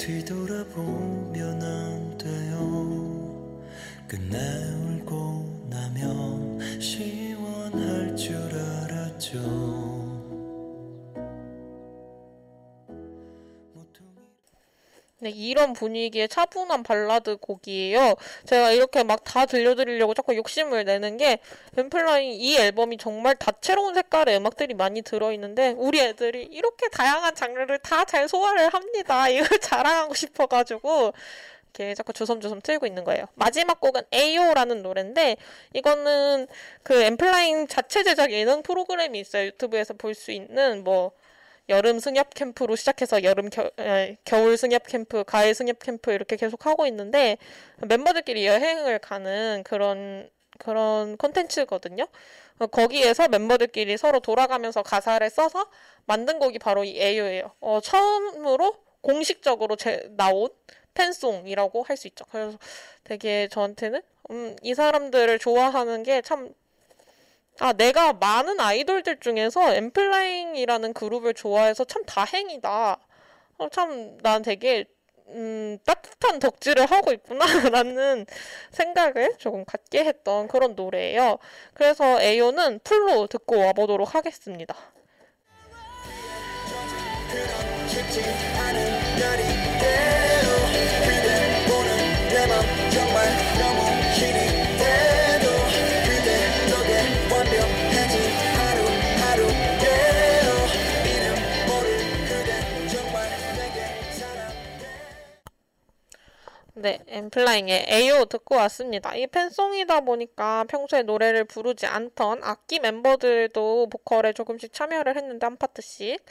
뒤돌아보면 0.03 1.63
안 1.63 2.19
돼요. 2.19 3.63
끝내 4.09 4.37
울고 4.99 5.69
나면 5.71 6.81
시원할 6.81 8.17
줄 8.17 8.35
알았죠 8.35 9.39
네, 15.23 15.31
이런 15.31 15.73
분위기의 15.73 16.29
차분한 16.29 16.83
발라드 16.83 17.37
곡이에요. 17.37 18.17
제가 18.45 18.73
이렇게 18.73 19.05
막 19.05 19.23
다 19.25 19.47
들려드리려고 19.47 20.15
자꾸 20.15 20.35
욕심을 20.37 20.85
내는 20.85 21.17
게 21.17 21.39
엠플라잉 21.77 22.33
이 22.33 22.57
앨범이 22.59 22.97
정말 22.99 23.37
다채로운 23.37 23.95
색깔의 23.95 24.37
음악들이 24.37 24.75
많이 24.75 25.01
들어있는데 25.01 25.75
우리 25.79 26.01
애들이 26.01 26.43
이렇게 26.51 26.89
다양한 26.89 27.35
장르를 27.37 27.79
다 27.79 28.05
잘 28.05 28.29
소화를 28.29 28.69
합니다. 28.75 29.29
이걸 29.31 29.47
자랑하고 29.61 30.15
싶어가지고 30.15 31.13
이렇게 31.75 31.95
자꾸 31.95 32.13
주섬주섬 32.13 32.61
틀고 32.63 32.87
있는 32.87 33.05
거예요. 33.05 33.27
마지막 33.35 33.81
곡은 33.81 34.03
AO라는 34.13 34.83
노래인데 34.83 35.37
이거는 35.73 36.49
그 36.83 37.01
엠플라잉 37.03 37.69
자체 37.69 38.03
제작 38.03 38.33
예능 38.33 38.63
프로그램이 38.63 39.21
있어요. 39.21 39.47
유튜브에서 39.47 39.95
볼 39.95 40.15
수 40.15 40.33
있는 40.33 40.83
뭐 40.85 41.13
여름 41.69 41.99
승엽 42.01 42.35
캠프로 42.35 42.77
시작해서 42.77 43.23
여름 43.23 43.49
겨, 43.51 43.71
에, 43.79 44.17
겨울 44.25 44.57
승엽 44.57 44.87
캠프, 44.87 45.25
가을 45.25 45.55
승엽 45.55 45.79
캠프 45.81 46.13
이렇게 46.13 46.37
계속 46.37 46.67
하고 46.67 46.87
있는데 46.87 47.39
멤버들끼리 47.79 48.47
여행을 48.47 48.99
가는 48.99 49.63
그런 49.65 50.29
그런 50.59 51.17
콘텐츠거든요. 51.17 52.07
어, 52.59 52.67
거기에서 52.67 53.29
멤버들끼리 53.29 53.97
서로 53.97 54.21
돌아가면서 54.21 54.83
가사를 54.83 55.29
써서 55.31 55.67
만든 56.07 56.39
곡이 56.39 56.59
바로 56.59 56.85
이 56.85 56.99
에요예요. 57.01 57.53
어, 57.61 57.81
처음으로 57.81 58.77
공식적으로 59.01 59.77
제, 59.77 60.09
나온 60.17 60.49
팬송이라고 60.95 61.83
할 61.85 61.97
수 61.97 62.07
있죠. 62.09 62.25
그래서 62.31 62.59
되게 63.05 63.49
저한테는 63.49 64.03
음, 64.31 64.57
이 64.63 64.75
사람들을 64.75 65.39
좋아하는 65.39 66.03
게 66.03 66.21
참 66.23 66.53
아, 67.61 67.73
내가 67.73 68.13
많은 68.15 68.59
아이돌들 68.61 69.19
중에서 69.21 69.75
엔플라잉이라는 69.75 70.93
그룹을 70.95 71.35
좋아해서 71.35 71.85
참 71.85 72.05
다행이다. 72.05 72.99
어, 73.59 73.69
참, 73.71 74.19
난 74.23 74.43
되게, 74.43 74.85
음, 75.29 75.79
따뜻한 75.85 76.39
덕질을 76.41 76.87
하고 76.87 77.13
있구나라는 77.13 78.27
생각을 78.73 79.37
조금 79.39 79.65
갖게 79.65 80.05
했던 80.05 80.49
그런 80.49 80.75
노래예요. 80.75 81.39
그래서 81.75 82.21
에이오는 82.21 82.81
풀로 82.85 83.27
듣고 83.29 83.59
와보도록 83.59 84.15
하겠습니다. 84.15 84.75
플라잉의 107.33 107.87
에요 107.89 108.27
듣고 108.27 108.57
왔습니다. 108.57 109.17
이 109.17 109.27
팬송이다 109.27 110.01
보니까 110.01 110.65
평소에 110.69 111.03
노래를 111.03 111.45
부르지 111.45 111.87
않던 111.87 112.45
악기 112.45 112.79
멤버들도 112.79 113.89
보컬에 113.89 114.35
조금씩 114.35 114.73
참여를 114.73 115.17
했는데 115.17 115.47
한 115.47 115.57
파트씩. 115.57 116.23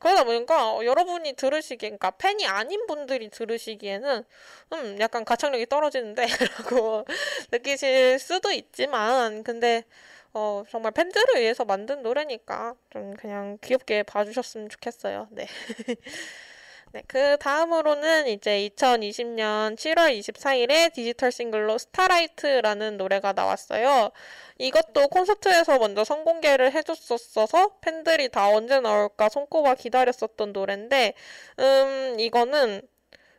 그러다 0.00 0.24
보니까 0.24 0.84
여러분이 0.84 1.34
들으시기에, 1.34 1.90
그러니까 1.90 2.10
팬이 2.10 2.46
아닌 2.46 2.86
분들이 2.88 3.30
들으시기에는 3.30 4.24
음, 4.72 4.96
약간 5.00 5.24
가창력이 5.24 5.66
떨어지는데 5.66 6.26
라고 6.58 7.04
느끼실 7.52 8.18
수도 8.18 8.50
있지만 8.50 9.44
근데 9.44 9.84
어, 10.32 10.64
정말 10.68 10.90
팬들을 10.92 11.40
위해서 11.40 11.64
만든 11.64 12.02
노래니까 12.02 12.74
좀 12.90 13.14
그냥 13.14 13.56
귀엽게 13.62 14.02
봐주셨으면 14.02 14.68
좋겠어요. 14.68 15.28
네. 15.30 15.46
네, 16.92 17.02
그 17.06 17.36
다음으로는 17.38 18.26
이제 18.26 18.68
2020년 18.68 19.76
7월 19.76 20.18
24일에 20.18 20.92
디지털 20.92 21.30
싱글로 21.30 21.78
Starlight라는 21.78 22.96
노래가 22.96 23.32
나왔어요. 23.32 24.10
이것도 24.58 25.06
콘서트에서 25.06 25.78
먼저 25.78 26.02
선공개를 26.02 26.72
해줬었어서 26.72 27.78
팬들이 27.80 28.28
다 28.28 28.48
언제 28.48 28.80
나올까 28.80 29.28
손꼽아 29.28 29.76
기다렸었던 29.76 30.52
노래인데, 30.52 31.14
음, 31.60 32.16
이거는 32.18 32.82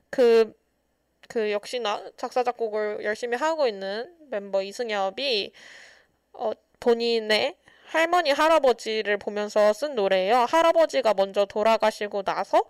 그, 0.10 0.54
그 1.28 1.52
역시나 1.52 2.04
작사, 2.16 2.44
작곡을 2.44 3.04
열심히 3.04 3.36
하고 3.36 3.68
있는 3.68 4.16
멤버 4.30 4.64
이승협이, 4.64 5.52
어, 6.34 6.52
본인의 6.80 7.58
할머니, 7.92 8.32
할아버지를 8.32 9.18
보면서 9.18 9.74
쓴 9.74 9.96
노래예요. 9.96 10.46
할아버지가 10.48 11.14
먼저 11.14 11.46
돌아가시고 11.46 12.24
나서 12.24 12.64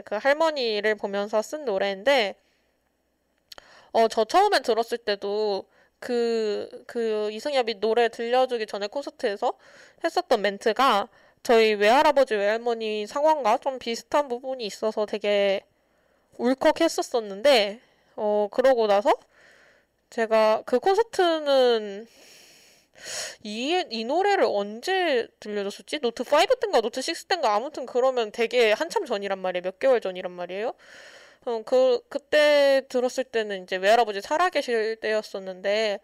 그 0.00 0.14
할머니를 0.14 0.94
보면서 0.94 1.42
쓴 1.42 1.64
노래인데, 1.64 2.36
어, 3.92 4.08
저 4.08 4.24
처음에 4.24 4.60
들었을 4.60 4.98
때도 4.98 5.66
그, 5.98 6.84
그 6.86 7.30
이승협이 7.30 7.74
노래 7.80 8.08
들려주기 8.08 8.66
전에 8.66 8.86
콘서트에서 8.86 9.52
했었던 10.02 10.42
멘트가 10.42 11.08
저희 11.42 11.74
외할아버지, 11.74 12.34
외할머니 12.34 13.06
상황과 13.06 13.58
좀 13.58 13.78
비슷한 13.78 14.28
부분이 14.28 14.64
있어서 14.64 15.06
되게 15.06 15.62
울컥했었었는데, 16.38 17.80
어, 18.16 18.48
그러고 18.50 18.86
나서 18.86 19.12
제가 20.10 20.62
그 20.66 20.78
콘서트는 20.78 22.06
이, 23.42 23.84
이 23.90 24.04
노래를 24.04 24.44
언제 24.46 25.28
들려줬었지? 25.40 26.00
노트 26.00 26.22
5 26.22 26.60
땐가 26.60 26.80
노트 26.80 27.00
6 27.00 27.28
땐가 27.28 27.54
아무튼 27.54 27.86
그러면 27.86 28.30
되게 28.32 28.72
한참 28.72 29.04
전이란 29.04 29.38
말이에요. 29.38 29.62
몇 29.62 29.78
개월 29.78 30.00
전이란 30.00 30.30
말이에요. 30.32 30.74
어, 31.44 31.62
그, 31.64 32.00
그때 32.08 32.82
들었을 32.88 33.24
때는 33.24 33.64
이제 33.64 33.76
외할아버지 33.76 34.20
살아계실 34.20 34.96
때였었는데, 35.00 35.98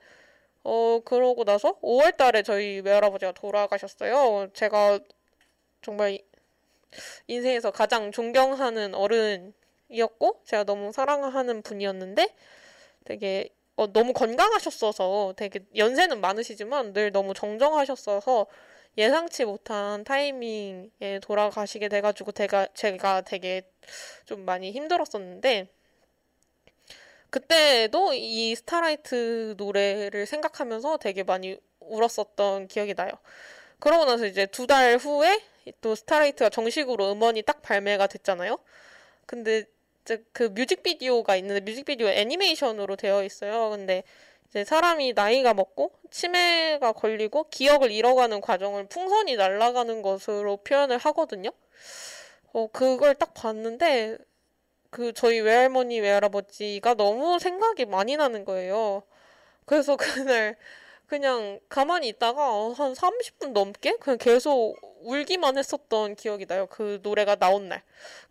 어, 0.65 1.01
그러고 1.05 1.45
나서 1.45 1.79
5월 1.81 2.17
달에 2.17 2.43
저희 2.43 2.81
외할아버지가 2.81 3.33
돌아가셨어요. 3.33 4.49
제가 4.55 4.99
정말 5.83 6.19
인생에서 7.29 7.71
가장 7.71 8.11
존경하는 8.13 8.95
어른이었고, 8.95 10.43
제가 10.45 10.65
너무 10.65 10.93
사랑하는 10.93 11.63
분이었는데, 11.63 12.35
되게 13.05 13.49
어, 13.79 13.87
너무 13.93 14.13
건강하셨어서 14.13 15.35
되게 15.37 15.61
연세는 15.77 16.21
많으시지만 16.21 16.93
늘 16.93 17.13
너무 17.13 17.33
정정하셨어서 17.35 18.47
예상치 18.99 19.45
못한 19.45 20.05
타이밍에 20.05 21.21
돌아가시게 21.23 21.89
돼가지고 21.89 22.33
제가, 22.33 22.67
제가 22.75 23.21
되게 23.23 23.63
좀 24.27 24.41
많이 24.45 24.73
힘들었었는데 24.73 25.69
그때도 27.31 28.15
이 28.15 28.55
Starlight 28.55 29.55
노래를 29.59 30.27
생각하면서 30.27 30.97
되게 30.99 31.23
많이 31.23 31.59
울었었던 31.81 32.69
기억이 32.69 32.95
나요. 32.95 33.11
그러고 33.81 34.05
나서 34.07 34.27
이제 34.27 34.47
두 34.47 34.67
달 34.67 34.97
후에 34.99 35.41
또 35.81 35.95
Starlight가 35.95 36.51
정식으로 36.51 37.13
음원이 37.13 37.43
딱 37.43 37.63
발매가 37.63 38.07
됐잖아요. 38.09 38.59
근데 39.27 39.65
그 40.33 40.45
뮤직비디오가 40.45 41.37
있는데 41.37 41.61
뮤직비디오 41.61 42.09
애니메이션으로 42.09 42.97
되어 42.97 43.25
있어요. 43.25 43.71
근데 43.71 44.03
이제 44.49 44.65
사람이 44.65 45.13
나이가 45.13 45.53
먹고 45.55 45.93
치매가 46.11 46.93
걸리고 46.93 47.49
기억을 47.51 47.91
잃어가는 47.91 48.41
과정을 48.41 48.87
풍선이 48.89 49.37
날아가는 49.37 50.03
것으로 50.03 50.59
표현을 50.59 50.99
하거든요. 50.99 51.51
어, 52.53 52.67
그걸 52.73 53.15
딱 53.15 53.35
봤는데 53.35 54.17
그 54.91 55.13
저희 55.13 55.41
외할머니 55.41 56.01
외할아버지가 56.01 56.95
너무 56.95 57.39
생각이 57.39 57.85
많이 57.85 58.17
나는 58.17 58.45
거예요. 58.45 59.03
그래서 59.67 59.97
그날 60.27 60.57
그냥 61.07 61.61
가만히 61.69 62.09
있다가 62.09 62.43
한 62.75 62.95
30분 62.95 63.53
넘게 63.53 63.97
그냥 64.01 64.19
계속 64.19 64.77
울기만 65.03 65.59
했었던 65.59 66.15
기억이 66.15 66.47
나요. 66.47 66.67
그 66.67 67.01
노래가 67.03 67.37
나온 67.37 67.69
날. 67.69 67.83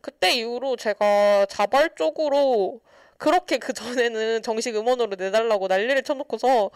그때 0.02 0.34
이후로 0.34 0.76
제가 0.76 1.46
자발적으로 1.50 2.82
그렇게 3.18 3.58
그 3.58 3.74
전에는 3.74 4.42
정식 4.44 4.76
음원으로 4.76 5.16
내달라고 5.16 5.68
난리를 5.68 6.02
쳐놓고서 6.04 6.72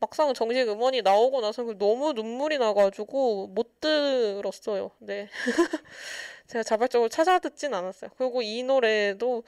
막상 0.00 0.34
정식 0.34 0.68
음원이 0.68 1.02
나오고 1.02 1.40
나서 1.40 1.62
너무 1.78 2.12
눈물이 2.12 2.58
나가지고 2.58 3.48
못 3.48 3.80
들었어요. 3.80 4.90
네. 4.98 5.28
제가 6.48 6.62
자발적으로 6.62 7.08
찾아 7.08 7.38
듣진 7.38 7.72
않았어요. 7.74 8.10
그리고 8.18 8.42
이 8.42 8.62
노래도 8.62 9.44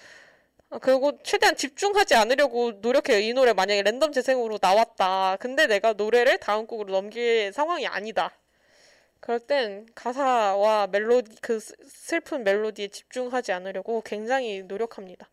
아, 0.70 0.78
그리고 0.78 1.12
최대한 1.22 1.55
집중하지 1.57 2.14
않으려고 2.14 2.72
노력해요. 2.80 3.18
이 3.20 3.32
노래 3.32 3.53
만약에 3.53 3.82
랜덤 3.82 4.12
재생으로 4.12 4.59
나왔다. 4.61 5.36
근데 5.38 5.66
내가 5.66 5.92
노래를 5.92 6.38
다음 6.38 6.66
곡으로 6.66 6.92
넘길 6.92 7.53
상황이 7.53 7.86
아니다. 7.86 8.32
그럴 9.27 9.41
땐 9.41 9.89
가사와 9.97 10.87
멜로디, 10.87 11.39
그 11.41 11.59
슬픈 11.59 12.45
멜로디에 12.45 12.87
집중하지 12.87 13.51
않으려고 13.51 14.01
굉장히 14.03 14.62
노력합니다. 14.62 15.29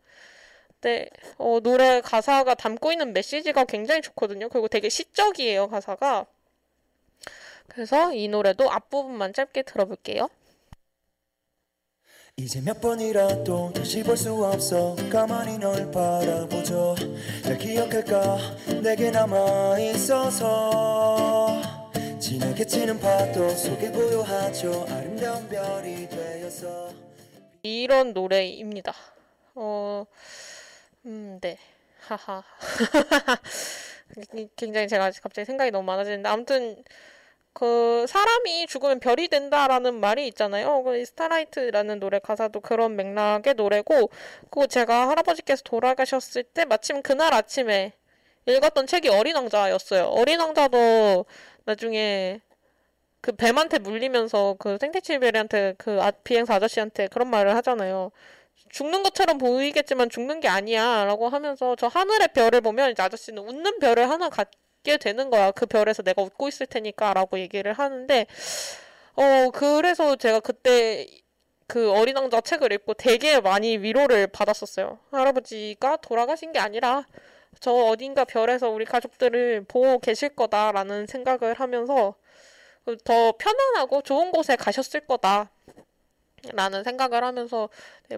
네, 0.82 1.08
어, 1.38 1.60
노래 1.62 2.02
가사가 2.02 2.56
담고 2.56 2.91
있는 2.91 3.14
메시지가 3.14 3.66
굉장히 3.66 4.02
좋거든요. 4.02 4.50
그리고 4.50 4.68
되게 4.68 4.89
시적이에요, 4.89 5.68
가사가. 5.68 6.26
그래서 7.68 8.12
이 8.16 8.28
노래도 8.28 8.72
앞부분만 8.72 9.34
짧게 9.34 9.62
들어볼게요. 9.62 10.28
이제 12.38 12.62
몇 12.62 12.82
번이라도 12.82 13.74
다시 13.76 14.02
볼 14.02 14.18
수 14.18 14.44
없어 14.44 14.96
가만히 15.12 15.60
널 15.60 15.91
바라보죠 15.91 16.96
잘 17.44 17.60
기억할까 17.60 18.38
내게 18.82 19.12
남아 19.12 19.78
있어서 19.80 21.82
진하게 22.24 22.63
치는 22.63 23.01
파도 23.01 23.49
속에 23.49 23.89
고요하죠 23.89 24.86
아름다운 24.89 25.49
별이 25.49 26.07
되어서 26.07 26.89
이런 27.63 28.13
노래입니다. 28.13 28.93
어, 29.55 30.05
음, 31.05 31.38
네. 31.41 31.57
하하. 31.99 32.41
굉장히 34.55 34.88
제가 34.88 35.11
갑자기 35.21 35.45
생각이 35.45 35.71
너무 35.71 35.86
많아지는데, 35.86 36.30
아무튼, 36.30 36.82
그, 37.51 38.05
사람이 38.07 38.67
죽으면 38.67 39.01
별이 39.01 39.28
된다라는 39.28 39.95
말이 39.95 40.26
있잖아요. 40.30 40.82
그 40.84 41.03
Starlight라는 41.03 41.99
노래 41.99 42.19
가사도 42.19 42.61
그런 42.61 42.95
맥락의 42.95 43.55
노래고, 43.55 44.09
그거 44.49 44.67
제가 44.67 45.09
할아버지께서 45.09 45.63
돌아가셨을 45.63 46.43
때, 46.43 46.63
마침 46.63 47.01
그날 47.01 47.34
아침에 47.34 47.91
읽었던 48.45 48.88
책이 48.88 49.09
어린 49.09 49.36
왕자였어요. 49.36 50.05
어린 50.05 50.39
왕자도 50.39 51.26
나중에 51.66 52.41
그 53.22 53.32
뱀한테 53.32 53.80
물리면서 53.80 54.57
그 54.59 54.78
생텍쥐페리한테 54.80 55.76
그 55.78 56.01
아, 56.01 56.11
비행사 56.11 56.55
아저씨한테 56.55 57.07
그런 57.07 57.30
말을 57.30 57.55
하잖아요. 57.55 58.11
죽는 58.70 59.03
것처럼 59.03 59.38
보이겠지만 59.38 60.09
죽는 60.09 60.39
게 60.41 60.47
아니야 60.47 61.05
라고 61.05 61.30
하면서 61.30 61.76
저 61.78 61.88
하늘의 61.88 62.30
별을 62.34 62.61
보면 62.61 62.91
이제 62.91 63.01
아저씨는 63.01 63.43
웃는 63.43 63.80
별을 63.80 64.09
하나 64.09 64.30
갖게 64.30 64.97
되는 64.97 65.30
거야. 65.30 65.51
그 65.51 65.66
별에서 65.66 66.03
내가 66.03 66.22
웃고 66.22 66.47
있을 66.49 66.66
테니까 66.66 67.14
라고 67.14 67.39
얘기를 67.39 67.72
하는데 67.74 68.26
어 69.16 69.49
그래서 69.53 70.16
제가 70.16 70.39
그때 70.41 71.07
그 71.68 71.91
어린 71.91 72.18
왕자 72.18 72.41
책을 72.41 72.74
읽고 72.74 72.95
되게 72.95 73.39
많이 73.39 73.78
위로를 73.78 74.28
받았었어요. 74.28 74.99
할아버지가 75.11 75.97
돌아가신 75.97 76.51
게 76.51 76.59
아니라 76.59 77.05
저 77.60 77.72
어딘가 77.72 78.26
별에서 78.26 78.70
우리 78.70 78.86
가족들을 78.86 79.66
보고 79.68 79.99
계실 79.99 80.30
거다라는 80.30 81.08
생각을 81.08 81.54
하면서 81.56 82.16
더 83.04 83.32
편안하고 83.38 84.01
좋은 84.01 84.32
곳에 84.32 84.56
가셨을 84.56 85.01
거다. 85.01 85.49
라는 86.51 86.84
생각을 86.84 87.24
하면서 87.24 87.70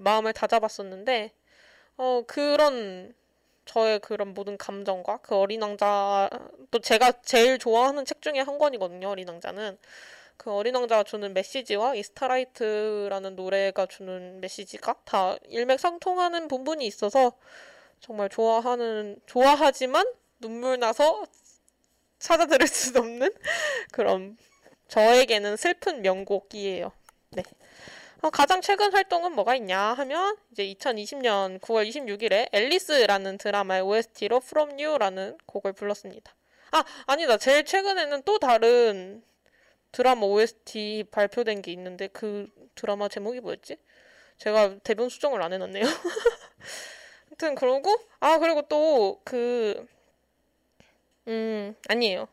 마음을 0.01 0.33
다잡았었는데, 0.33 1.31
어, 1.97 2.23
그런, 2.25 3.13
저의 3.65 3.99
그런 3.99 4.33
모든 4.33 4.57
감정과 4.57 5.17
그 5.17 5.35
어린 5.35 5.61
왕자, 5.61 6.29
또 6.71 6.79
제가 6.79 7.11
제일 7.21 7.59
좋아하는 7.59 8.03
책 8.05 8.21
중에 8.21 8.39
한 8.39 8.57
권이거든요, 8.57 9.09
어린 9.09 9.29
왕자는. 9.29 9.77
그 10.37 10.51
어린 10.51 10.75
왕자가 10.75 11.03
주는 11.03 11.33
메시지와 11.33 11.95
이 11.95 12.03
Starlight라는 12.03 13.35
노래가 13.35 13.85
주는 13.85 14.41
메시지가 14.41 14.95
다 15.05 15.37
일맥상통하는 15.47 16.47
부분이 16.47 16.85
있어서 16.85 17.31
정말 18.05 18.29
좋아하는, 18.29 19.19
좋아하지만 19.25 20.05
눈물 20.39 20.77
나서 20.77 21.25
찾아 22.19 22.45
들을 22.45 22.67
수 22.67 22.95
없는 22.95 23.33
그런 23.91 24.37
저에게는 24.89 25.57
슬픈 25.57 26.03
명곡이에요. 26.03 26.91
네. 27.31 27.41
어, 28.21 28.29
가장 28.29 28.61
최근 28.61 28.93
활동은 28.93 29.31
뭐가 29.31 29.55
있냐 29.55 29.79
하면 29.79 30.37
이제 30.51 30.71
2020년 30.75 31.59
9월 31.61 31.89
26일에 31.89 32.49
앨리스라는 32.51 33.39
드라마의 33.39 33.81
OST로 33.81 34.37
From 34.37 34.79
You라는 34.79 35.39
곡을 35.47 35.73
불렀습니다. 35.73 36.35
아, 36.73 36.83
아니다. 37.07 37.37
제일 37.37 37.65
최근에는 37.65 38.21
또 38.21 38.37
다른 38.37 39.23
드라마 39.91 40.27
OST 40.27 41.05
발표된 41.09 41.63
게 41.63 41.71
있는데 41.71 42.07
그 42.09 42.51
드라마 42.75 43.07
제목이 43.07 43.39
뭐였지? 43.39 43.77
제가 44.37 44.77
대본 44.83 45.09
수정을 45.09 45.41
안 45.41 45.53
해놨네요. 45.53 45.85
아무튼 47.35 47.55
그러고 47.55 47.95
아 48.19 48.39
그리고 48.39 48.61
또 48.63 49.19
그 49.23 49.85
음, 51.27 51.75
아니에요. 51.87 52.27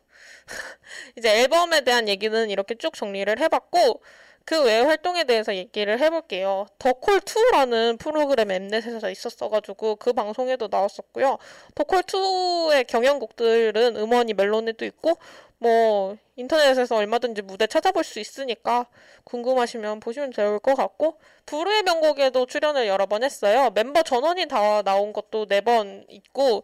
이제 1.17 1.41
앨범에 1.41 1.81
대한 1.81 2.07
얘기는 2.07 2.49
이렇게 2.49 2.75
쭉 2.75 2.93
정리를 2.93 3.39
해봤고, 3.39 4.01
그외 4.45 4.81
활동에 4.81 5.23
대해서 5.23 5.55
얘기를 5.55 5.99
해볼게요. 5.99 6.67
더콜2라는 6.79 7.97
프로그램 7.99 8.51
엠넷에서 8.51 9.09
있었어가지고 9.09 9.95
그 9.95 10.13
방송에도 10.13 10.67
나왔었고요. 10.69 11.37
더콜2의 11.75 12.87
경연곡들은 12.87 13.95
음원이 13.95 14.33
멜론에도 14.33 14.85
있고, 14.85 15.17
뭐, 15.59 16.17
인터넷에서 16.35 16.95
얼마든지 16.95 17.41
무대 17.43 17.67
찾아볼 17.67 18.03
수 18.03 18.19
있으니까 18.19 18.87
궁금하시면 19.25 19.99
보시면 19.99 20.31
좋을 20.31 20.59
것 20.59 20.75
같고, 20.75 21.17
부르의 21.45 21.83
명곡에도 21.83 22.45
출연을 22.47 22.87
여러 22.87 23.05
번 23.05 23.23
했어요. 23.23 23.69
멤버 23.71 24.03
전원이 24.03 24.47
다 24.47 24.81
나온 24.83 25.13
것도 25.13 25.45
네 25.47 25.61
번 25.61 26.05
있고, 26.09 26.63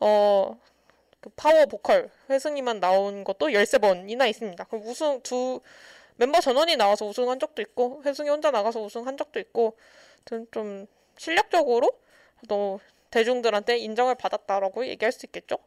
어, 0.00 0.58
그 1.20 1.30
파워 1.36 1.66
보컬 1.66 2.10
회승이만 2.30 2.80
나온 2.80 3.24
것도 3.24 3.52
13번이나 3.52 4.28
있습니다. 4.28 4.64
그럼 4.64 4.86
우승 4.86 5.20
두 5.22 5.60
멤버 6.16 6.40
전원이 6.40 6.76
나와서 6.76 7.06
우승한 7.06 7.38
적도 7.40 7.62
있고 7.62 8.02
회승이 8.04 8.28
혼자 8.28 8.50
나가서 8.50 8.80
우승한 8.82 9.16
적도 9.16 9.40
있고 9.40 9.76
좀 10.50 10.86
실력적으로 11.18 11.90
또 12.48 12.80
대중들한테 13.10 13.78
인정을 13.78 14.14
받았다라고 14.16 14.86
얘기할 14.88 15.12
수 15.12 15.26
있겠죠. 15.26 15.58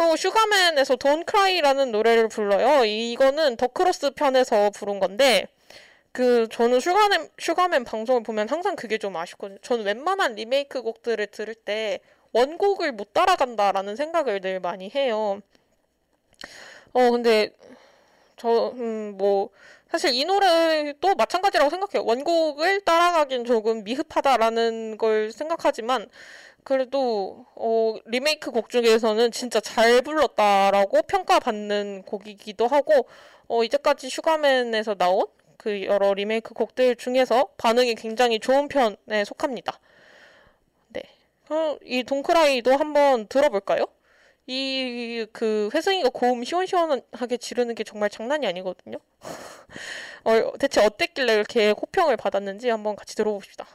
그리고 0.00 0.16
슈가맨에서 0.16 0.96
Don't 0.96 1.30
Cry라는 1.30 1.92
노래를 1.92 2.28
불러요. 2.28 2.86
이거는 2.86 3.58
더크로스 3.58 4.12
편에서 4.12 4.70
부른 4.70 4.98
건데 4.98 5.46
그 6.10 6.48
저는 6.50 6.80
슈가맨 6.80 7.28
슈가맨 7.38 7.84
방송을 7.84 8.22
보면 8.22 8.48
항상 8.48 8.76
그게 8.76 8.96
좀 8.96 9.14
아쉽거든요. 9.18 9.58
저는 9.60 9.84
웬만한 9.84 10.36
리메이크 10.36 10.80
곡들을 10.80 11.26
들을 11.26 11.54
때 11.54 12.00
원곡을 12.32 12.92
못 12.92 13.12
따라간다라는 13.12 13.94
생각을 13.96 14.40
늘 14.40 14.58
많이 14.58 14.90
해요. 14.94 15.42
어, 16.94 17.10
근데, 17.10 17.50
저, 18.36 18.72
음, 18.76 19.16
뭐, 19.18 19.50
사실 19.90 20.14
이 20.14 20.24
노래도 20.24 21.14
마찬가지라고 21.14 21.68
생각해요. 21.70 22.06
원곡을 22.06 22.80
따라가긴 22.82 23.44
조금 23.44 23.84
미흡하다라는 23.84 24.96
걸 24.96 25.30
생각하지만, 25.30 26.08
그래도, 26.70 27.46
어, 27.56 27.96
리메이크 28.06 28.52
곡 28.52 28.70
중에서는 28.70 29.32
진짜 29.32 29.58
잘 29.58 30.02
불렀다라고 30.02 31.02
평가받는 31.02 32.04
곡이기도 32.04 32.68
하고, 32.68 33.08
어, 33.48 33.64
이제까지 33.64 34.08
슈가맨에서 34.08 34.94
나온 34.94 35.26
그 35.56 35.82
여러 35.84 36.14
리메이크 36.14 36.54
곡들 36.54 36.94
중에서 36.94 37.48
반응이 37.56 37.96
굉장히 37.96 38.38
좋은 38.38 38.68
편에 38.68 39.24
속합니다. 39.26 39.80
어, 41.50 41.76
이 41.84 42.04
동크라이도 42.04 42.76
한번 42.76 43.26
들어볼까요? 43.26 43.86
이 44.46 45.26
그 45.32 45.70
회승이가 45.74 46.10
고음 46.10 46.44
시원시원하게 46.44 47.36
지르는 47.38 47.74
게 47.74 47.84
정말 47.84 48.10
장난이 48.10 48.46
아니거든요. 48.46 48.98
어, 50.24 50.52
대체 50.58 50.84
어땠길래 50.84 51.34
이렇게 51.34 51.70
호평을 51.70 52.16
받았는지 52.16 52.68
한번 52.68 52.94
같이 52.96 53.16
들어봅시다. 53.16 53.66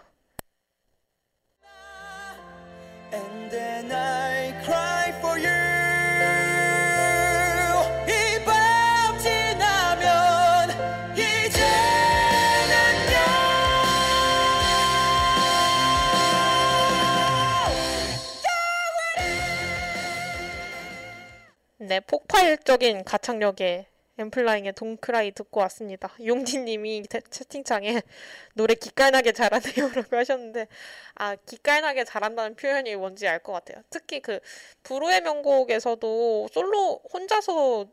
네, 21.87 21.99
폭발적인 21.99 23.03
가창력의 23.03 23.85
엠플라잉의 24.17 24.73
동크라이 24.73 25.31
듣고 25.31 25.59
왔습니다. 25.61 26.13
용디님이 26.25 27.05
채팅창에 27.29 28.01
노래 28.55 28.73
기깔나게 28.75 29.33
잘하네요 29.33 29.89
라고 29.93 30.15
하셨는데 30.17 30.67
아 31.15 31.35
기깔나게 31.35 32.05
잘한다는 32.05 32.55
표현이 32.55 32.95
뭔지 32.95 33.27
알 33.27 33.39
것 33.39 33.51
같아요. 33.51 33.83
특히 33.89 34.21
그 34.21 34.39
브루의 34.83 35.21
명곡에서도 35.21 36.47
솔로 36.51 37.01
혼자서 37.13 37.87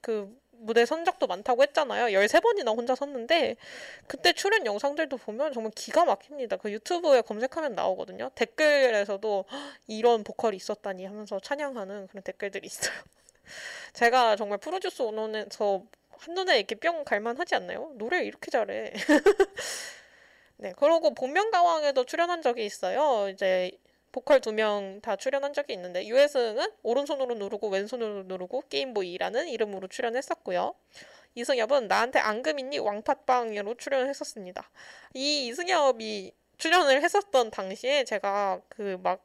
그 0.00 0.34
무대 0.58 0.86
선 0.86 1.04
적도 1.04 1.26
많다고 1.26 1.62
했잖아요. 1.62 2.06
13번이나 2.18 2.74
혼자 2.74 2.94
섰는데 2.94 3.56
그때 4.06 4.32
출연 4.32 4.64
영상들도 4.64 5.16
보면 5.18 5.52
정말 5.52 5.70
기가 5.74 6.04
막힙니다. 6.04 6.56
그 6.56 6.72
유튜브에 6.72 7.20
검색하면 7.20 7.74
나오거든요. 7.74 8.30
댓글에서도 8.34 9.44
이런 9.86 10.24
보컬이 10.24 10.56
있었다니 10.56 11.04
하면서 11.04 11.38
찬양하는 11.40 12.06
그런 12.08 12.22
댓글들이 12.22 12.66
있어요. 12.66 12.94
제가 13.92 14.36
정말 14.36 14.58
프로듀스 14.58 15.02
원원에서 15.02 15.82
한눈에 16.10 16.58
이렇게 16.58 16.74
뿅 16.76 17.04
갈만하지 17.04 17.54
않나요? 17.56 17.92
노래 17.96 18.24
이렇게 18.24 18.50
잘해. 18.50 18.92
네, 20.58 20.72
그러고 20.76 21.14
복면가왕에도 21.14 22.04
출연한 22.04 22.42
적이 22.42 22.64
있어요. 22.64 23.28
이제 23.30 23.70
보컬 24.12 24.40
두 24.40 24.52
명 24.52 25.00
다 25.02 25.16
출연한 25.16 25.52
적이 25.52 25.74
있는데 25.74 26.06
유해승은 26.06 26.66
오른손으로 26.82 27.34
누르고 27.34 27.68
왼손으로 27.68 28.22
누르고 28.24 28.62
게임보이라는 28.70 29.48
이름으로 29.48 29.88
출연했었고요. 29.88 30.74
이승엽은 31.34 31.88
나한테 31.88 32.18
앙금 32.20 32.58
있니 32.58 32.78
왕팟빵으로 32.78 33.74
출연을 33.76 34.08
했었습니다. 34.08 34.70
이 35.14 35.46
이승엽이 35.48 36.32
출연을 36.58 37.02
했었던 37.02 37.50
당시에 37.50 38.04
제가 38.04 38.60
그 38.70 38.96
막 39.02 39.22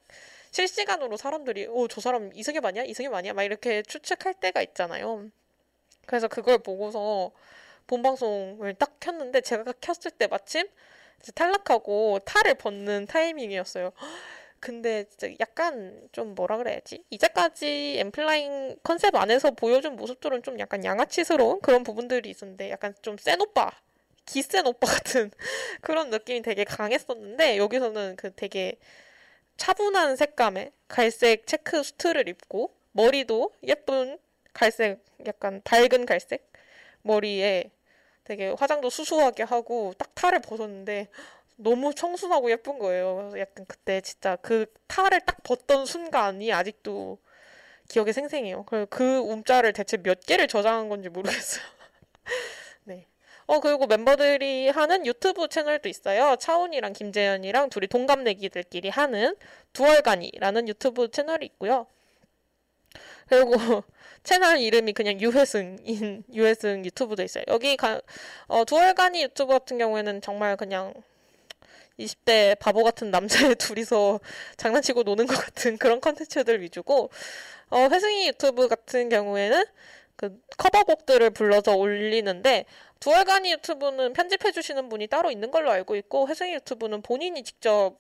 실시간으로 0.52 1.18
사람들이 1.18 1.68
오 1.68 1.88
저 1.88 2.02
사람 2.02 2.32
이승엽 2.34 2.66
아니야? 2.66 2.84
이승엽 2.84 3.14
아니야? 3.14 3.34
막 3.34 3.44
이렇게 3.44 3.82
추측할 3.84 4.36
때가 4.36 4.62
있잖아요. 4.64 5.28
그래서 6.08 6.28
그걸 6.28 6.60
보고서 6.60 7.32
본방송을 7.88 8.76
딱 8.76 9.00
켰는데 9.00 9.42
제가 9.42 9.74
켰을 9.82 10.12
때 10.18 10.28
마침 10.28 10.68
탈락하고 11.36 12.20
탈을 12.26 12.56
벗는 12.56 13.08
타이밍이었어요. 13.08 13.92
근데 14.60 15.06
진짜 15.06 15.28
약간 15.40 16.08
좀 16.12 16.36
뭐라 16.36 16.58
그래야지? 16.58 17.04
이제까지 17.10 17.98
엠플라잉 18.00 18.78
컨셉 18.84 19.16
안에서 19.16 19.52
보여준 19.52 19.96
모습들은 19.96 20.44
좀 20.44 20.60
약간 20.60 20.84
양아치스러운 20.86 21.62
그런 21.62 21.84
부분들이 21.84 22.30
있었는데 22.30 22.70
약간 22.72 22.94
좀 23.02 23.18
센 23.20 23.42
오빠, 23.42 23.72
기센 24.26 24.68
오빠 24.68 24.88
같은 24.88 25.32
그런 25.82 26.10
느낌이 26.12 26.42
되게 26.44 26.64
강했었는데 26.64 27.58
여기서는 27.58 28.16
그 28.18 28.32
되게 28.36 28.78
차분한 29.62 30.16
색감의 30.16 30.72
갈색 30.88 31.46
체크 31.46 31.84
수트를 31.84 32.28
입고 32.28 32.74
머리도 32.94 33.54
예쁜 33.62 34.18
갈색 34.54 35.06
약간 35.28 35.62
밝은 35.64 36.08
갈색 36.08 36.52
머리에 37.04 37.70
되게 38.24 38.50
화장도 38.58 38.90
수수하게 38.90 39.44
하고 39.44 39.94
딱 40.00 40.16
탈을 40.16 40.40
벗었는데 40.42 41.10
너무 41.58 41.94
청순하고 41.94 42.50
예쁜 42.50 42.80
거예요. 42.80 43.18
그래서 43.18 43.40
약간 43.40 43.68
그때 43.68 44.02
진짜 44.02 44.36
그 44.38 44.66
탈을 44.88 45.22
딱 45.22 45.44
벗던 45.44 45.86
순간이 45.86 46.52
아직도 46.52 47.20
기억에 47.88 48.14
생생해요. 48.14 48.64
그리고 48.64 48.88
그 48.90 49.18
움짤을 49.20 49.74
대체 49.74 49.98
몇 49.98 50.22
개를 50.26 50.48
저장한 50.48 50.90
건지 50.90 51.10
모르겠어요. 51.10 51.64
네. 53.52 53.56
어, 53.56 53.60
그리고 53.60 53.86
멤버들이 53.86 54.70
하는 54.70 55.06
유튜브 55.06 55.50
채널도 55.50 55.90
있어요. 55.90 56.38
차훈이랑 56.38 56.94
김재현이랑 56.94 57.70
둘이 57.70 57.88
동갑내기들끼리 57.88 58.88
하는 58.88 59.36
두월간이라는 59.74 60.70
유튜브 60.70 61.12
채널이 61.12 61.46
있고요. 61.48 61.86
그리고 63.28 63.52
채널 64.24 64.60
이름이 64.60 64.94
그냥 64.94 65.20
유회승인 65.20 66.24
유회승 66.34 66.86
유튜브도 66.86 67.24
있어요. 67.24 67.44
여기 67.50 67.76
가, 67.76 68.00
어, 68.48 68.64
두월간이 68.64 69.22
유튜브 69.24 69.52
같은 69.52 69.78
경우에는 69.78 70.22
정말 70.22 70.56
그냥 70.56 70.94
20대 72.00 72.58
바보 72.58 72.84
같은 72.84 73.12
남자애 73.12 73.56
둘이서 73.60 74.22
장난치고 74.56 75.04
노는 75.04 75.28
것 75.28 75.36
같은 75.36 75.78
그런 75.78 76.00
컨텐츠들 76.00 76.62
위주고 76.62 77.10
어, 77.70 77.88
회승이 77.92 78.28
유튜브 78.28 78.70
같은 78.70 79.10
경우에는 79.10 79.66
그 80.16 80.40
커버곡들을 80.58 81.32
불러서 81.32 81.76
올리는데 81.76 82.66
두월간이 83.02 83.52
유튜브는 83.52 84.14
편집해 84.14 84.52
주시는 84.52 84.88
분이 84.88 85.08
따로 85.08 85.32
있는 85.32 85.52
걸로 85.52 85.72
알고 85.72 85.96
있고 85.98 86.28
회승이 86.28 86.54
유튜브는 86.54 87.02
본인이 87.02 87.44
직접 87.44 87.98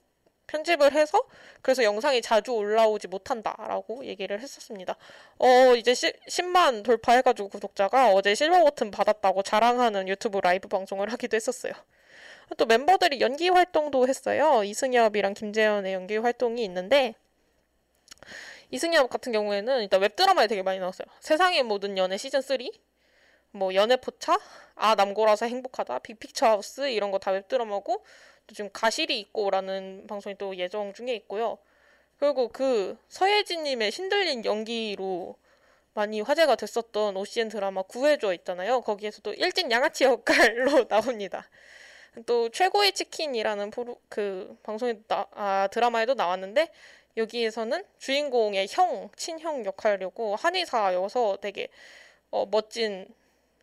편집을 0.48 0.94
해서 0.94 1.24
그래서 1.62 1.84
영상이 1.84 2.22
자주 2.22 2.52
올라오지 2.52 3.08
못한다라고 3.08 4.06
얘기를 4.06 4.40
했었습니다. 4.40 4.96
어 5.40 5.76
이제 5.76 5.94
시, 5.94 6.12
10만 6.28 6.84
돌파해가지고 6.84 7.50
구독자가 7.50 8.14
어제 8.14 8.36
실버 8.36 8.64
버튼 8.64 8.92
받았다고 8.92 9.44
자랑하는 9.44 10.08
유튜브 10.08 10.40
라이브 10.40 10.68
방송을 10.68 11.12
하기도 11.12 11.36
했었어요. 11.36 11.74
또 12.58 12.66
멤버들이 12.66 13.22
연기 13.22 13.50
활동도 13.50 14.08
했어요. 14.08 14.64
이승엽이랑 14.64 15.34
김재현의 15.34 15.94
연기 15.94 16.18
활동이 16.18 16.64
있는데 16.66 17.16
이승엽 18.72 19.10
같은 19.10 19.32
경우에는 19.32 19.82
일단 19.82 20.02
웹드라마에 20.02 20.48
되게 20.48 20.62
많이 20.62 20.80
나왔어요. 20.80 21.08
세상의 21.22 21.64
모든 21.64 21.98
연애 21.98 22.18
시즌 22.18 22.42
3, 22.42 22.58
뭐 23.52 23.74
연애 23.76 23.98
포차, 23.98 24.38
아 24.76 24.96
남고라서 24.96 25.46
행복하다, 25.48 26.00
빅픽처 26.00 26.46
하우스 26.46 26.90
이런 26.90 27.12
거 27.12 27.20
다 27.20 27.32
웹드라마고 27.32 28.04
또 28.48 28.56
지금 28.56 28.70
가실이 28.72 29.20
있고라는 29.20 30.08
방송이 30.08 30.36
또 30.38 30.56
예정 30.58 30.94
중에 30.94 31.14
있고요. 31.16 31.58
그리고 32.18 32.50
그 32.50 32.98
서예진님의 33.10 33.92
신들린 33.92 34.46
연기로 34.46 35.36
많이 35.94 36.22
화제가 36.22 36.56
됐었던 36.56 37.18
OCN 37.18 37.50
드라마 37.50 37.82
구해줘 37.82 38.34
있잖아요. 38.36 38.82
거기에서도 38.82 39.34
일진 39.34 39.72
양아치 39.72 40.06
역할로 40.06 40.86
나옵니다. 40.88 41.50
또 42.26 42.50
최고의 42.50 42.94
치킨이라는 42.94 43.72
프로, 43.72 44.00
그 44.10 44.58
방송에 44.64 45.00
나, 45.08 45.28
아, 45.32 45.68
드라마에도 45.72 46.14
나왔는데 46.14 46.70
여기에서는 47.18 47.84
주인공의 48.00 48.68
형, 48.70 49.10
친형 49.16 49.66
역할이고 49.66 50.36
한의사여서 50.36 51.38
되게 51.42 51.68
어, 52.32 52.46
멋진 52.50 53.08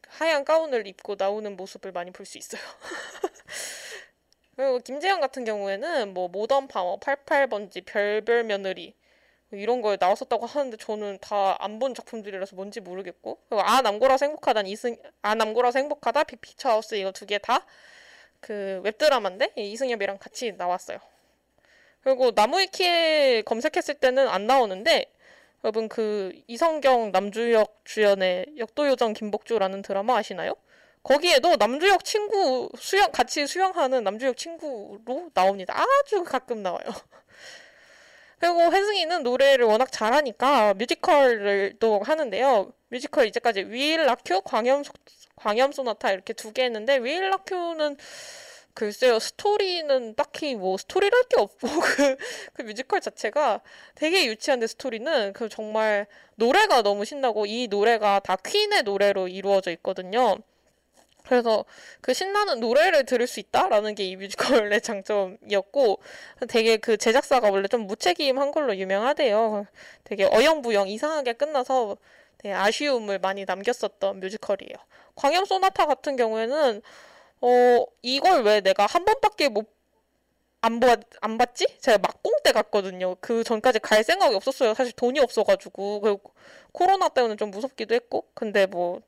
하얀 0.08 0.44
가운을 0.44 0.86
입고 0.86 1.16
나오는 1.18 1.56
모습을 1.56 1.92
많이 1.92 2.10
볼 2.10 2.26
수 2.26 2.38
있어요. 2.38 2.60
그리고 4.56 4.78
김재현 4.80 5.20
같은 5.20 5.44
경우에는 5.44 6.14
뭐 6.14 6.28
모던 6.28 6.68
파머, 6.68 6.98
88번지, 6.98 7.84
별별 7.86 8.44
며느리 8.44 8.94
이런 9.52 9.80
거에 9.82 9.96
나왔었다고 10.00 10.46
하는데 10.46 10.76
저는 10.76 11.18
다 11.20 11.56
안 11.60 11.78
본 11.78 11.94
작품들이라서 11.94 12.56
뭔지 12.56 12.80
모르겠고 12.80 13.38
그리고 13.48 13.62
아 13.62 13.80
남고라서 13.82 14.26
행복하다 14.26 14.62
이승 14.62 14.96
아 15.22 15.34
남고라서 15.34 15.78
행복하다 15.78 16.24
빅피처 16.24 16.68
하우스 16.70 16.94
이거 16.96 17.12
두 17.12 17.26
개 17.26 17.38
다 17.38 17.64
그 18.40 18.80
웹드라마인데 18.84 19.52
이승협이랑 19.56 20.18
같이 20.18 20.52
나왔어요. 20.52 20.98
그리고 22.02 22.30
나무위키에 22.34 23.42
검색했을 23.42 23.94
때는 23.96 24.28
안 24.28 24.46
나오는데 24.46 25.06
여러분 25.64 25.88
그 25.88 26.32
이성경 26.46 27.10
남주혁 27.12 27.80
주연의 27.84 28.46
역도요정 28.58 29.12
김복주라는 29.12 29.82
드라마 29.82 30.16
아시나요? 30.16 30.54
거기에도 31.02 31.56
남주혁 31.56 32.04
친구 32.04 32.68
수영 32.78 33.10
같이 33.12 33.46
수영하는 33.46 34.04
남주혁 34.04 34.36
친구로 34.36 35.30
나옵니다. 35.34 35.74
아주 35.76 36.22
가끔 36.24 36.62
나와요. 36.62 36.84
그리고 38.38 38.60
회승이는 38.72 39.22
노래를 39.24 39.64
워낙 39.66 39.90
잘하니까 39.90 40.74
뮤지컬을 40.74 41.74
또 41.80 42.00
하는데요. 42.00 42.72
뮤지컬 42.88 43.26
이제까지 43.26 43.64
We 43.64 43.77
Will 43.77 44.04
Rock 44.06 44.24
You, 44.24 44.42
광염 44.42 44.84
광염 45.36 45.72
소나타 45.72 46.12
이렇게 46.12 46.32
두 46.32 46.52
개 46.52 46.64
했는데 46.64 46.98
We 46.98 47.09
Will 47.09 47.30
Rock 47.30 47.54
You는 47.54 47.96
글쎄요, 48.78 49.18
스토리는 49.18 50.14
딱히 50.14 50.54
뭐 50.54 50.76
스토리랄 50.76 51.24
게 51.24 51.40
없고 51.40 51.66
그, 51.82 52.16
그 52.52 52.62
뮤지컬 52.62 53.00
자체가 53.00 53.60
되게 53.96 54.24
유치한데 54.26 54.68
스토리는 54.68 55.32
그 55.32 55.48
정말 55.48 56.06
노래가 56.36 56.82
너무 56.82 57.04
신나고 57.04 57.46
이 57.46 57.66
노래가 57.68 58.20
다 58.20 58.36
퀸의 58.36 58.84
노래로 58.84 59.26
이루어져 59.26 59.72
있거든요. 59.72 60.36
그래서 61.24 61.64
그 62.00 62.14
신나는 62.14 62.60
노래를 62.60 63.04
들을 63.04 63.26
수 63.26 63.40
있다라는 63.40 63.96
게 63.96 64.04
이 64.04 64.14
뮤지컬의 64.14 64.80
장점이었고 64.80 65.98
되게 66.48 66.76
그 66.76 66.96
제작사가 66.96 67.50
원래 67.50 67.66
좀 67.66 67.88
무책임한 67.88 68.52
걸로 68.52 68.76
유명하대요. 68.76 69.66
되게 70.04 70.24
어영부영 70.24 70.86
이상하게 70.88 71.32
끝나서 71.32 71.96
되게 72.38 72.54
아쉬움을 72.54 73.18
많이 73.18 73.44
남겼었던 73.44 74.20
뮤지컬이에요. 74.20 74.74
광염 75.16 75.46
소나타 75.46 75.86
같은 75.86 76.14
경우에는 76.14 76.80
어, 77.40 77.84
이걸 78.02 78.42
왜 78.42 78.60
내가 78.60 78.86
한 78.86 79.04
번밖에 79.04 79.48
못, 79.48 79.66
안, 80.60 80.80
봤, 80.80 81.00
안 81.20 81.38
봤지? 81.38 81.66
제가 81.80 81.98
막공 81.98 82.32
때 82.44 82.52
갔거든요. 82.52 83.16
그 83.20 83.44
전까지 83.44 83.78
갈 83.80 84.04
생각이 84.04 84.34
없었어요. 84.34 84.74
사실 84.74 84.92
돈이 84.92 85.20
없어가지고. 85.20 86.00
그리고 86.00 86.32
코로나 86.72 87.08
때문에 87.08 87.36
좀 87.36 87.50
무섭기도 87.50 87.94
했고. 87.94 88.24
근데 88.34 88.66
뭐, 88.66 89.00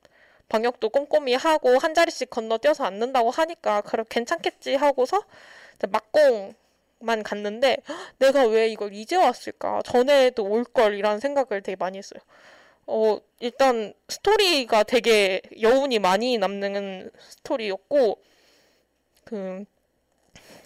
방역도 0.51 0.91
꼼꼼히 0.91 1.35
하고 1.35 1.79
한 1.79 1.95
자리씩 1.95 2.29
건너뛰어서 2.29 2.85
앉는다고 2.85 3.31
하니까 3.31 3.81
그래 3.83 4.05
괜찮겠지 4.09 4.75
하고서 4.75 5.23
막공 5.89 6.55
만 6.99 7.23
갔는데 7.23 7.79
내가 8.19 8.45
왜 8.47 8.69
이걸 8.69 8.93
이제 8.93 9.17
왔을까 9.17 9.81
전에도 9.85 10.45
올 10.45 10.65
걸이라는 10.65 11.21
생각을 11.21 11.63
되게 11.63 11.77
많이 11.77 11.99
했어요. 11.99 12.21
어, 12.93 13.21
일단 13.39 13.95
스토리가 14.09 14.83
되게 14.83 15.41
여운이 15.61 16.01
많이 16.01 16.39
남는 16.39 17.13
스토리였고, 17.21 18.19
그, 19.23 19.65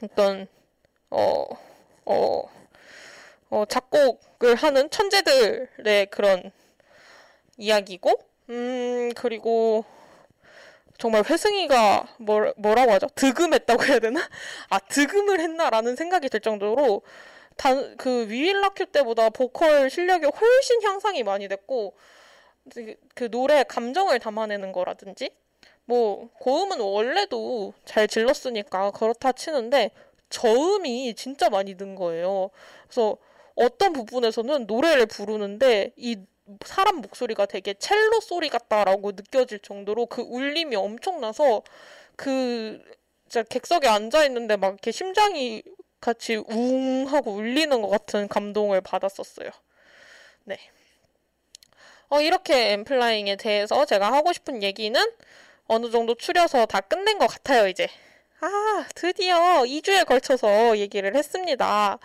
어떤, 0.03 0.49
어, 1.11 1.45
어, 2.07 2.43
어, 3.51 3.65
작곡을 3.67 4.55
하는 4.55 4.89
천재들의 4.89 6.07
그런 6.11 6.51
이야기고, 7.59 8.19
음, 8.49 9.11
그리고 9.15 9.85
정말 10.97 11.25
회승이가 11.29 12.09
뭐, 12.21 12.55
뭐라고 12.57 12.93
하죠? 12.93 13.07
득음했다고 13.15 13.85
해야 13.85 13.99
되나? 13.99 14.27
아, 14.71 14.79
득음을 14.79 15.41
했나라는 15.41 15.95
생각이 15.95 16.31
들 16.31 16.41
정도로 16.41 17.03
단, 17.57 17.97
그 17.97 18.29
위일라큐 18.29 18.87
때보다 18.87 19.31
보컬 19.31 19.91
실력이 19.91 20.27
훨씬 20.27 20.83
향상이 20.83 21.23
많이 21.23 21.49
됐고, 21.49 21.95
그 23.15 23.31
노래 23.31 23.63
감정을 23.65 24.19
담아내는 24.19 24.73
거라든지, 24.73 25.31
뭐, 25.85 26.31
고음은 26.41 26.81
원래도 26.81 27.75
잘 27.85 28.09
질렀으니까 28.09 28.91
그렇다 28.93 29.33
치는데, 29.33 29.91
저음이 30.31 31.15
진짜 31.15 31.51
많이 31.51 31.77
든 31.77 31.95
거예요. 31.95 32.51
그래서 32.85 33.17
어떤 33.55 33.93
부분에서는 33.93 34.67
노래를 34.67 35.07
부르는데, 35.07 35.93
이 35.97 36.17
사람 36.65 36.97
목소리가 37.01 37.47
되게 37.47 37.75
첼로 37.75 38.21
소리 38.21 38.49
같다라고 38.49 39.13
느껴질 39.13 39.61
정도로 39.61 40.07
그 40.07 40.23
울림이 40.23 40.77
엄청나서 40.77 41.63
그 42.17 42.83
진짜 43.29 43.43
객석에 43.43 43.89
앉아 43.89 44.25
있는데 44.27 44.57
막 44.57 44.69
이렇게 44.69 44.93
심장이 44.93 45.63
같이 46.05 46.37
웅 46.37 47.07
하고 47.09 47.33
울리는 47.33 47.81
것 47.81 47.89
같은 47.89 48.29
감동을 48.29 48.83
받았었어요. 48.83 49.49
네. 50.45 50.59
어, 52.11 52.21
이렇게 52.21 52.73
엠플라잉에 52.73 53.37
대해서 53.37 53.87
제가 53.87 54.13
하고 54.13 54.35
싶은 54.35 54.63
얘기는 54.63 55.01
어느 55.67 55.91
정도 55.91 56.15
추려서 56.15 56.67
다 56.67 56.83
끝낸 56.83 57.19
것 57.19 57.27
같아요, 57.27 57.69
이제. 57.69 57.89
아, 58.41 58.85
드디어 58.95 59.63
2주에 59.65 60.05
걸쳐서 60.05 60.77
얘기를 60.77 61.17
했습니다. 61.17 61.99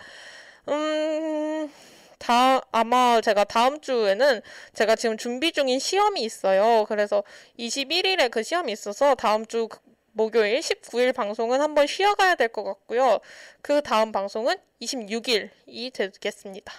음, 0.68 1.70
다, 2.18 2.62
아마 2.72 3.20
제가 3.20 3.44
다음 3.44 3.82
주에는 3.82 4.40
제가 4.72 4.96
지금 4.96 5.18
준비 5.18 5.52
중인 5.52 5.78
시험이 5.78 6.22
있어요. 6.22 6.86
그래서 6.88 7.22
21일에 7.58 8.30
그 8.30 8.42
시험이 8.42 8.72
있어서 8.72 9.14
다음 9.14 9.44
주 9.44 9.68
목요일 10.12 10.60
19일 10.60 11.14
방송은 11.14 11.60
한번 11.60 11.86
쉬어가야 11.86 12.34
될 12.34 12.48
것 12.48 12.64
같고요. 12.64 13.20
그 13.62 13.80
다음 13.82 14.12
방송은 14.12 14.56
26일이 14.82 15.92
되겠습니다. 15.92 16.72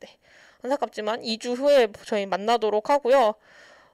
네. 0.00 0.16
안타깝지만 0.62 1.22
2주 1.22 1.56
후에 1.56 1.88
저희 2.06 2.26
만나도록 2.26 2.90
하고요. 2.90 3.34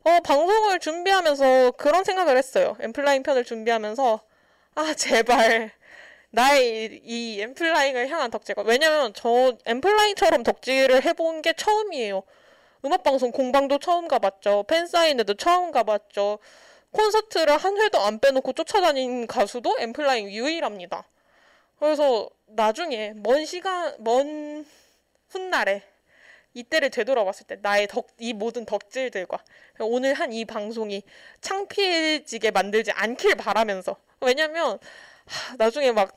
어, 0.04 0.20
방송을 0.22 0.80
준비하면서 0.80 1.72
그런 1.72 2.04
생각을 2.04 2.36
했어요. 2.36 2.76
엠플라잉 2.80 3.22
편을 3.22 3.44
준비하면서 3.44 4.20
아, 4.74 4.94
제발 4.94 5.70
나의 6.30 7.00
이 7.04 7.40
엠플라잉을 7.40 8.08
향한 8.08 8.30
덕질과 8.30 8.62
왜냐면 8.62 9.12
저 9.14 9.56
엠플라잉처럼 9.64 10.42
덕질을 10.42 11.04
해본 11.04 11.42
게 11.42 11.52
처음이에요. 11.54 12.22
음악방송 12.84 13.30
공방도 13.30 13.78
처음 13.78 14.08
가봤죠. 14.08 14.64
팬사인회도 14.64 15.34
처음 15.34 15.70
가봤죠. 15.70 16.38
콘서트를 16.94 17.58
한 17.58 17.76
회도 17.80 18.00
안 18.00 18.20
빼놓고 18.20 18.54
쫓아다닌 18.54 19.26
가수도 19.26 19.76
엠플라잉 19.80 20.30
유일합니다. 20.30 21.04
그래서 21.78 22.30
나중에 22.46 23.12
먼 23.16 23.44
시간, 23.46 23.94
먼 23.98 24.64
훗날에 25.30 25.82
이때를 26.54 26.90
되돌아봤을 26.90 27.46
때 27.48 27.56
나의 27.60 27.88
덕, 27.88 28.06
이 28.18 28.32
모든 28.32 28.64
덕질들과 28.64 29.42
오늘 29.80 30.14
한 30.14 30.32
이 30.32 30.44
방송이 30.44 31.02
창피해지게 31.40 32.52
만들지 32.52 32.92
않길 32.92 33.34
바라면서 33.36 33.96
왜냐면 34.20 34.78
하, 35.26 35.56
나중에 35.56 35.92
막 35.92 36.16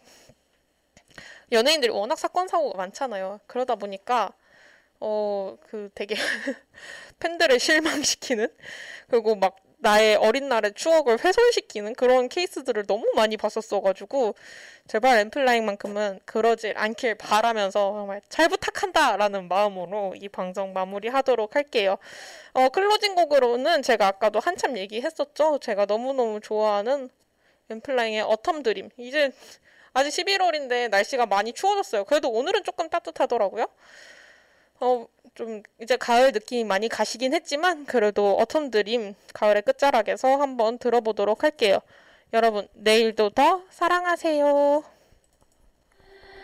연예인들이 1.51 1.91
워낙 1.91 2.17
사건 2.17 2.47
사고가 2.47 2.77
많잖아요. 2.77 3.39
그러다 3.47 3.75
보니까 3.75 4.33
어 4.99 5.57
그 5.69 5.89
되게 5.95 6.15
팬들을 7.19 7.59
실망시키는 7.59 8.47
그리고 9.09 9.35
막 9.35 9.57
나의 9.79 10.15
어린 10.15 10.49
날의 10.49 10.73
추억을 10.73 11.23
훼손시키는 11.23 11.93
그런 11.93 12.29
케이스들을 12.29 12.85
너무 12.87 13.05
많이 13.15 13.37
봤었어가지고 13.37 14.35
제발 14.87 15.19
엔플라잉만큼은 15.19 16.21
그러지 16.25 16.73
않길 16.75 17.15
바라면서 17.15 17.93
정말 17.93 18.21
잘 18.29 18.49
부탁한다라는 18.49 19.47
마음으로 19.47 20.15
이 20.15 20.29
방송 20.29 20.73
마무리하도록 20.73 21.55
할게요. 21.55 21.97
어, 22.53 22.69
closing 22.69 23.13
곡으로는 23.15 23.83
제가 23.83 24.07
아까도 24.07 24.39
한참 24.39 24.77
얘기했었죠. 24.77 25.59
제가 25.59 25.85
너무너무 25.85 26.39
좋아하는 26.39 27.09
엔플라잉의 27.69 28.23
Autumn 28.23 28.63
Dream. 28.63 28.89
이제 28.97 29.31
아직 29.93 30.09
11월인데 30.09 30.89
날씨가 30.89 31.25
많이 31.25 31.53
추워졌어요. 31.53 32.05
그래도 32.05 32.29
오늘은 32.29 32.63
조금 32.63 32.89
따뜻하더라고요. 32.89 33.67
어, 34.79 35.07
좀 35.35 35.61
이제 35.81 35.97
가을 35.97 36.31
느낌이 36.31 36.63
많이 36.63 36.89
가시긴 36.89 37.33
했지만 37.33 37.85
그래도 37.85 38.37
어텀 38.39 38.71
드림 38.71 39.15
가을의 39.33 39.61
끝자락에서 39.63 40.37
한번 40.37 40.77
들어보도록 40.77 41.43
할게요. 41.43 41.79
여러분 42.33 42.67
내일도 42.73 43.29
더 43.29 43.61
사랑하세요. 43.69 44.83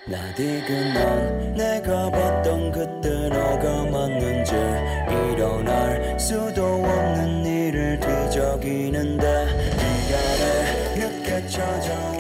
나디그만 0.05 1.55
내가 1.55 2.09
봤던 2.11 2.71
그때 2.71 3.29
너가 3.29 3.86
맞는지 3.86 4.53
일어날 4.53 6.19
수도 6.19 6.65
없는 6.65 7.45
일을 7.45 7.99
뒤적이는데 7.99 9.25
네가 9.25 10.97
내 10.97 11.05
늦게 11.05 11.47
찾아 11.47 12.12